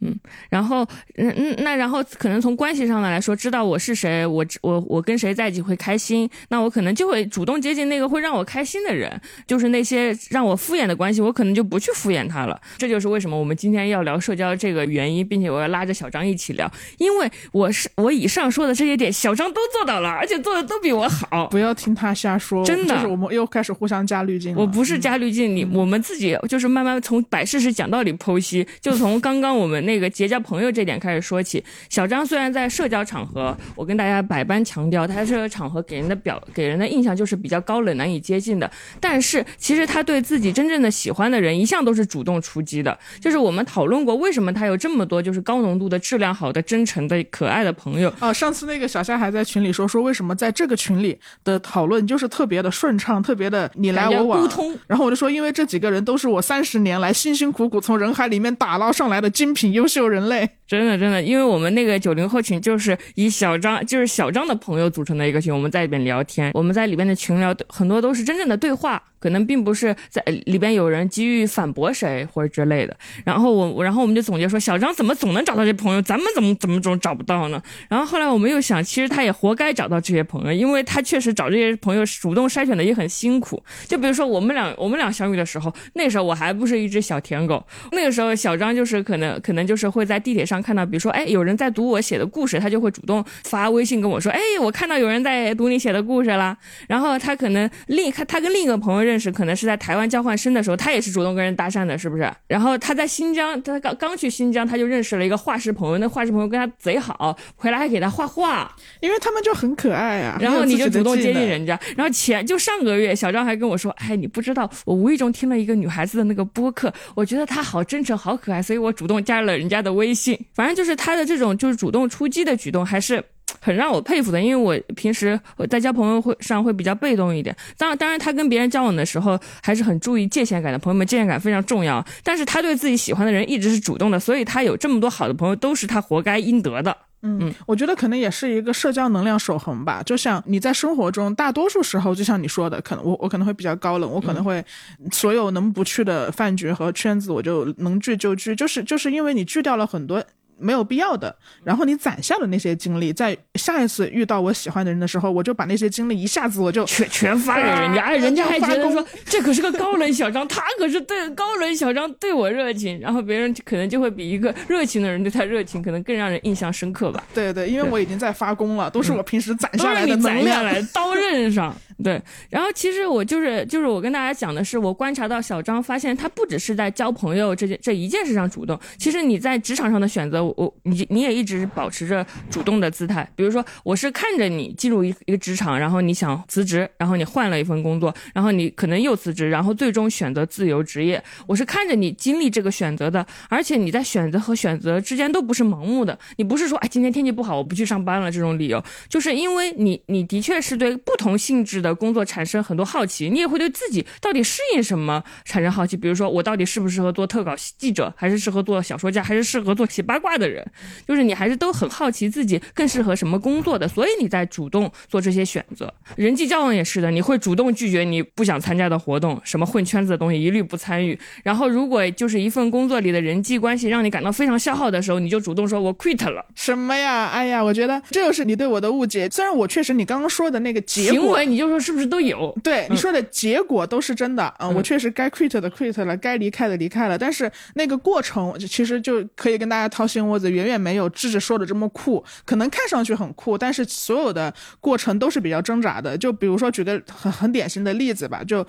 [0.02, 0.18] 嗯，
[0.50, 12.60] 然后，嗯嗯，那然后可能从关系上来说，知道我是谁，我我我跟谁在一起会开心，那我可能就会主动接近那个会让我开心的人，就是那些让我敷衍的关系，我可能就不去敷衍他了。
[12.78, 21.48] 这就是为什么我们今天要聊社交这个原因，并且我要拉着小张一起聊，因为我是我以上说的这些点，小张都做到了，而且做的都比我好。
[21.48, 24.56] 不要听他瞎说，真的，就是我们又开始互相加滤镜。
[24.56, 30.72] 我不是加滤镜，你我们自己就是慢慢从摆事实讲道理剖析，就从刚刚我们那个结交朋友。
[30.72, 38.70] 这点开始说起，小张虽然在社交场合，我跟大家百般强调，他这个场合给人的表给人的印象就是比较高冷、难以接近的。
[39.00, 42.98] 但是其实他对自己真正的喜欢的人，一向都是主动出击的。
[43.20, 48.32] 就是我们讨论过，为什么他有这么多就是高浓度的、质量好的、真诚的、可爱的朋友啊？
[48.32, 54.42] 上次那个小夏还在群里说说，为什么在这个群里的讨论就是特别的顺畅，特别的你来我往。
[54.42, 54.78] 沟通。
[54.88, 60.59] 然后我就说，因为这几个人都是我三十年来辛辛苦苦从人海里面打捞上来的精品优秀人类。
[60.70, 69.02] 真的，真的，因为我们那个九零后群就是以小张，就是小张的朋友组成的一个群，我们在里边聊天，我们在里边的群聊很多都是真正的对话。
[69.20, 77.62] 可能并不是在里边有人急于反驳谁或者之类的，然后我，然后我们就总结说，小张怎么总能找到这朋友，咱们怎么怎么总找不到呢？
[77.90, 83.62] 然后后来我们又想，其实他也活该找到这些朋友，因为他确实找这些朋友主动筛选的也很辛苦。
[83.90, 96.58] 就比如说我们俩，我们俩相遇的时候，那时候我还不是一只小舔狗，那个时候小张就是可能可能就是会在地铁上看到，比如说哎有人在读我写的故事，他就会主动发微信跟我说，哎我看到有人在读你写的故事啦。
[96.88, 100.00] 然后他可能另他他跟另一个朋友认识，可能是在台。
[100.00, 102.32] 湾交换生的时候，他也是主动跟人搭讪的，是不是？
[102.48, 110.38] 然后他在新疆，他刚刚去新疆，他就认识了一个画师朋友，那画师朋友跟他贼好，回来还给他画画，因为他们就很可爱啊。
[110.40, 111.78] 然后你就主动接近人家。
[111.98, 120.40] 然后前就上个月，小张还跟我说：“哎，你不知道，我无意中听了一个女孩子的那个播客，我觉得她好真诚，好可爱，所以我主动加了人家的微信。
[120.54, 123.24] 反正就是他的这种就是主动出击的举动，还是。
[123.62, 127.54] ”很让我佩服的，因为我平时我在交朋友会上会比较被动一点。
[127.78, 130.78] 当然，当然他跟别人交往的时候还是很注意界限感的。
[130.78, 132.06] 朋友们，界限感非常重要。
[132.24, 136.96] 但是他对自己喜欢的人一直是主动的，所以他有这么多好的朋友，都是他活该应得的。
[137.24, 140.02] 嗯，我觉得可能也是一个社交能量守恒吧。
[140.04, 144.64] 就像你在生活中，大多数时候，就像你说的，可能我我可能会比较高冷，我可能会
[145.12, 148.56] 所有能不去的饭局和圈子，我就能聚就聚。
[148.56, 150.24] 就是就是因为你聚掉了很多。
[150.60, 151.36] 没有必要的。
[151.64, 167.24] 然后你攒下的那些经历，在下一次遇到我喜欢的人的时候，我就把那些经历一下子我就全全发给人家，哎人家还觉得说这可是个高冷小张，他可是对高冷小张对我热情，然后别人可能就会比一个热情的人对他热情，可能更让人印象深刻吧。
[167.34, 171.76] 对对，因为我已经在发功了，都是我平时攒下来的能量来刀刃上。
[172.04, 180.40] 对，然后其实我就是就是我跟大家讲的是，我观察到小张发现他不只是在交朋友这件这一件事上主动，其实你在职场上的选择。
[180.40, 191.22] 我你你也一直保持着主动的姿态，比如说我是看着你进入一一个职场，然后你想辞职，然后你换了一份工作，然后你可能又辞职，然后最终选择自由职业。
[191.48, 201.89] 我是看着你经历这个选择的，而且你在选择和选择之间都不是盲目的，你不是说哎今天天气不好我不去上班了这种理由，就是因为你你的确是对不同性质的。
[201.90, 205.98] 的工作产生很多好奇，你也会对自己到底适应什么产生好奇。
[205.98, 210.66] 比如说，我到底适不适合做特稿记者，还是适合做小说家，还是适合做写八卦的人？
[211.08, 215.92] 就是你还是都很好奇自己更适合什么工作的，所以你在主动做这些选择。
[216.16, 221.20] 人际交往也是的，你会主动拒绝你不想参加的活动，什么混圈子的东西一律不参与。
[221.44, 226.46] 然后，如果就是一份工作里的人际关系让你感到非常消耗的时候，你就主动说我 quit 了。
[226.56, 227.28] 什么呀？
[227.28, 229.30] 哎呀，我觉得这就是你对我的误解。
[229.30, 232.56] 虽然我确实你刚刚说的那个结果，行为你就说是不是都有？
[232.64, 234.54] 对你说的结果都是真的。
[234.60, 237.18] 嗯，我确实该 quit 的 quit 了，该离开的离开了。
[237.18, 242.24] 但是那个过程其实就可以跟大家掏心窝子，远远没有智智说的这么酷。
[242.46, 246.18] 可能看上去很酷，但是所有的过程都是比较挣扎的。
[246.18, 248.66] 就比如说举个很很典型的例子吧，就。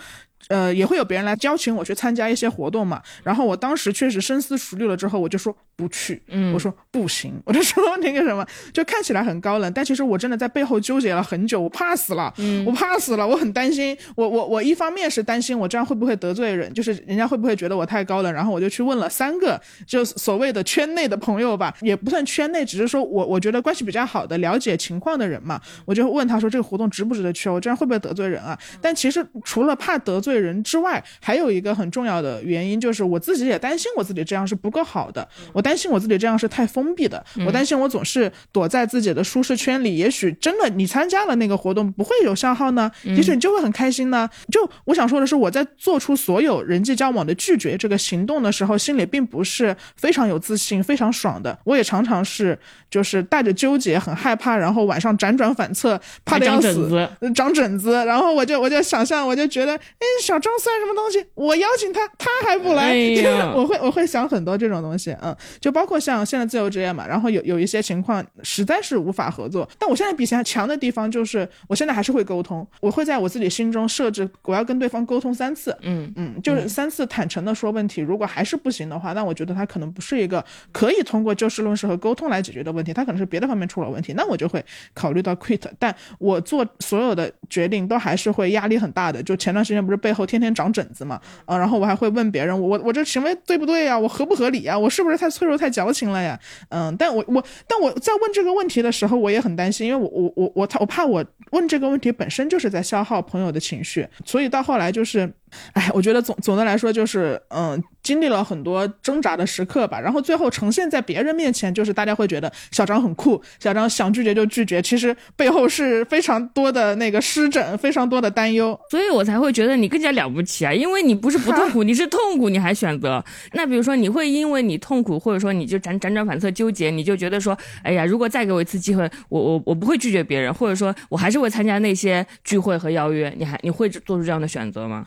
[0.51, 3.01] 呃，也会有别人来邀请我去参加一些活动嘛。
[3.23, 6.21] 然后我当时确实深思熟虑了之后，我就说不去。
[6.27, 8.45] 嗯，我说不行， 我就说那个什么，
[8.75, 13.97] 就看起来很高冷，但其实我真的在背后纠结了很久，我怕死了，嗯我怕死了，我很担心。
[14.17, 18.33] 我我我一方面是担心我这样会不会得罪人，就是人家会不会觉得我太高冷。
[18.33, 25.61] 然后我就去问了三个，就所谓的圈内的朋友吧，也不算圈内，只是说我我觉得关系比较好的、了解情况的人嘛。
[25.85, 27.49] 我就问他说这个活动值不值得去？
[27.49, 28.59] 我这样会不会得罪人啊？
[28.81, 30.40] 但其实除了怕得罪。
[30.41, 35.27] 人之外，还有一个很重要的原因，就是我自己也担心我自己这样是不够好的。
[35.53, 37.25] 我担心我自己这样是太封闭的。
[37.47, 39.97] 我担心我总是躲在自己的舒适圈里。
[39.97, 42.91] 也许真的你参加了那个活动不会有消耗呢？
[43.05, 44.29] 也许你就会很开心呢？
[44.51, 51.59] 就我想说的是，我在做出所有人际交往的拒绝这个行动的时候，心里并不是非常有自信、非常爽的。
[51.65, 52.59] 我也常常是
[52.91, 57.93] 就是带着纠结、很害怕，然后晚上辗转反侧，怕的要死，长疹子。
[58.05, 60.07] 然后我就我就想象，我就觉得，哎。
[60.31, 61.27] 小张算什么东西？
[61.35, 62.95] 我邀请他，他还不来。
[63.53, 69.69] 我会我会想很多这种东西，嗯，就包括像现在自由职业嘛，然后有有一些情况实在是无法合作。
[69.77, 78.01] 但我现在比以前强的地方就是，我现在还是会沟通，我会在我自己心中设置，我要跟对方沟通三次，嗯嗯，就是三次坦诚的说问题。
[78.01, 85.63] 如果还是不行的话，那我觉得他可能不是一个可以通过就事论事和沟通来解决的问题，他可能是别的方面出了问题，那我就会考虑到 quit。
[85.81, 89.21] 但我做所有的决定都还是会压力很大的。
[89.21, 90.20] 就前段时间不是背后。
[90.21, 93.99] 后天天长疹子嘛，啊，然后我还会问别人，我我这行为对不对呀？
[93.99, 94.79] 我合不合理呀？
[94.79, 96.39] 我是不是太脆弱、太矫情了呀？
[96.69, 105.33] 嗯，但我我但我在问这个问题的时候，我也很担心，因为我我我我我怕我问这个问题本身就是在消耗朋友的情绪，所以到后来就是。
[105.73, 123.25] 哎，我觉得总总的来说就是，嗯，经历了很多挣扎的时刻吧，然后最后呈现在别人面前，就是大家会觉得小张很酷，小张想拒绝就拒绝，其实背后是非常多的那个湿疹，非常多的担忧，所以我才会觉得你更加了不起啊，因为你不是不痛苦，你是痛苦，你还选择。
[123.53, 135.07] 那比如说，你会因为你痛苦，或者说你就辗辗转反侧纠结，你就觉得说，哎呀，如果再给我一次机会，我我我不会拒绝别人，或者说我还是会参加那些聚会和邀约，你还你会做出这样的选择吗？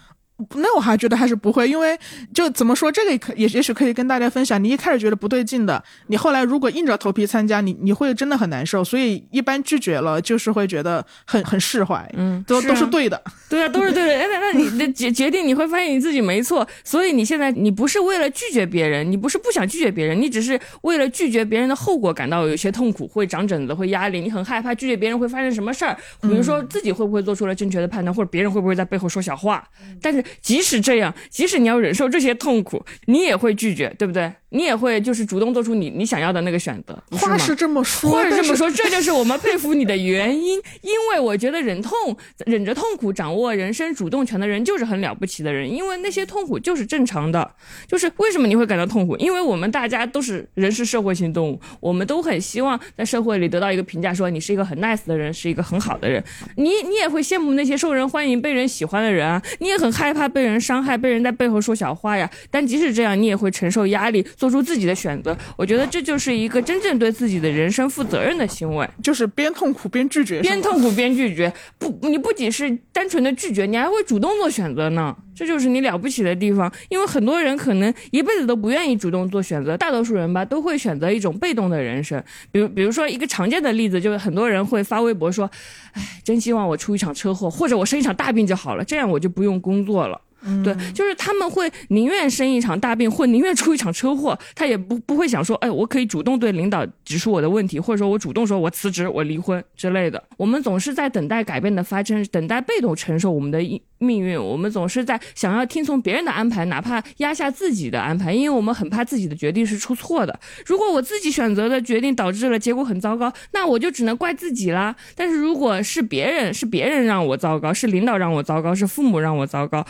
[0.56, 1.98] 那我还觉得还是不会，因为
[2.34, 4.62] 就怎么说，这个可也也许可以跟大家分享。
[4.64, 8.84] 你一开始觉得不对劲的，你后来如果硬着头皮参加，你你会真的很难受。
[8.84, 12.10] 所以一般拒绝了，就是会觉得很很释怀。
[12.16, 14.14] 嗯，都都是对的，对啊，都是对的。
[14.18, 16.68] 哎，那那你的决决定，你会发现你自己没错。
[16.84, 25.96] 所以你现在你不是为了拒绝别人，你不是不想拒绝别人，你只是为了拒绝别人的后果感到有些痛苦，会长疹子，会压力，你很害怕拒绝别人会发生什么事儿。
[26.22, 29.64] 比如说自己会不会做出了正确的判断，或者别人会不会在背后说小话。
[30.02, 34.32] 但是即使这样，即使你要忍受这些痛苦，你也会拒绝，对不对？
[34.50, 36.96] 你也会就是主动做出你你想要的那个选择。
[37.18, 40.62] 话是这么说，话是这么说，这就是我们佩服你的原因。
[40.84, 42.16] 因为我觉得忍痛、
[42.46, 45.68] 忍着痛苦掌握人生主动权的人就是很了不起的人。
[45.68, 47.52] 因为那些痛苦就是正常的。
[47.88, 49.18] 就是为什么你会感到痛苦？
[49.18, 56.24] 因为我们大家都是人是社会性动物，我们都很希望在社会里得到一个评价，说你是一个很 nice 的人，是一个很好的人。
[56.58, 59.42] 你你也会羡慕那些受人欢迎、被人喜欢的人啊。
[59.60, 62.30] 你也很害怕被人伤害、被人在背后说小话呀。
[62.52, 64.24] 但即使这样，你也会承受压力。
[64.38, 71.52] 做出自己的选择，我觉得这就是一个真正对自己的人生负责任的行为，就是边痛苦边拒绝，边痛苦边拒绝。
[71.78, 75.16] 不，你不仅是单纯的拒绝，你还会主动做选择呢。
[75.36, 76.72] 这就是你了不起的地方。
[76.90, 82.24] 因为很多人可能一辈子都不愿意主动做选择，大多数人吧都会选择一种被动的人生。
[82.52, 85.50] 比如，比如说一个常见的例子，就是很多人会发微博说
[85.94, 90.20] ：“哎，真希望我出一场车祸，或者我生一场大病就好了，这样我就不用工作了。”
[90.62, 100.22] 对，就是他们会宁愿生一场大病，或宁愿出一场车祸，他也不不会想说，哎，我可以主动对领导指出我的问题，或者说我主动说我辞职，我离婚之类的。
[100.36, 103.64] 我们总是在等待改变的发生，等待被动承受我们的
[104.04, 110.40] 命运，我们总是在想要听从别人的安排，哪怕压下自己的安排，因为我们很怕自己的决定是出错的。
[110.66, 114.96] 如果我自己选择的决定导致了结果很糟糕，那我就只能怪自己啦。
[115.16, 119.86] 但是如果是别人，是别人让我糟糕，是领导让我糟糕，是父母让我糟糕。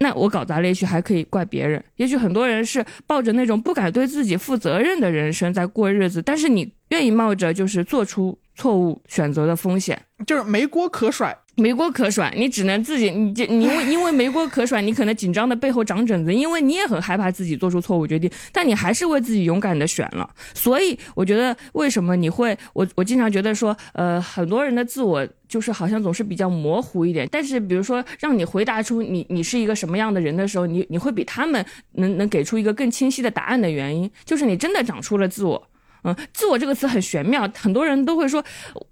[0.00, 1.82] 那我搞砸了，也许还可以怪别人。
[1.96, 11.36] 也许很多人是抱着那种不敢对自己负责任的人生在过日子，但是你愿意冒着就是做出错误选择的风险，就是没锅可甩。
[11.58, 20.30] 没锅可甩，你只能自己，你就你因为因为没锅可甩，你可能紧张的背后长疹子，因为你也很害怕自己做出错误决定，但你还是为自己勇敢的选了。
[20.54, 35.68] 所以我觉得，为什么你会，我我经常觉得说，呃，很多人的自我就是好像总是比较模糊一点，但是比如说让你回答出你你是一个什么样的人的时候，你你会比他们能能给出一个更清晰的答案的原因，就是你真的长出了自我。
[36.04, 38.42] 嗯，自我这个词很玄妙，很多人都会说，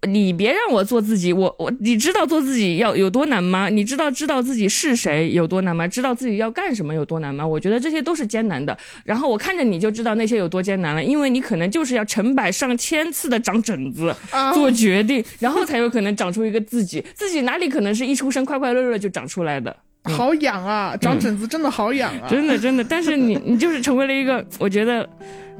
[0.09, 3.69] 你别让我做自己，我我，你知道做自己要有多难吗？
[3.69, 5.87] 你知道知道自己是谁有多难吗？
[5.87, 7.47] 知道自己要干什么有多难吗？
[7.47, 8.77] 我觉得这些都是艰难的。
[9.05, 14.15] 然后我看着你就知道那些有多艰难了，因为你可能就是要成百上千次的长疹子
[14.53, 17.05] 做决定，然后才有可能长出一个自己。
[17.15, 19.74] 自己哪里可能是一出生快快乐乐就长出来的？
[20.05, 22.28] 好痒啊，长疹子真的好痒啊！
[22.28, 25.09] 真的真的，但是你你就是成为了一个，我觉得。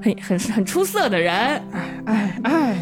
[0.03, 1.63] 很很很出色的人，哎
[2.07, 2.77] 哎哎。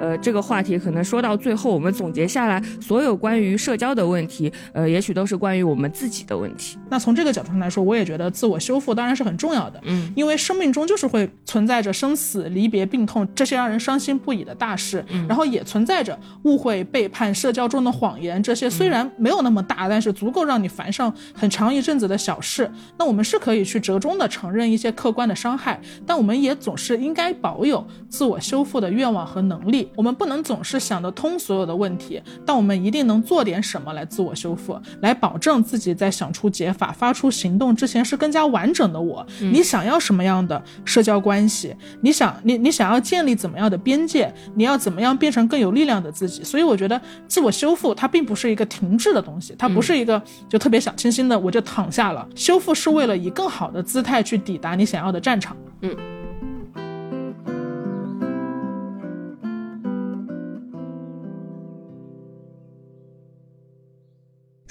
[0.00, 6.78] 呃，这个话题可能说到最后，我们总结下来，所有关于社交的问题，呃，也许都是关于我们自己的问题。
[6.88, 9.78] 那从这个角度上来说，我也觉得自我修复当然是很重要的。
[9.84, 22.70] 嗯，因为生命中就是会存在着生死、离别、病痛这些让人伤心不已的大事，然后也存在着误会、背叛、社交中的谎言这些虽然没有那么大，但是足够让你烦上很长一阵子的小事。
[22.96, 29.89] 那我们是可以去折中的承认一些客观的伤害，但我们也总是应该保有自我修复的愿望和能力。
[29.96, 39.26] 我们不能总是想得通所有的问题，但我们一定能做点什么来自我修复，来保证自己在想出解法、发出行动之前是更加完整的我。
[39.40, 41.74] 你想要什么样的社交关系？
[42.00, 44.32] 你想你你想要建立怎么样的边界？
[44.54, 46.42] 你要怎么样变成更有力量的自己？
[46.42, 52.26] 所以我觉得自我修复它并不是一个停滞的东西，它不是一个就特别小清新的我就躺下了。
[52.34, 55.56] 修复是为了以更好的姿态去抵达你想要的战场。
[55.82, 56.19] 嗯。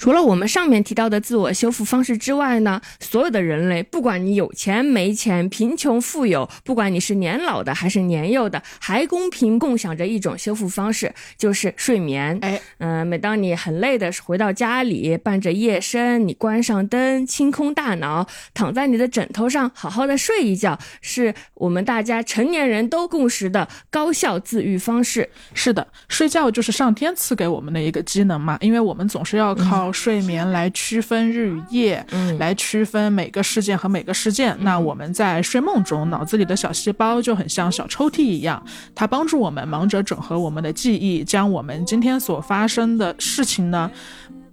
[0.00, 12.38] 除了我们上面提到的自我修复方式之外呢，所有的人类，不管你有钱没钱、贫穷富有，不管你是年老的还是年幼的，还公平共享着一种修复方式，就是睡眠。
[12.40, 25.28] 哎，嗯，每当你很累的回到家里，伴着夜深，你关上灯，清空大脑，躺在你的枕头上，好好的睡一觉，是我们大家成年人都共识的高效自愈方式。
[25.52, 29.89] 是的，睡觉就是上天赐给我们的一个机能嘛，因为我们总是要靠。
[29.92, 34.56] 睡眠来区分日与夜，嗯，来区分每个事件和每个事件。
[34.60, 38.62] 那我们在睡梦中，脑子里的小细胞就很像小抽屉一样，
[38.94, 43.90] 它帮助我们忙着整合我们的记忆，将我们今天所发生的事情呢。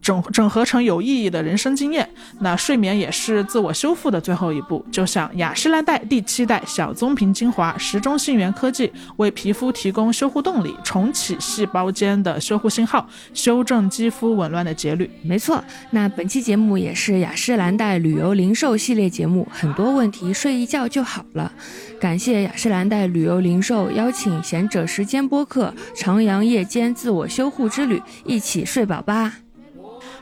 [0.08, 2.08] 整整合成有意义的人生经验，
[2.40, 4.86] 那睡眠也是自我修复的最后一步。
[4.90, 15.12] 就像雅诗兰黛第七代小棕瓶精华，时钟信源科技为皮肤提供修护动力，重启细胞间的修护信号，修正肌肤紊乱的节律。
[15.24, 15.62] 没错，
[15.92, 21.52] 那本期节目也是雅诗兰黛旅游零售系列节目，很多问题睡一觉就好了。
[22.00, 29.47] 感谢雅诗兰黛旅游零售邀请贤者时间播客徜徉夜间自我修护之旅，一起睡饱吧。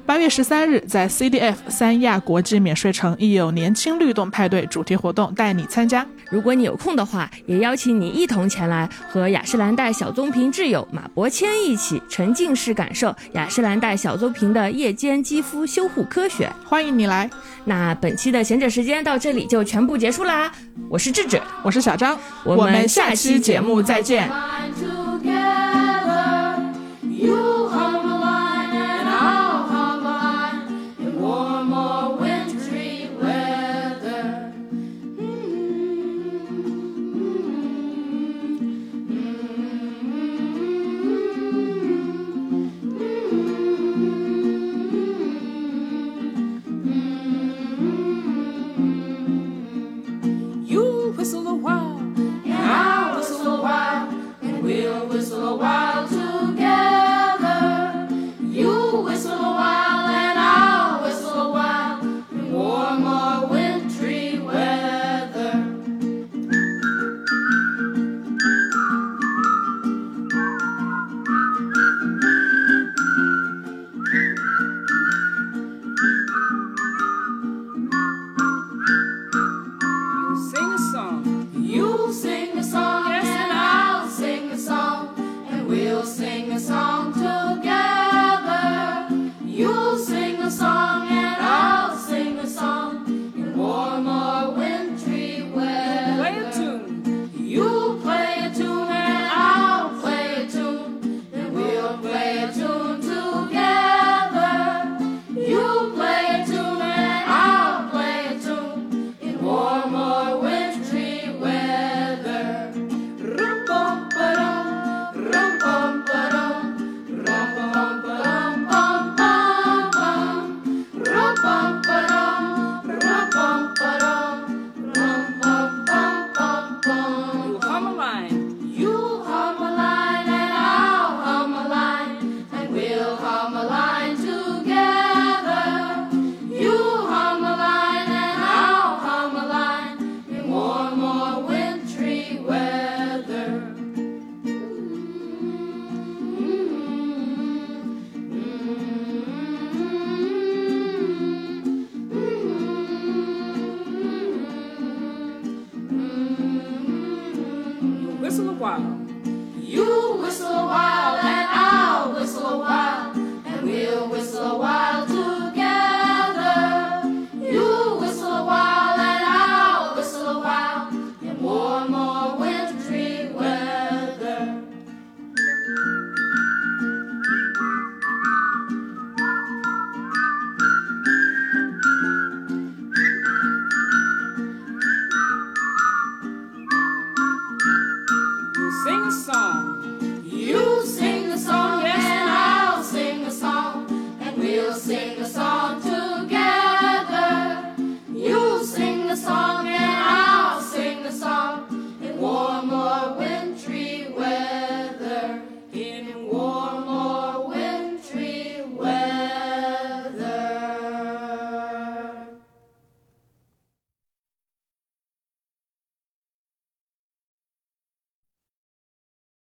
[0.06, 6.06] 八月十三日，在 CDF 三亚国际免税城亦有年轻律动派对主题活动带你参加。
[6.30, 16.52] 如果你有空的话，也邀请你一同前来，和雅诗兰黛小棕瓶挚友马伯骞一起沉浸式感受雅诗兰黛小棕瓶的夜间肌肤修护科学。
[16.64, 17.27] 欢迎你来！
[17.64, 20.52] 那本期的贤者时间到这里就全部结束啦。
[20.88, 24.30] 我是智智，我是小张，我们下期节目再见。